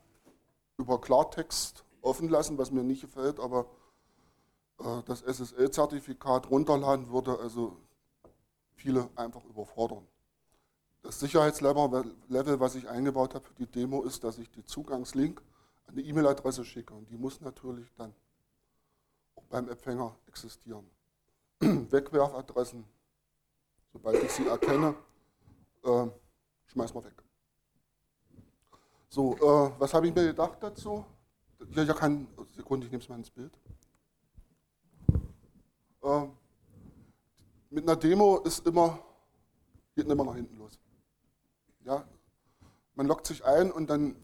über 0.78 1.00
Klartext 1.00 1.86
offen 2.02 2.28
lassen, 2.28 2.58
was 2.58 2.72
mir 2.72 2.84
nicht 2.84 3.02
gefällt, 3.02 3.40
aber 3.40 3.68
äh, 4.80 5.04
das 5.06 5.22
SSL-Zertifikat 5.22 6.50
runterladen 6.50 7.12
würde 7.12 7.38
also 7.40 7.78
viele 8.74 9.10
einfach 9.16 9.46
überfordern. 9.46 10.08
Das 11.04 11.20
Sicherheitslevel, 11.20 12.60
was 12.60 12.76
ich 12.76 12.90
eingebaut 12.90 13.36
habe 13.36 13.46
für 13.46 13.54
die 13.54 13.68
Demo, 13.68 14.02
ist, 14.02 14.24
dass 14.24 14.40
ich 14.40 14.50
die 14.50 14.66
Zugangslink 14.66 15.42
an 15.86 15.94
eine 15.94 16.02
E-Mail-Adresse 16.02 16.66
schicke. 16.66 16.94
Und 16.94 17.10
die 17.10 17.18
muss 17.18 17.42
natürlich 17.42 17.92
dann 17.96 18.14
auch 19.36 19.44
beim 19.46 19.70
Empfänger 19.70 20.16
existieren. 20.28 20.90
Wegwerfadressen, 21.60 22.86
sobald 23.92 24.24
ich 24.24 24.32
sie 24.32 24.48
erkenne, 24.48 24.96
äh, 25.84 26.08
schmeißen 26.68 26.96
wir 26.96 27.06
weg. 27.06 27.24
So, 29.10 29.36
äh, 29.36 29.80
was 29.80 29.94
habe 29.94 30.08
ich 30.08 30.16
mir 30.16 30.28
gedacht 30.28 30.58
dazu? 30.62 31.06
Ja, 31.72 31.84
ja, 31.84 31.94
kein 31.94 32.28
Sekunde, 32.56 32.86
ich 32.86 32.92
nehme 32.92 33.04
es 33.04 33.10
mal 33.10 33.18
ins 33.18 33.30
Bild. 33.30 33.58
Äh, 36.02 36.28
mit 37.70 37.84
einer 37.84 37.96
Demo 37.96 38.40
ist 38.40 38.66
immer, 38.66 39.00
geht 39.96 40.08
immer 40.08 40.24
nach 40.24 40.36
hinten 40.36 40.58
los. 40.58 40.80
Ja, 41.84 42.08
man 42.96 43.08
lockt 43.08 43.28
sich 43.28 43.44
ein 43.46 43.72
und 43.72 43.90
dann 43.90 44.16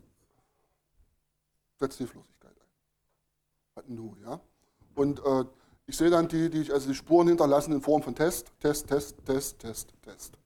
setzt 1.75 1.99
die 1.99 2.07
Flüssigkeit 2.07 2.55
ein. 2.57 3.75
Hat 3.75 3.89
nu, 3.89 4.15
ja. 4.21 4.39
Und 4.95 5.19
äh, 5.19 5.45
ich 5.87 5.95
sehe 5.95 6.09
dann 6.09 6.27
die, 6.27 6.49
die 6.49 6.71
also 6.71 6.89
die 6.89 6.95
Spuren 6.95 7.29
hinterlassen 7.29 7.71
in 7.71 7.81
Form 7.81 8.03
von 8.03 8.13
Test, 8.13 8.51
Test, 8.59 8.87
Test, 8.87 9.17
Test, 9.25 9.59
Test, 9.59 9.93
Test. 10.01 10.37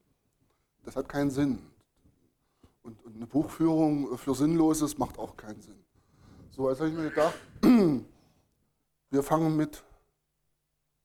Das 0.84 0.96
hat 0.96 1.10
keinen 1.10 1.32
Sinn. 1.32 1.60
Und, 2.84 3.04
und 3.04 3.16
eine 3.16 3.26
Buchführung 3.26 4.18
für 4.18 4.36
Sinnloses 4.36 4.98
macht 4.98 5.18
auch 5.18 5.36
keinen 5.36 5.60
Sinn. 5.62 5.84
So, 6.52 6.70
jetzt 6.70 6.80
habe 6.80 6.90
ich 6.90 6.96
mir 6.96 7.10
gedacht, 7.10 7.34
wir 9.10 9.24
fangen 9.24 9.56
mit 9.56 9.84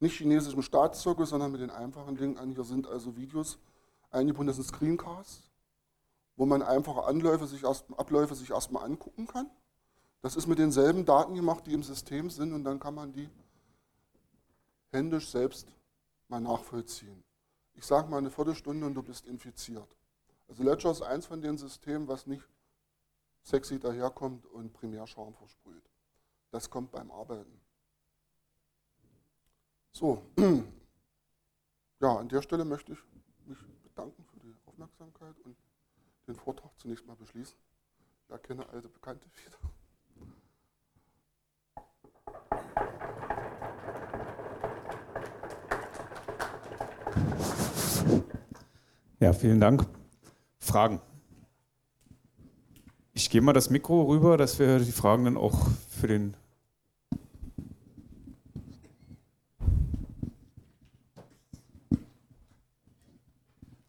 nicht 0.00 0.18
chinesischem 0.18 0.62
Staatszirkel, 0.62 1.24
sondern 1.24 1.52
mit 1.52 1.62
den 1.62 1.70
einfachen 1.70 2.16
Dingen 2.16 2.36
an. 2.36 2.50
Hier 2.50 2.64
sind 2.64 2.86
also 2.86 3.16
Videos 3.16 3.58
eingebunden, 4.10 4.48
das 4.48 4.56
sind 4.56 4.66
Screencasts, 4.66 5.50
wo 6.36 6.44
man 6.44 6.62
einfache 6.62 7.04
Anläufe 7.04 7.46
sich 7.46 7.64
erst, 7.64 7.86
Abläufe 7.96 8.34
sich 8.34 8.50
erstmal 8.50 8.84
angucken 8.84 9.26
kann. 9.26 9.50
Das 10.20 10.36
ist 10.36 10.46
mit 10.46 10.58
denselben 10.58 11.06
Daten 11.06 11.34
gemacht, 11.34 11.66
die 11.66 11.72
im 11.72 11.82
System 11.82 12.28
sind, 12.28 12.52
und 12.52 12.64
dann 12.64 12.78
kann 12.80 12.94
man 12.94 13.12
die 13.12 13.30
händisch 14.90 15.28
selbst 15.28 15.68
mal 16.28 16.40
nachvollziehen. 16.40 17.24
Ich 17.74 17.84
sage 17.84 18.08
mal 18.08 18.18
eine 18.18 18.30
Viertelstunde 18.30 18.86
und 18.86 18.94
du 18.94 19.02
bist 19.02 19.26
infiziert. 19.26 19.96
Also 20.48 20.62
Ledger 20.62 20.90
ist 20.90 21.02
eins 21.02 21.26
von 21.26 21.40
den 21.40 21.58
Systemen, 21.58 22.08
was 22.08 22.26
nicht 22.26 22.48
sexy 23.42 23.78
daherkommt 23.78 24.46
und 24.46 24.72
Primärschaum 24.72 25.34
versprüht. 25.34 25.88
Das 26.50 26.70
kommt 26.70 26.90
beim 26.92 27.10
Arbeiten. 27.10 27.60
So, 29.92 30.22
ja, 32.00 32.16
an 32.16 32.28
der 32.28 32.42
Stelle 32.42 32.64
möchte 32.64 32.92
ich 32.92 32.98
mich 33.46 33.58
bedanken 33.82 34.24
für 34.24 34.40
die 34.40 34.54
Aufmerksamkeit 34.66 35.38
und 35.40 35.56
den 36.26 36.36
Vortrag 36.36 36.70
zunächst 36.78 37.06
mal 37.06 37.16
beschließen. 37.16 37.56
Ich 38.24 38.30
erkenne 38.30 38.68
alte 38.68 38.88
Bekannte 38.88 39.26
wieder. 39.44 39.58
Ja, 49.26 49.32
vielen 49.32 49.58
Dank. 49.58 49.84
Fragen? 50.60 51.00
Ich 53.12 53.28
gehe 53.28 53.40
mal 53.40 53.54
das 53.54 53.70
Mikro 53.70 54.04
rüber, 54.04 54.36
dass 54.36 54.60
wir 54.60 54.78
die 54.78 54.92
Fragen 54.92 55.24
dann 55.24 55.36
auch 55.36 55.66
für 55.90 56.06
den 56.06 56.36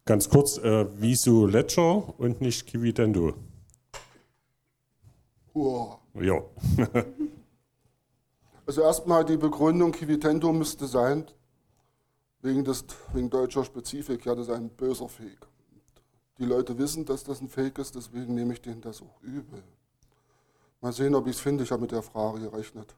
Ganz 0.06 0.28
kurz, 0.28 0.58
äh, 0.58 0.86
wieso 0.98 1.46
Ledger 1.46 2.18
und 2.18 2.40
nicht 2.40 2.66
Kiwitendo? 2.66 3.34
Wow. 5.54 6.00
Ja. 6.14 6.42
also 8.66 8.82
erstmal 8.82 9.24
die 9.24 9.36
Begründung, 9.36 9.92
Kiwitendo 9.92 10.52
müsste 10.52 10.88
sein, 10.88 11.28
wegen, 12.42 12.64
des, 12.64 12.84
wegen 13.12 13.30
deutscher 13.30 13.64
Spezifik, 13.64 14.24
ja, 14.26 14.34
das 14.34 14.48
ist 14.48 14.54
ein 14.54 14.70
böser 14.70 15.08
Fake. 15.08 15.46
Die 16.38 16.44
Leute 16.44 16.78
wissen, 16.78 17.04
dass 17.04 17.24
das 17.24 17.40
ein 17.40 17.48
Fake 17.48 17.78
ist, 17.78 17.94
deswegen 17.94 18.34
nehme 18.34 18.52
ich 18.52 18.62
denen 18.62 18.80
das 18.80 19.02
auch 19.02 19.20
übel. 19.22 19.62
Mal 20.80 20.92
sehen, 20.92 21.14
ob 21.16 21.26
ich 21.26 21.34
es 21.34 21.40
finde. 21.40 21.64
Ich 21.64 21.72
habe 21.72 21.82
mit 21.82 21.90
der 21.90 22.02
Frage 22.02 22.40
gerechnet. 22.40 22.94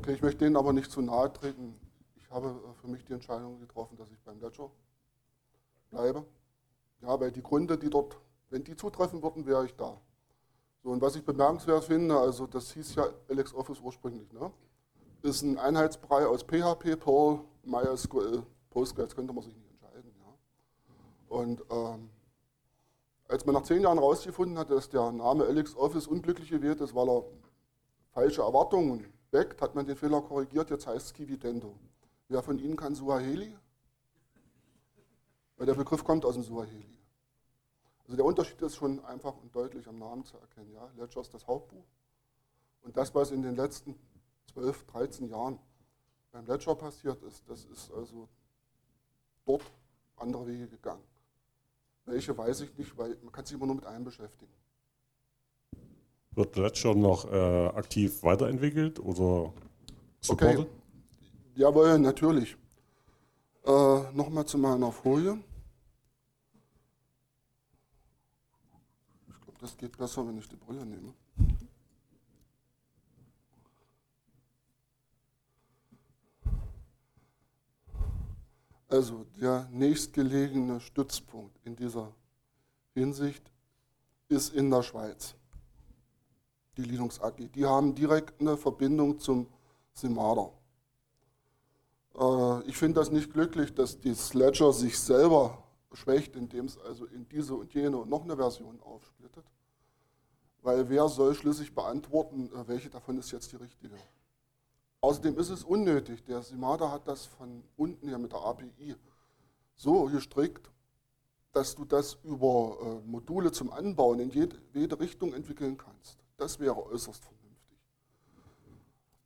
Okay, 0.00 0.14
ich 0.14 0.22
möchte 0.22 0.44
denen 0.44 0.56
aber 0.56 0.72
nicht 0.72 0.90
zu 0.90 1.02
nahe 1.02 1.30
treten. 1.30 1.78
Ich 2.16 2.30
habe 2.30 2.48
äh, 2.48 2.80
für 2.80 2.88
mich 2.88 3.04
die 3.04 3.12
Entscheidung 3.12 3.60
getroffen, 3.60 3.98
dass 3.98 4.10
ich 4.10 4.18
beim 4.20 4.40
Ledger 4.40 4.70
bleibe. 5.90 6.24
Ja, 7.02 7.20
weil 7.20 7.30
die 7.30 7.42
Gründe, 7.42 7.76
die 7.76 7.90
dort, 7.90 8.18
wenn 8.48 8.64
die 8.64 8.74
zutreffen 8.74 9.22
würden, 9.22 9.44
wäre 9.44 9.66
ich 9.66 9.76
da. 9.76 10.00
So, 10.82 10.88
und 10.88 11.02
was 11.02 11.16
ich 11.16 11.22
bemerkenswert 11.22 11.84
finde, 11.84 12.18
also 12.18 12.46
das 12.46 12.70
hieß 12.70 12.94
ja 12.94 13.08
LexOffice 13.28 13.78
ursprünglich, 13.82 14.32
ne? 14.32 14.50
ist 15.20 15.42
ein 15.42 15.58
Einheitsbrei 15.58 16.26
aus 16.26 16.44
PHP, 16.44 16.96
Perl, 16.96 17.40
MySQL, 17.64 18.42
Postgres, 18.70 19.14
könnte 19.14 19.34
man 19.34 19.44
sich 19.44 19.54
nicht 19.54 19.68
entscheiden. 19.68 20.14
Ja? 20.18 21.36
Und 21.36 21.62
ähm, 21.70 22.08
als 23.28 23.44
man 23.44 23.54
nach 23.54 23.64
zehn 23.64 23.82
Jahren 23.82 23.98
herausgefunden 23.98 24.56
hat, 24.56 24.70
dass 24.70 24.88
der 24.88 25.12
Name 25.12 25.44
LXOffice 25.44 26.06
unglücklich 26.06 26.48
gewählt 26.48 26.80
ist, 26.80 26.94
weil 26.94 27.06
er 27.06 27.22
falsche 28.14 28.40
Erwartungen 28.40 29.12
weckt, 29.30 29.60
hat 29.62 29.74
man 29.74 29.86
den 29.86 29.96
Fehler 29.96 30.20
korrigiert, 30.20 30.70
jetzt 30.70 30.86
heißt 30.86 31.06
es 31.06 31.14
Kividendo. 31.14 31.74
Wer 32.28 32.42
von 32.42 32.58
Ihnen 32.58 32.76
kann 32.76 32.94
Suaheli? 32.94 33.56
Weil 35.56 35.66
der 35.66 35.74
Begriff 35.74 36.04
kommt 36.04 36.24
aus 36.24 36.34
dem 36.34 36.42
Suaheli. 36.42 36.98
Also 38.04 38.16
der 38.16 38.24
Unterschied 38.24 38.60
ist 38.62 38.76
schon 38.76 39.04
einfach 39.04 39.36
und 39.36 39.54
deutlich 39.54 39.86
am 39.86 39.98
Namen 39.98 40.24
zu 40.24 40.36
erkennen. 40.36 40.72
Ja? 40.72 40.90
Ledger 40.96 41.20
ist 41.20 41.32
das 41.32 41.46
Hauptbuch. 41.46 41.84
Und 42.82 42.96
das, 42.96 43.14
was 43.14 43.30
in 43.30 43.42
den 43.42 43.56
letzten 43.56 43.94
12, 44.52 44.86
13 44.86 45.28
Jahren 45.28 45.58
beim 46.32 46.46
Ledger 46.46 46.74
passiert 46.74 47.22
ist, 47.22 47.48
das 47.48 47.64
ist 47.66 47.92
also 47.92 48.28
dort 49.44 49.62
andere 50.16 50.46
Wege 50.46 50.66
gegangen. 50.66 51.04
Welche 52.04 52.36
weiß 52.36 52.62
ich 52.62 52.76
nicht, 52.76 52.96
weil 52.96 53.16
man 53.22 53.32
kann 53.32 53.44
sich 53.44 53.54
immer 53.54 53.66
nur 53.66 53.76
mit 53.76 53.86
einem 53.86 54.04
beschäftigen. 54.04 54.52
Wird 56.32 56.56
Ledger 56.56 56.94
noch 56.94 57.30
äh, 57.30 57.66
aktiv 57.68 58.22
weiterentwickelt 58.22 58.98
oder 59.00 59.52
supported? 60.20 60.60
Okay. 60.60 60.70
Jawohl, 61.56 61.98
natürlich. 61.98 62.56
Äh, 63.64 64.12
Nochmal 64.12 64.46
zu 64.46 64.56
meiner 64.58 64.92
Folie. 64.92 65.38
Ich 69.28 69.40
glaube, 69.40 69.58
das 69.60 69.76
geht 69.76 69.96
besser, 69.96 70.26
wenn 70.26 70.38
ich 70.38 70.48
die 70.48 70.56
Brille 70.56 70.86
nehme. 70.86 71.12
Also 78.88 79.24
der 79.40 79.68
nächstgelegene 79.70 80.80
Stützpunkt 80.80 81.56
in 81.64 81.76
dieser 81.76 82.12
Hinsicht 82.94 83.52
ist 84.28 84.52
in 84.52 84.68
der 84.68 84.82
Schweiz, 84.82 85.36
die 86.82 86.90
Linux 86.90 87.20
AG. 87.20 87.48
Die 87.54 87.64
haben 87.64 87.94
direkt 87.94 88.40
eine 88.40 88.56
Verbindung 88.56 89.18
zum 89.18 89.46
Simada. 89.92 90.50
Äh, 92.18 92.68
ich 92.68 92.76
finde 92.76 93.00
das 93.00 93.10
nicht 93.10 93.32
glücklich, 93.32 93.74
dass 93.74 94.00
die 94.00 94.14
Sledger 94.14 94.72
sich 94.72 94.98
selber 94.98 95.62
schwächt, 95.92 96.36
indem 96.36 96.66
es 96.66 96.78
also 96.78 97.06
in 97.06 97.28
diese 97.28 97.54
und 97.54 97.72
jene 97.74 97.96
und 97.96 98.08
noch 98.08 98.24
eine 98.24 98.36
Version 98.36 98.80
aufsplittet. 98.82 99.44
Weil 100.62 100.88
wer 100.88 101.08
soll 101.08 101.34
schlüssig 101.34 101.74
beantworten, 101.74 102.50
äh, 102.52 102.68
welche 102.68 102.90
davon 102.90 103.18
ist 103.18 103.30
jetzt 103.30 103.50
die 103.52 103.56
richtige? 103.56 103.96
Außerdem 105.00 105.38
ist 105.38 105.48
es 105.48 105.64
unnötig. 105.64 106.22
Der 106.24 106.42
Simada 106.42 106.90
hat 106.90 107.08
das 107.08 107.24
von 107.24 107.62
unten 107.76 108.08
her 108.08 108.18
mit 108.18 108.32
der 108.32 108.40
API 108.40 108.96
so 109.74 110.04
gestrickt, 110.04 110.70
dass 111.52 111.74
du 111.74 111.84
das 111.84 112.18
über 112.22 112.76
äh, 112.80 113.08
Module 113.08 113.50
zum 113.50 113.72
Anbauen 113.72 114.20
in 114.20 114.30
jede, 114.30 114.56
jede, 114.74 115.00
Richtung 115.00 115.32
entwickeln 115.32 115.76
kannst. 115.76 116.18
Das 116.40 116.58
wäre 116.58 116.86
äußerst 116.86 117.22
vernünftig. 117.22 117.78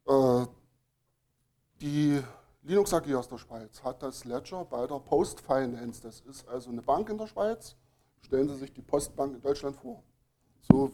Äh, 0.08 0.46
die 1.80 2.20
Linux 2.62 2.92
AG 2.92 3.14
aus 3.14 3.28
der 3.28 3.38
Schweiz 3.38 3.84
hat 3.84 4.02
das 4.02 4.24
Ledger 4.24 4.64
bei 4.64 4.84
der 4.84 4.98
Post 4.98 5.40
Finance. 5.40 6.02
Das 6.02 6.22
ist 6.22 6.48
also 6.48 6.70
eine 6.70 6.82
Bank 6.82 7.08
in 7.10 7.16
der 7.16 7.28
Schweiz. 7.28 7.76
Stellen 8.20 8.48
Sie 8.48 8.56
sich 8.56 8.72
die 8.72 8.82
Postbank 8.82 9.32
in 9.32 9.40
Deutschland 9.40 9.76
vor. 9.76 10.02
So 10.62 10.90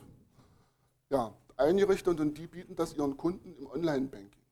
ja, 1.08 1.32
eingerichtet 1.56 2.20
und 2.20 2.36
die 2.36 2.46
bieten 2.46 2.76
das 2.76 2.92
ihren 2.92 3.16
Kunden 3.16 3.54
im 3.56 3.66
Online-Banking. 3.68 4.42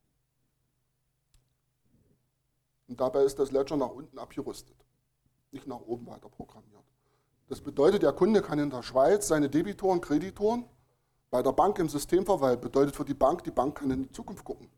Und 2.88 2.98
dabei 2.98 3.24
ist 3.24 3.38
das 3.38 3.52
Ledger 3.52 3.76
nach 3.76 3.90
unten 3.90 4.18
abgerüstet, 4.18 4.76
nicht 5.50 5.66
nach 5.66 5.80
oben 5.80 6.06
weiter 6.06 6.30
programmiert. 6.30 6.84
Das 7.46 7.60
bedeutet, 7.60 8.04
der 8.04 8.14
Kunde 8.14 8.40
kann 8.40 8.58
in 8.58 8.70
der 8.70 8.82
Schweiz 8.82 9.28
seine 9.28 9.50
Debitoren, 9.50 10.00
Kreditoren 10.00 10.64
bei 11.30 11.42
der 11.42 11.52
Bank 11.52 11.78
im 11.78 11.88
System 11.88 12.24
verwalten. 12.24 12.62
Bedeutet 12.62 12.96
für 12.96 13.04
die 13.04 13.14
Bank, 13.14 13.44
die 13.44 13.50
Bank 13.50 13.78
kann 13.78 13.90
in 13.90 14.02
die 14.04 14.12
Zukunft 14.12 14.44
gucken. 14.44 14.68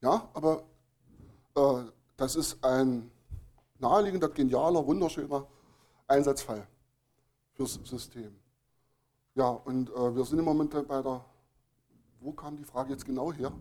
Ja, 0.00 0.28
aber 0.34 0.64
äh, 1.56 1.90
das 2.16 2.36
ist 2.36 2.62
ein 2.64 3.10
naheliegender, 3.78 4.28
genialer, 4.28 4.86
wunderschöner 4.86 5.46
Einsatzfall 6.06 6.66
fürs 7.52 7.80
System. 7.84 8.34
Ja, 9.34 9.48
und 9.48 9.90
äh, 9.90 10.14
wir 10.14 10.24
sind 10.24 10.38
im 10.38 10.44
Moment 10.44 10.70
bei 10.86 11.02
der, 11.02 11.24
wo 12.20 12.32
kam 12.32 12.56
die 12.56 12.64
Frage 12.64 12.92
jetzt 12.92 13.04
genau 13.04 13.32
her? 13.32 13.52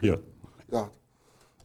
Hier. 0.00 0.22
Ja, 0.70 0.90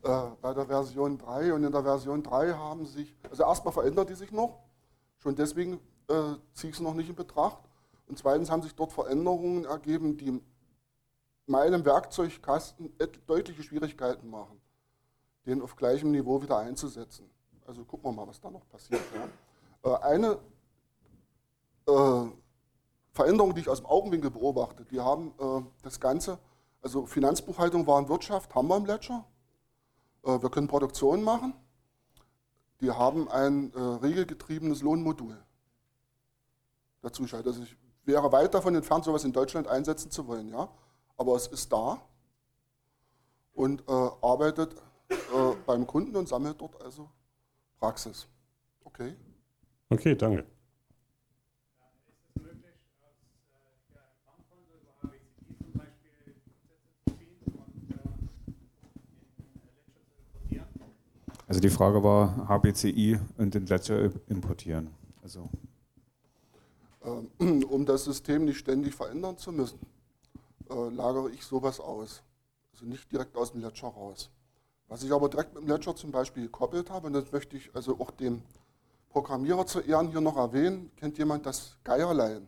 äh, 0.04 0.36
bei 0.42 0.54
der 0.54 0.66
Version 0.66 1.18
3 1.18 1.54
und 1.54 1.64
in 1.64 1.72
der 1.72 1.84
Version 1.84 2.22
3 2.22 2.54
haben 2.54 2.86
sich, 2.86 3.16
also 3.30 3.44
erstmal 3.44 3.74
verändert 3.74 4.10
die 4.10 4.16
sich 4.16 4.32
noch, 4.32 4.60
schon 5.20 5.36
deswegen 5.36 5.80
äh, 6.14 6.38
ziehe 6.54 6.70
ich 6.70 6.78
es 6.78 6.82
noch 6.82 6.94
nicht 6.94 7.10
in 7.10 7.16
Betracht. 7.16 7.60
Und 8.08 8.18
zweitens 8.18 8.50
haben 8.50 8.62
sich 8.62 8.76
dort 8.76 8.92
Veränderungen 8.92 9.66
ergeben, 9.66 10.18
die 10.18 10.42
meinem 11.46 11.84
Werkzeugkasten 11.86 12.94
deutliche 13.28 13.64
Schwierigkeiten 13.64 14.30
machen, 14.30 14.62
den 15.46 15.62
auf 15.62 15.76
gleichem 15.76 16.12
Niveau 16.12 16.42
wieder 16.42 16.58
einzusetzen. 16.58 17.30
Also 17.66 17.84
gucken 17.84 18.12
wir 18.12 18.14
mal, 18.14 18.28
was 18.28 18.40
da 18.40 18.50
noch 18.50 18.68
passiert. 18.70 19.02
Ja. 19.84 19.96
Äh, 19.96 20.02
eine 20.04 20.40
äh, 21.88 22.30
Veränderung, 23.12 23.54
die 23.56 23.62
ich 23.62 23.70
aus 23.70 23.80
dem 23.80 23.88
Augenwinkel 23.88 24.32
beobachte, 24.32 24.86
die 24.86 25.00
haben 25.00 25.34
äh, 25.40 25.62
das 25.82 26.00
Ganze 26.00 26.40
also 26.84 27.06
Finanzbuchhaltung, 27.06 27.88
Warenwirtschaft 27.88 28.54
haben 28.54 28.68
wir 28.68 28.76
im 28.76 28.86
Ledger. 28.86 29.26
Äh, 30.24 30.42
wir 30.42 30.50
können 30.50 30.68
Produktion 30.68 31.24
machen. 31.24 31.54
Die 32.82 32.92
haben 32.92 33.30
ein 33.30 33.72
äh, 33.74 33.80
regelgetriebenes 33.80 34.82
Lohnmodul 34.82 35.42
dazu 37.04 37.28
schaltet. 37.28 37.54
Also 37.54 37.64
ich 37.64 37.78
wäre 38.06 38.32
weit 38.32 38.54
davon 38.54 38.74
entfernt, 38.74 39.06
sowas 39.06 39.24
in 39.24 39.34
Deutschland 39.34 39.68
einsetzen 39.68 40.10
zu 40.10 40.26
wollen, 40.28 40.50
ja. 40.50 40.68
Aber 41.18 41.36
es 41.36 41.48
ist 41.48 41.72
da 41.72 42.02
und 43.54 43.82
äh, 43.88 43.92
arbeitet 44.22 44.74
äh, 45.10 45.16
beim 45.68 45.86
Kunden 45.86 46.16
und 46.16 46.28
sammelt 46.28 46.60
dort 46.60 46.82
also 46.82 47.10
Praxis. 47.80 48.28
Okay. 48.84 49.16
Okay, 49.90 50.16
danke. 50.16 50.46
Also 61.46 61.62
die 61.62 61.70
Frage 61.70 62.02
war 62.02 62.48
HBCI 62.48 63.20
und 63.38 63.54
den 63.54 63.68
Ledger 63.68 64.10
importieren. 64.28 64.90
Also 65.22 65.50
um 67.70 67.86
das 67.86 68.06
System 68.06 68.46
nicht 68.46 68.58
ständig 68.58 68.96
verändern 68.96 69.38
zu 69.38 69.52
müssen, 69.52 69.80
äh, 70.70 70.90
lagere 70.90 71.32
ich 71.32 71.44
sowas 71.44 71.80
aus. 71.80 72.24
Also 72.72 72.86
nicht 72.86 73.12
direkt 73.12 73.36
aus 73.36 73.52
dem 73.52 73.62
Ledger 73.62 73.90
raus. 73.90 74.30
Was 74.88 75.04
ich 75.04 75.12
aber 75.12 75.30
direkt 75.30 75.54
mit 75.54 75.64
dem 75.64 75.70
Ledger 75.70 75.96
zum 75.96 76.12
Beispiel 76.12 76.44
gekoppelt 76.44 76.90
habe, 76.90 77.08
und 77.08 77.14
das 77.14 77.32
möchte 77.32 77.58
ich 77.58 77.74
also 77.76 78.00
auch 78.00 78.12
dem 78.12 78.42
Programmierer 79.10 79.66
zu 79.66 79.80
Ehren 79.80 80.10
hier 80.10 80.22
noch 80.22 80.38
erwähnen, 80.38 80.92
kennt 80.96 81.18
jemand 81.18 81.46
das 81.46 81.78
Geierlein? 81.84 82.48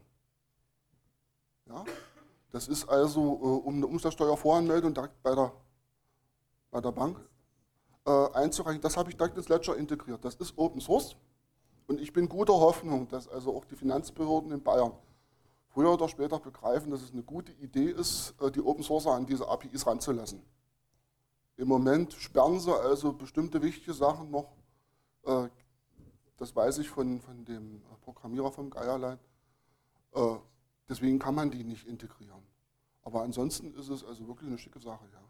Ja? 1.68 1.84
Das 2.51 2.68
ist 2.68 2.88
also 2.88 3.22
äh, 3.22 3.68
um 3.68 3.76
eine 3.76 3.88
Umsatzsteuervoranmeldung 3.88 4.93
direkt 4.93 5.22
bei 5.22 5.36
der, 5.36 5.51
bei 6.72 6.80
der 6.82 6.91
Bank 6.91 7.20
äh, 8.06 8.30
einzureichen. 8.34 8.82
Das 8.82 8.95
habe 8.95 9.10
ich 9.10 9.18
direkt 9.18 9.38
ins 9.38 9.49
Ledger 9.49 9.76
integriert. 9.76 10.24
Das 10.24 10.36
ist 10.36 10.58
Open 10.58 10.80
Source 10.80 11.16
und 11.88 12.00
ich 12.00 12.14
bin 12.14 12.28
guter 12.28 12.54
Hoffnung, 12.54 13.08
dass 13.08 13.28
also 13.28 13.56
auch 13.56 13.66
die 13.66 13.76
Finanzbehörden 13.76 14.52
in 14.52 14.64
Bayern 14.64 14.94
früher 15.68 15.94
oder 15.94 16.08
später 16.08 16.40
begreifen, 16.40 16.90
dass 16.90 17.02
es 17.02 17.12
eine 17.12 17.24
gute 17.24 17.52
Idee 17.54 17.92
ist, 17.92 18.34
äh, 18.42 18.50
die 18.50 18.62
Open 18.62 18.84
Source 18.84 19.08
an 19.08 19.26
diese 19.26 19.48
APIs 19.48 19.86
ranzulassen. 19.86 20.42
Im 21.58 21.68
Moment 21.68 22.14
sperren 22.14 22.60
sie 22.60 22.74
also 22.74 23.14
bestimmte 23.14 23.62
wichtige 23.62 23.94
Sachen 23.94 24.32
noch. 24.32 24.56
Äh, 25.24 25.50
das 26.38 26.56
weiß 26.56 26.80
ich 26.80 26.90
von, 26.90 27.20
von 27.22 27.46
dem 27.46 27.82
Programmierer 28.02 28.52
vom 28.52 28.70
Geierlein. 28.70 29.20
Äh, 30.14 30.36
deswegen 30.90 31.20
kann 31.20 31.36
man 31.36 31.52
die 31.52 31.64
nicht 31.64 31.86
integrieren. 31.88 32.44
Aber 33.04 33.22
ansonsten 33.22 33.74
ist 33.76 33.90
es 33.90 34.04
also 34.04 34.28
wirklich 34.28 34.48
eine 34.48 34.58
schicke 34.58 34.80
Sache, 34.80 35.06
ja. 35.14 35.22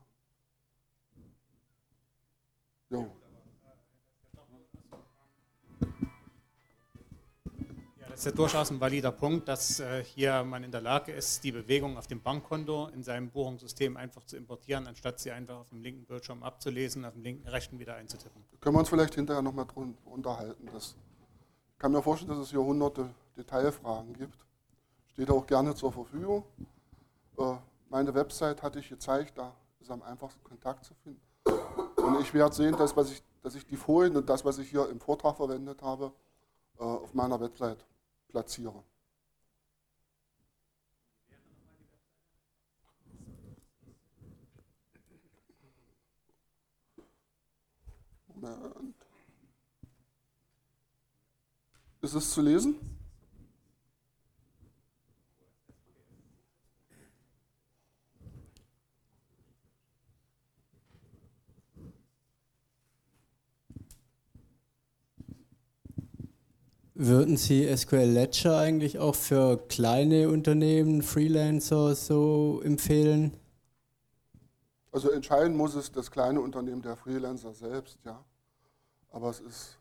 Jo. 2.90 3.12
Das 8.16 8.26
ist 8.26 8.32
ja 8.32 8.38
durchaus 8.38 8.72
ein 8.72 8.80
valider 8.80 9.12
Punkt, 9.12 9.50
dass 9.50 9.82
äh, 9.82 10.02
hier 10.02 10.42
man 10.46 10.64
in 10.64 10.72
der 10.72 10.80
Lage 10.80 11.12
ist, 11.12 11.44
die 11.44 11.52
Bewegung 11.52 11.98
auf 11.98 12.08
dem 12.08 12.22
Bankkonto 12.22 12.88
in 12.94 13.04
seinem 13.04 13.30
Buchungssystem 13.30 13.98
einfach 13.98 14.24
zu 14.24 14.38
importieren, 14.38 14.88
anstatt 14.88 15.20
sie 15.20 15.34
einfach 15.34 15.58
auf 15.58 15.68
dem 15.68 15.82
linken 15.82 16.06
Bildschirm 16.06 16.42
abzulesen, 16.42 17.04
auf 17.04 17.12
dem 17.12 17.24
linken 17.24 17.46
rechten 17.50 17.78
wieder 17.78 17.96
einzutippen. 17.96 18.42
Können 18.62 18.74
wir 18.74 18.80
uns 18.80 18.88
vielleicht 18.88 19.16
hinterher 19.16 19.42
nochmal 19.42 19.66
unterhalten. 20.06 20.70
Das 20.72 20.96
ich 21.74 21.78
kann 21.78 21.92
mir 21.92 22.02
vorstellen, 22.02 22.30
dass 22.30 22.40
es 22.40 22.52
hier 22.52 22.64
hunderte 22.64 23.14
Detailfragen 23.36 24.14
gibt. 24.14 24.40
Steht 25.08 25.30
auch 25.30 25.46
gerne 25.46 25.76
zur 25.76 25.92
Verfügung. 25.92 26.46
Äh, 27.38 27.56
meine 27.90 28.14
Website 28.14 28.64
hatte 28.64 28.80
ich 28.80 28.88
gezeigt, 28.88 29.38
da 29.38 29.54
ist 29.82 29.92
am 29.92 30.02
einfachsten 30.04 30.42
Kontakt 30.42 30.86
zu 30.86 30.94
finden. 31.04 31.20
Und 31.98 32.22
ich 32.22 32.34
werde 32.34 32.56
sehen, 32.56 32.78
dass, 32.78 32.96
was 32.96 33.12
ich, 33.12 33.22
dass 33.44 33.56
ich 33.56 33.66
die 33.66 33.76
Folien 33.76 34.16
und 34.16 34.30
das, 34.30 34.46
was 34.46 34.58
ich 34.58 34.70
hier 34.70 34.88
im 34.90 35.02
Vortrag 35.02 35.36
verwendet 35.36 35.82
habe, 35.82 36.14
äh, 36.80 36.84
auf 36.84 37.14
meiner 37.14 37.42
Website 37.42 37.86
platzieren. 38.36 38.84
Moment. 48.28 48.96
Ist 52.02 52.14
es 52.14 52.32
zu 52.32 52.42
lesen? 52.42 52.95
Würden 67.26 67.38
Sie 67.38 67.76
SQL 67.76 68.06
Ledger 68.06 68.60
eigentlich 68.60 69.00
auch 69.00 69.16
für 69.16 69.58
kleine 69.58 70.30
Unternehmen, 70.30 71.02
Freelancer 71.02 71.96
so 71.96 72.62
empfehlen? 72.64 73.36
Also 74.92 75.10
entscheiden 75.10 75.58
muss 75.58 75.74
es 75.74 75.92
das 75.92 76.12
kleine 76.12 76.40
Unternehmen 76.40 76.84
der 76.84 76.96
Freelancer 76.96 77.56
selbst, 77.56 77.98
ja. 78.06 78.24
Aber 79.10 79.32
es 79.32 79.40
ist 79.40 79.80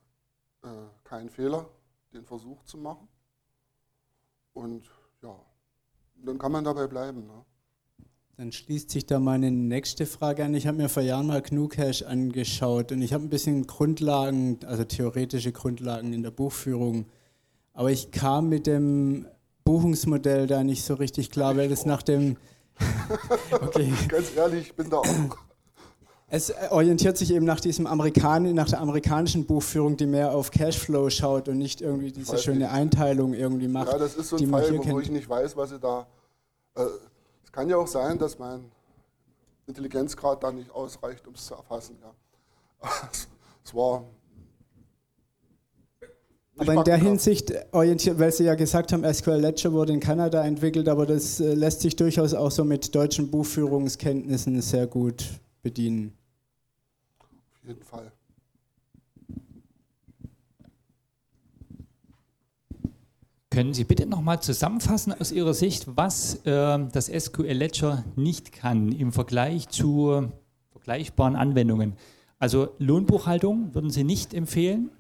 äh, 0.63 0.69
kein 1.05 1.29
Fehler, 1.29 1.69
den 2.15 2.25
Versuch 2.25 2.63
zu 2.63 2.79
machen. 2.79 3.09
Und 4.55 4.91
ja, 5.21 5.39
dann 6.25 6.39
kann 6.39 6.51
man 6.51 6.65
dabei 6.65 6.87
bleiben. 6.87 7.27
Ne? 7.27 7.45
Dann 8.39 8.53
schließt 8.53 8.89
sich 8.89 9.05
da 9.05 9.21
meine 9.21 9.51
nächste 9.51 10.07
Frage 10.07 10.47
an. 10.47 10.55
Ich 10.55 10.67
habe 10.67 10.79
mir 10.79 10.89
vor 10.89 11.03
Jahren 11.03 11.27
mal 11.27 11.43
GNU-Cache 11.43 12.07
angeschaut 12.07 12.91
und 12.91 13.03
ich 13.03 13.13
habe 13.13 13.25
ein 13.25 13.29
bisschen 13.29 13.67
Grundlagen, 13.67 14.61
also 14.65 14.85
theoretische 14.85 15.53
Grundlagen 15.53 16.15
in 16.15 16.23
der 16.23 16.31
Buchführung. 16.31 17.05
Aber 17.75 17.91
ich 17.91 18.13
kam 18.13 18.49
mit 18.49 18.67
dem 18.67 19.27
Buchungsmodell 19.65 20.47
da 20.47 20.63
nicht 20.63 20.85
so 20.85 20.95
richtig 20.95 21.31
klar, 21.31 21.57
weil 21.57 21.69
das 21.69 21.85
nach 21.85 22.03
dem. 22.03 22.37
okay. 23.51 23.93
Ganz 24.09 24.35
ehrlich, 24.37 24.69
ich 24.69 24.75
bin 24.75 24.89
da 24.89 24.99
auch. 24.99 25.07
Es 26.29 26.53
orientiert 26.71 27.17
sich 27.17 27.33
eben 27.33 27.45
nach, 27.45 27.61
diesem 27.61 27.87
Amerikan 27.87 28.55
nach 28.55 28.69
der 28.69 28.81
amerikanischen 28.81 29.47
Buchführung, 29.47 29.97
die 29.97 30.07
mehr 30.07 30.33
auf 30.33 30.51
Cashflow 30.51 31.09
schaut 31.11 31.49
und 31.49 31.59
nicht 31.59 31.81
irgendwie 31.81 32.11
diese 32.11 32.39
schöne 32.39 32.61
nicht. 32.61 32.71
Einteilung 32.71 33.35
irgendwie 33.35 33.69
macht. 33.69 33.93
Ja, 33.93 33.99
das 33.99 34.17
ist 34.17 34.31
so 34.31 34.37
ein 34.37 34.49
Fall, 34.49 34.77
wo 34.77 34.83
kennt. 34.83 35.03
ich 35.03 35.11
nicht 35.11 35.29
weiß, 35.29 35.57
was 35.57 35.71
sie 35.71 35.79
da. 35.79 36.07
Äh, 36.75 36.87
kann 37.53 37.69
ja 37.69 37.77
auch 37.77 37.87
sein, 37.87 38.19
dass 38.19 38.39
mein 38.39 38.65
Intelligenzgrad 39.67 40.43
da 40.43 40.51
nicht 40.51 40.71
ausreicht, 40.73 41.27
um 41.29 41.35
es 41.35 41.47
zu 41.47 41.55
erfassen. 41.55 41.99
Ja. 42.03 42.89
Es 43.65 43.75
war. 43.75 44.05
Aber 46.57 46.75
in 46.75 46.85
der 46.85 46.97
Hinsicht 46.97 47.53
orientiert, 47.73 48.19
weil 48.19 48.33
Sie 48.33 48.45
ja 48.45 48.55
gesagt 48.55 48.93
haben, 48.93 49.03
SQL 49.13 49.41
Ledger 49.41 49.73
wurde 49.73 49.93
in 49.93 50.01
Kanada 50.01 50.45
entwickelt, 50.45 50.89
aber 50.89 51.05
das 51.05 51.41
äh, 51.41 51.55
lässt 51.55 51.81
sich 51.81 51.97
durchaus 51.97 52.33
auch 52.33 52.51
so 52.51 52.65
mit 52.65 52.95
deutschen 52.95 53.31
Buchführungskenntnissen 53.31 54.61
sehr 54.63 54.87
gut 54.87 55.25
bedienen. 55.63 56.13
Auf 57.19 57.69
jeden 57.69 57.83
Fall. 57.83 58.13
Können 63.51 63.75
Sie 63.75 63.85
bitte 63.85 64.07
nochmal 64.07 64.41
zusammenfassen 64.41 65.13
aus 65.13 65.33
Ihrer 65.33 65.55
Sicht, 65.55 65.97
was 65.97 66.37
äh, 66.45 66.79
das 66.93 67.07
SQL 67.07 67.53
Ledger 67.53 68.05
nicht 68.15 68.53
kann 68.53 68.93
im 68.93 69.13
Vergleich 69.13 69.69
zu 69.69 70.29
vergleichbaren 70.71 71.35
Anwendungen? 71.35 71.95
Also 72.39 72.69
Lohnbuchhaltung 72.79 73.75
würden 73.75 73.91
Sie 73.91 74.05
nicht 74.05 74.35
empfehlen 74.35 74.91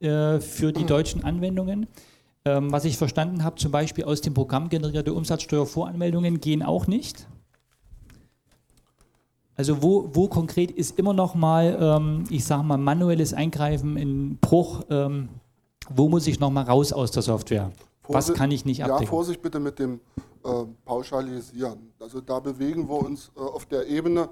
äh, 0.00 0.40
für 0.40 0.72
die 0.72 0.84
deutschen 0.84 1.24
Anwendungen. 1.24 1.86
Ähm, 2.44 2.72
was 2.72 2.84
ich 2.84 2.96
verstanden 2.96 3.44
habe, 3.44 3.56
zum 3.56 3.72
Beispiel 3.72 4.04
aus 4.04 4.20
dem 4.20 4.34
Programm 4.34 4.68
generierte 4.68 5.12
Umsatzsteuervoranmeldungen 5.12 6.40
gehen 6.40 6.62
auch 6.62 6.86
nicht. 6.86 7.26
Also 9.56 9.82
wo, 9.82 10.10
wo 10.12 10.28
konkret 10.28 10.70
ist 10.70 10.98
immer 10.98 11.12
noch 11.12 11.34
mal, 11.34 11.76
ähm, 11.80 12.24
ich 12.30 12.44
sage 12.44 12.62
mal, 12.62 12.78
manuelles 12.78 13.34
Eingreifen 13.34 13.96
in 13.96 14.38
Bruch, 14.38 14.82
ähm, 14.88 15.28
wo 15.88 16.08
muss 16.08 16.28
ich 16.28 16.38
noch 16.38 16.50
mal 16.50 16.62
raus 16.62 16.92
aus 16.92 17.10
der 17.10 17.22
Software? 17.22 17.72
Was 18.06 18.32
kann 18.32 18.52
ich 18.52 18.64
nicht 18.64 18.84
abdecken? 18.84 19.04
Ja, 19.04 19.10
Vorsicht 19.10 19.42
bitte 19.42 19.58
mit 19.58 19.78
dem 19.78 20.00
äh, 20.44 20.64
Pauschalisieren. 20.84 21.92
Also 21.98 22.20
da 22.20 22.38
bewegen 22.38 22.88
wir 22.88 22.98
uns 22.98 23.30
äh, 23.36 23.40
auf 23.40 23.66
der 23.66 23.86
Ebene 23.88 24.28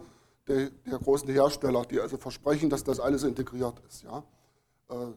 der, 0.47 0.71
der, 0.87 0.99
großen 0.99 1.29
Hersteller, 1.29 1.85
die 1.85 2.01
also 2.01 2.17
versprechen, 2.17 2.71
dass 2.71 2.85
das 2.85 3.01
alles 3.01 3.25
integriert 3.25 3.75
ist. 3.89 4.05
Ja? 4.05 4.23
Äh, 4.89 5.13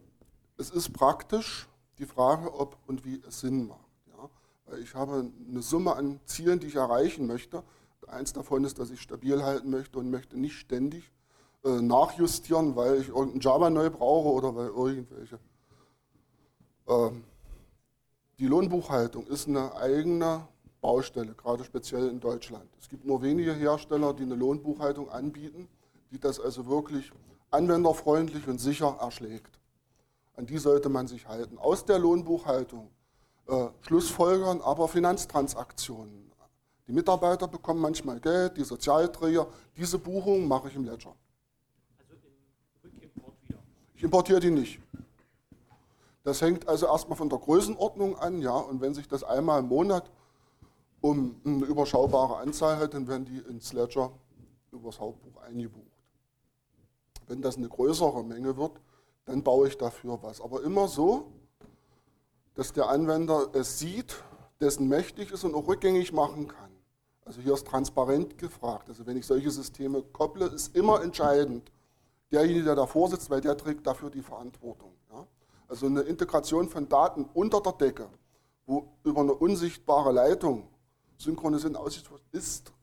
es 0.60 0.70
ist 0.70 0.93
praktisch 0.93 1.68
die 1.97 2.05
Frage, 2.05 2.53
ob 2.53 2.78
und 2.88 3.05
wie 3.05 3.22
es 3.28 3.39
Sinn 3.39 3.68
macht. 3.68 3.89
Ja? 4.07 4.78
Ich 4.78 4.93
habe 4.93 5.32
eine 5.49 5.62
Summe 5.62 5.95
an 5.95 6.20
Zielen, 6.26 6.60
die 6.60 6.68
ich 6.68 6.76
erreichen 6.76 7.26
möchte. 7.26 7.64
Eins 8.07 8.34
davon 8.34 8.64
ist, 8.64 8.80
dass 8.80 8.91
ich 8.91 9.01
stabil 9.01 9.43
halten 9.43 9.70
möchte 9.70 9.99
und 9.99 10.10
möchte 10.10 10.38
nicht 10.39 10.57
ständig 10.57 11.12
äh, 11.64 11.82
nachjustieren, 11.82 12.76
weil 12.76 13.01
ich 13.01 13.10
irgendein 13.10 13.41
Java 13.41 13.70
neu 13.70 13.89
brauche 13.89 14.30
oder 14.30 14.55
weil 14.55 14.68
irgendwelche 14.68 15.39
ähm, 16.88 17.24
die 18.39 18.47
Lohnbuchhaltung 18.47 19.28
ist 19.28 19.47
eine 19.47 19.76
eigene 19.76 20.47
Baustelle, 20.82 21.34
gerade 21.34 21.64
speziell 21.64 22.07
in 22.07 22.20
Deutschland. 22.20 22.70
Es 22.80 22.88
gibt 22.88 23.05
nur 23.05 23.22
wenige 23.22 23.53
Hersteller, 23.53 24.14
die 24.14 24.24
eine 24.24 24.36
Lohnbuchhaltung 24.36 25.10
anbieten, 25.10 25.68
die 26.12 26.20
das 26.20 26.39
also 26.39 26.66
wirklich 26.68 27.12
anwenderfreundlich 27.51 28.47
und 28.47 28.60
sicher 28.60 28.97
erschlägt. 28.99 29.59
An 30.40 30.46
die 30.46 30.58
sollte 30.58 30.88
man 30.88 31.06
sich 31.06 31.28
halten. 31.28 31.58
Aus 31.58 31.84
der 31.84 32.00
Lohnbuchhaltung 32.00 32.90
äh, 33.48 33.68
Schlussfolgern 33.82 34.62
aber 34.62 34.88
Finanztransaktionen. 34.88 36.32
Die 36.88 36.94
Mitarbeiter 36.94 37.46
bekommen 37.46 37.82
manchmal 37.82 38.22
Geld, 38.22 38.56
die 38.56 38.64
Sozialträger. 38.64 39.48
Diese 39.76 40.00
Buchung 40.00 40.48
mache 40.48 40.70
ich 40.70 40.76
im 40.78 40.86
Ledger. 40.86 41.14
Also 41.98 42.14
im 42.14 42.90
Rückimport 42.90 43.34
wieder? 43.44 43.60
Ich 43.96 44.02
importiere 44.02 44.40
die 44.40 44.52
nicht. 44.52 44.80
Das 46.24 46.42
hängt 46.42 46.70
also 46.70 46.86
erstmal 46.86 47.18
von 47.18 47.28
der 47.28 47.40
Größenordnung 47.40 48.18
an, 48.18 48.42
ja, 48.42 48.56
und 48.56 48.80
wenn 48.80 48.94
sich 48.94 49.10
das 49.10 49.26
einmal 49.26 49.60
im 49.60 49.68
Monat 49.68 50.10
um 51.02 51.36
eine 51.44 51.66
überschaubare 51.66 52.38
Anzahl 52.38 52.78
hat, 52.78 52.94
dann 52.94 53.10
werden 53.10 53.26
die 53.26 53.40
ins 53.40 53.74
Ledger 53.74 54.14
übers 54.72 55.02
Hauptbuch 55.02 55.42
eingebucht. 55.42 55.84
Wenn 57.28 57.42
das 57.42 57.58
eine 57.58 57.68
größere 57.68 58.24
Menge 58.24 58.56
wird, 58.56 58.80
dann 59.30 59.44
baue 59.44 59.68
ich 59.68 59.78
dafür 59.78 60.18
was. 60.24 60.42
Aber 60.42 60.64
immer 60.64 60.88
so, 60.88 61.32
dass 62.56 62.74
der 62.74 62.90
Anwender 62.90 63.50
es 63.54 63.78
sieht, 63.78 64.24
dessen 64.60 64.88
mächtig 64.88 65.32
ist 65.32 65.44
und 65.44 65.54
auch 65.54 65.68
rückgängig 65.68 66.12
machen 66.12 66.48
kann. 66.48 66.72
Also 67.26 67.40
hier 67.42 67.54
ist 67.54 67.68
transparent 67.68 68.40
gefragt. 68.40 68.90
Also 68.90 69.06
wenn 69.06 69.16
ich 69.16 69.28
solche 69.28 69.52
Systeme 69.52 70.02
kopple, 70.02 70.48
ist 70.48 70.76
immer 70.76 71.04
entscheidend 71.04 71.72
derjenige, 72.32 72.66
der 72.66 72.76
davor 72.76 73.08
sitzt, 73.10 73.30
weil 73.30 73.40
der 73.40 73.56
trägt 73.56 73.86
dafür 73.86 74.10
die 74.10 74.24
Verantwortung. 74.24 74.94
Ja? 75.12 75.28
Also 75.68 75.86
eine 75.86 76.02
Integration 76.02 76.68
von 76.68 76.90
Daten 76.90 77.30
unter 77.36 77.62
der 77.62 77.74
Decke, 77.74 78.10
wo 78.66 78.88
über 79.04 79.22
eine 79.22 79.34
unsichtbare 79.34 80.12
Leitung 80.12 80.68
synchronisiert 81.18 81.78
aussieht, 81.78 82.10
ist 82.32 82.74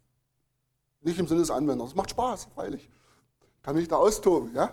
nicht 1.00 1.18
im 1.18 1.26
Sinne 1.26 1.40
des 1.40 1.50
Anwenders. 1.50 1.88
Es 1.88 1.94
macht 1.96 2.10
Spaß, 2.10 2.46
freilich. 2.54 2.88
Kann 3.62 3.74
mich 3.74 3.88
da 3.88 3.96
austoben, 3.96 4.54
ja? 4.54 4.72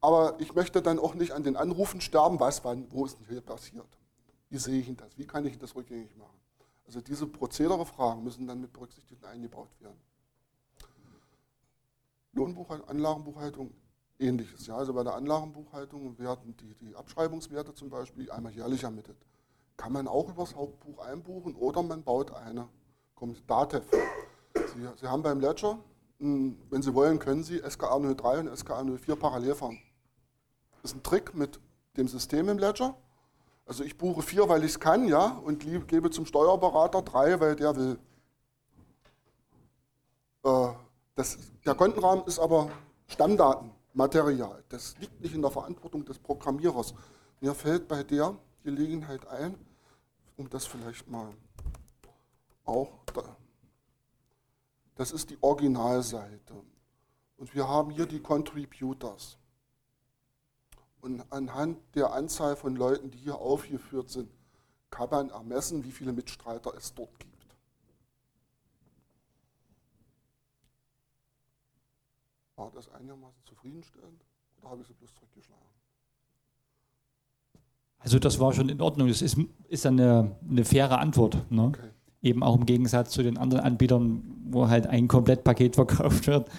Aber 0.00 0.36
ich 0.38 0.54
möchte 0.54 0.80
dann 0.80 0.98
auch 0.98 1.14
nicht 1.14 1.32
an 1.32 1.42
den 1.42 1.56
Anrufen 1.56 2.00
sterben, 2.00 2.40
was, 2.40 2.64
wann, 2.64 2.86
wo 2.90 3.04
ist 3.04 3.18
denn 3.18 3.26
hier 3.26 3.40
passiert? 3.40 3.86
Wie 4.48 4.58
sehe 4.58 4.80
ich 4.80 4.96
das? 4.96 5.16
Wie 5.18 5.26
kann 5.26 5.44
ich 5.46 5.58
das 5.58 5.76
rückgängig 5.76 6.16
machen? 6.16 6.38
Also 6.86 7.00
diese 7.00 7.26
Prozedere-Fragen 7.26 8.24
müssen 8.24 8.46
dann 8.46 8.60
mit 8.60 8.72
berücksichtigt 8.72 9.24
eingebaut 9.24 9.68
werden. 9.80 10.00
Lohnbuchhaltung, 12.32 12.88
Anlagenbuchhaltung 12.88 13.72
ähnliches. 14.18 14.66
Ja, 14.66 14.76
also 14.76 14.92
bei 14.94 15.02
der 15.02 15.14
Anlagenbuchhaltung 15.14 16.18
werden 16.18 16.56
die, 16.56 16.74
die 16.74 16.96
Abschreibungswerte 16.96 17.74
zum 17.74 17.90
Beispiel 17.90 18.30
einmal 18.30 18.52
jährlich 18.52 18.84
ermittelt. 18.84 19.18
Kann 19.76 19.92
man 19.92 20.08
auch 20.08 20.28
übers 20.28 20.54
Hauptbuch 20.54 20.98
einbuchen 20.98 21.54
oder 21.54 21.82
man 21.82 22.02
baut 22.02 22.32
eine, 22.32 22.68
kommt 23.14 23.48
DATEV. 23.48 23.84
Sie, 24.54 24.88
Sie 24.96 25.06
haben 25.06 25.22
beim 25.22 25.40
Ledger, 25.40 25.78
hm, 26.18 26.58
wenn 26.70 26.82
Sie 26.82 26.94
wollen, 26.94 27.18
können 27.18 27.42
Sie 27.42 27.58
SKA 27.58 27.98
03 27.98 28.40
und 28.40 28.56
SKA 28.56 28.84
04 28.84 29.16
parallel 29.16 29.54
fahren. 29.54 29.78
Das 30.82 30.92
ist 30.92 30.96
ein 30.96 31.02
Trick 31.02 31.34
mit 31.34 31.60
dem 31.96 32.08
System 32.08 32.48
im 32.48 32.58
Ledger. 32.58 32.96
Also 33.66 33.84
ich 33.84 33.96
buche 33.96 34.22
vier, 34.22 34.48
weil 34.48 34.64
ich 34.64 34.72
es 34.72 34.80
kann, 34.80 35.06
ja, 35.06 35.38
und 35.44 35.64
gebe 35.88 36.10
zum 36.10 36.26
Steuerberater 36.26 37.02
drei, 37.02 37.38
weil 37.40 37.56
der 37.56 37.76
will. 37.76 37.98
Äh, 40.44 40.68
das, 41.14 41.38
der 41.64 41.74
Kontenrahmen 41.74 42.24
ist 42.26 42.38
aber 42.38 42.70
Stammdaten. 43.06 43.72
Material. 43.92 44.62
Das 44.68 44.96
liegt 44.98 45.20
nicht 45.20 45.34
in 45.34 45.42
der 45.42 45.50
Verantwortung 45.50 46.04
des 46.04 46.18
Programmierers. 46.18 46.94
Mir 47.40 47.54
fällt 47.54 47.88
bei 47.88 48.02
der 48.02 48.36
Gelegenheit 48.62 49.26
ein, 49.28 49.54
um 50.36 50.48
das 50.48 50.66
vielleicht 50.66 51.08
mal 51.08 51.32
auch, 52.64 52.90
da, 53.12 53.36
das 54.94 55.10
ist 55.12 55.30
die 55.30 55.38
Originalseite. 55.40 56.54
Und 57.36 57.54
wir 57.54 57.66
haben 57.66 57.90
hier 57.90 58.06
die 58.06 58.20
Contributors. 58.20 59.38
Und 61.00 61.22
anhand 61.32 61.78
der 61.94 62.12
Anzahl 62.12 62.56
von 62.56 62.76
Leuten, 62.76 63.10
die 63.10 63.18
hier 63.18 63.36
aufgeführt 63.36 64.10
sind, 64.10 64.30
kann 64.90 65.08
man 65.10 65.30
ermessen, 65.30 65.84
wie 65.84 65.92
viele 65.92 66.12
Mitstreiter 66.12 66.74
es 66.76 66.92
dort 66.94 67.18
gibt. 67.18 67.30
War 72.56 72.70
das 72.74 72.88
einigermaßen 72.90 73.40
zufriedenstellend 73.44 74.20
oder 74.58 74.70
habe 74.70 74.82
ich 74.82 74.88
sie 74.88 74.94
bloß 74.94 75.14
zurückgeschlagen? 75.14 75.64
Also 78.00 78.18
das 78.18 78.40
war 78.40 78.52
schon 78.52 78.68
in 78.68 78.80
Ordnung. 78.80 79.08
Das 79.08 79.22
ist, 79.22 79.38
ist 79.68 79.86
eine, 79.86 80.36
eine 80.48 80.64
faire 80.64 80.98
Antwort. 80.98 81.50
Ne? 81.50 81.68
Okay. 81.68 81.90
Eben 82.22 82.42
auch 82.42 82.56
im 82.56 82.66
Gegensatz 82.66 83.12
zu 83.12 83.22
den 83.22 83.38
anderen 83.38 83.64
Anbietern, 83.64 84.22
wo 84.44 84.68
halt 84.68 84.86
ein 84.86 85.08
Komplettpaket 85.08 85.74
verkauft 85.76 86.26
wird, 86.26 86.50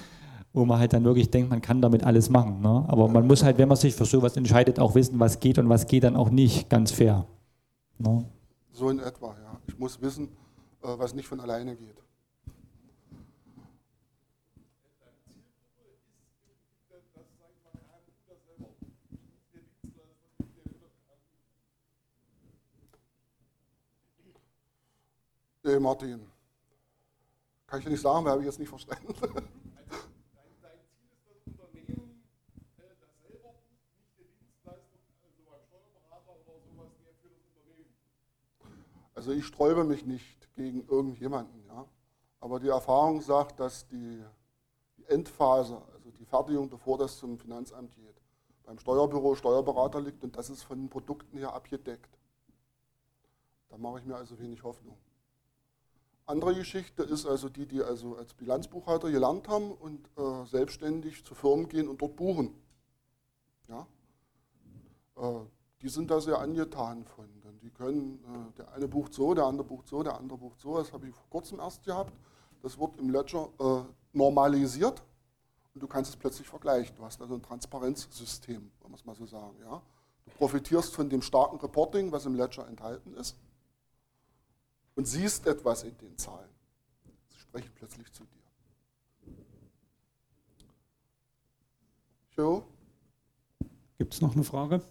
wo 0.54 0.66
man 0.66 0.80
halt 0.80 0.94
dann 0.94 1.04
wirklich 1.04 1.30
denkt, 1.30 1.50
man 1.50 1.62
kann 1.62 1.82
damit 1.82 2.04
alles 2.04 2.30
machen. 2.30 2.62
Ne? 2.62 2.86
Aber 2.88 3.08
man 3.08 3.26
muss 3.26 3.44
halt, 3.44 3.58
wenn 3.58 3.68
man 3.68 3.78
sich 3.78 3.96
für 3.96 4.06
sowas 4.06 4.36
entscheidet, 4.36 4.80
auch 4.80 4.96
wissen, 4.96 5.20
was 5.20 5.40
geht 5.40 5.58
und 5.58 5.70
was 5.70 5.88
geht 5.88 6.04
dann 6.04 6.16
auch 6.16 6.30
nicht. 6.30 6.70
Ganz 6.70 6.92
fair. 6.92 7.26
Ne? 7.98 8.26
So 8.72 8.90
in 8.90 9.00
etwa, 9.00 9.28
ja. 9.28 9.60
Ich 9.68 9.78
muss 9.80 10.02
wissen, 10.02 10.28
äh, 10.84 10.88
was 10.98 11.14
nicht 11.14 11.28
von 11.28 11.40
alleine 11.40 11.76
geht. 11.76 11.96
Nee, 25.64 25.80
Martin. 25.80 26.20
Kann 27.68 27.80
ich 27.80 27.86
dir 27.86 27.92
nicht 27.92 28.02
sagen, 28.02 28.28
habe 28.28 28.42
ich 28.42 28.48
jetzt 28.48 28.60
nicht 28.60 28.68
verstanden. 28.68 29.14
Also 39.22 39.34
ich 39.34 39.46
sträube 39.46 39.84
mich 39.84 40.04
nicht 40.04 40.52
gegen 40.56 40.84
irgendjemanden, 40.88 41.64
ja. 41.68 41.86
Aber 42.40 42.60
die 42.60 42.70
Erfahrung 42.70 43.22
sagt, 43.22 43.60
dass 43.60 43.88
die, 43.88 44.20
die 44.98 45.06
Endphase, 45.06 45.80
also 45.94 46.10
die 46.10 46.26
Fertigung, 46.26 46.68
bevor 46.72 46.98
das 46.98 47.20
zum 47.20 47.38
Finanzamt 47.38 47.94
geht, 47.94 48.20
beim 48.64 48.80
Steuerbüro, 48.80 49.36
Steuerberater 49.36 50.02
liegt 50.02 50.24
und 50.24 50.36
das 50.36 50.50
ist 50.50 50.64
von 50.64 50.80
den 50.80 50.90
Produkten 50.90 51.38
her 51.38 51.54
abgedeckt. 51.54 52.18
Da 53.70 53.78
mache 53.78 54.00
ich 54.00 54.06
mir 54.06 54.16
also 54.16 54.40
wenig 54.40 54.64
Hoffnung. 54.64 54.98
Andere 56.26 56.56
Geschichte 56.56 57.04
ist 57.04 57.28
also 57.28 57.48
die, 57.48 57.68
die 57.68 57.84
also 57.84 58.16
als 58.16 58.34
Bilanzbuchhalter 58.34 59.12
gelernt 59.12 59.48
haben 59.48 59.72
und 59.72 60.10
äh, 60.18 60.48
selbstständig 60.48 61.24
zu 61.24 61.36
Firmen 61.36 61.70
gehen 61.70 61.90
und 61.90 62.02
dort 62.02 62.16
buchen. 62.16 62.60
Ja? 63.68 63.86
Äh, 65.16 65.46
die 65.84 65.90
sind 65.90 66.10
da 66.10 66.20
sehr 66.20 66.40
angetan 66.40 67.06
von. 67.06 67.41
Die 67.62 67.70
können, 67.70 68.24
äh, 68.24 68.58
der 68.58 68.72
eine 68.74 68.88
bucht 68.88 69.14
so, 69.14 69.34
der 69.34 69.46
andere 69.46 69.68
bucht 69.68 69.88
so, 69.88 70.02
der 70.02 70.18
andere 70.18 70.38
bucht 70.38 70.60
so. 70.60 70.78
Das 70.78 70.92
habe 70.92 71.08
ich 71.08 71.14
vor 71.14 71.30
kurzem 71.30 71.60
erst 71.60 71.84
gehabt. 71.84 72.14
Das 72.64 72.80
wird 72.80 72.98
im 72.98 73.10
Ledger 73.10 73.50
äh, 73.60 73.84
normalisiert 74.14 75.04
und 75.74 75.82
du 75.82 75.88
kannst 75.88 76.12
es 76.12 76.18
plötzlich 76.18 76.48
vergleichen. 76.48 76.96
Du 76.96 77.04
hast 77.04 77.22
also 77.22 77.36
ein 77.36 77.42
Transparenzsystem, 77.42 78.72
wollen 78.80 78.92
wir 78.92 78.96
es 78.96 79.06
mal 79.06 79.16
so 79.16 79.26
sagen. 79.26 79.56
Ja? 79.62 79.82
Du 80.26 80.32
profitierst 80.32 80.96
von 80.96 81.10
dem 81.10 81.22
starken 81.22 81.60
Reporting, 81.60 82.12
was 82.12 82.26
im 82.26 82.36
Ledger 82.36 82.68
enthalten 82.68 83.14
ist 83.14 83.38
und 84.96 85.06
siehst 85.06 85.48
etwas 85.48 85.84
in 85.84 85.98
den 85.98 86.18
Zahlen. 86.18 86.50
Sie 87.30 87.40
sprechen 87.40 87.72
plötzlich 87.76 88.12
zu 88.12 88.24
dir. 88.24 88.42
Jo? 92.38 92.64
Gibt 93.98 94.14
es 94.14 94.22
noch 94.22 94.34
eine 94.34 94.44
Frage? 94.44 94.82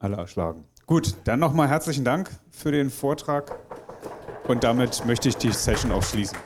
Alle 0.00 0.16
erschlagen. 0.16 0.64
Gut, 0.86 1.14
dann 1.24 1.38
nochmal 1.38 1.68
herzlichen 1.68 2.04
Dank 2.04 2.30
für 2.50 2.72
den 2.72 2.90
Vortrag 2.90 3.56
und 4.48 4.64
damit 4.64 5.04
möchte 5.06 5.28
ich 5.28 5.36
die 5.36 5.52
Session 5.52 5.92
auch 5.92 6.02
schließen. 6.02 6.36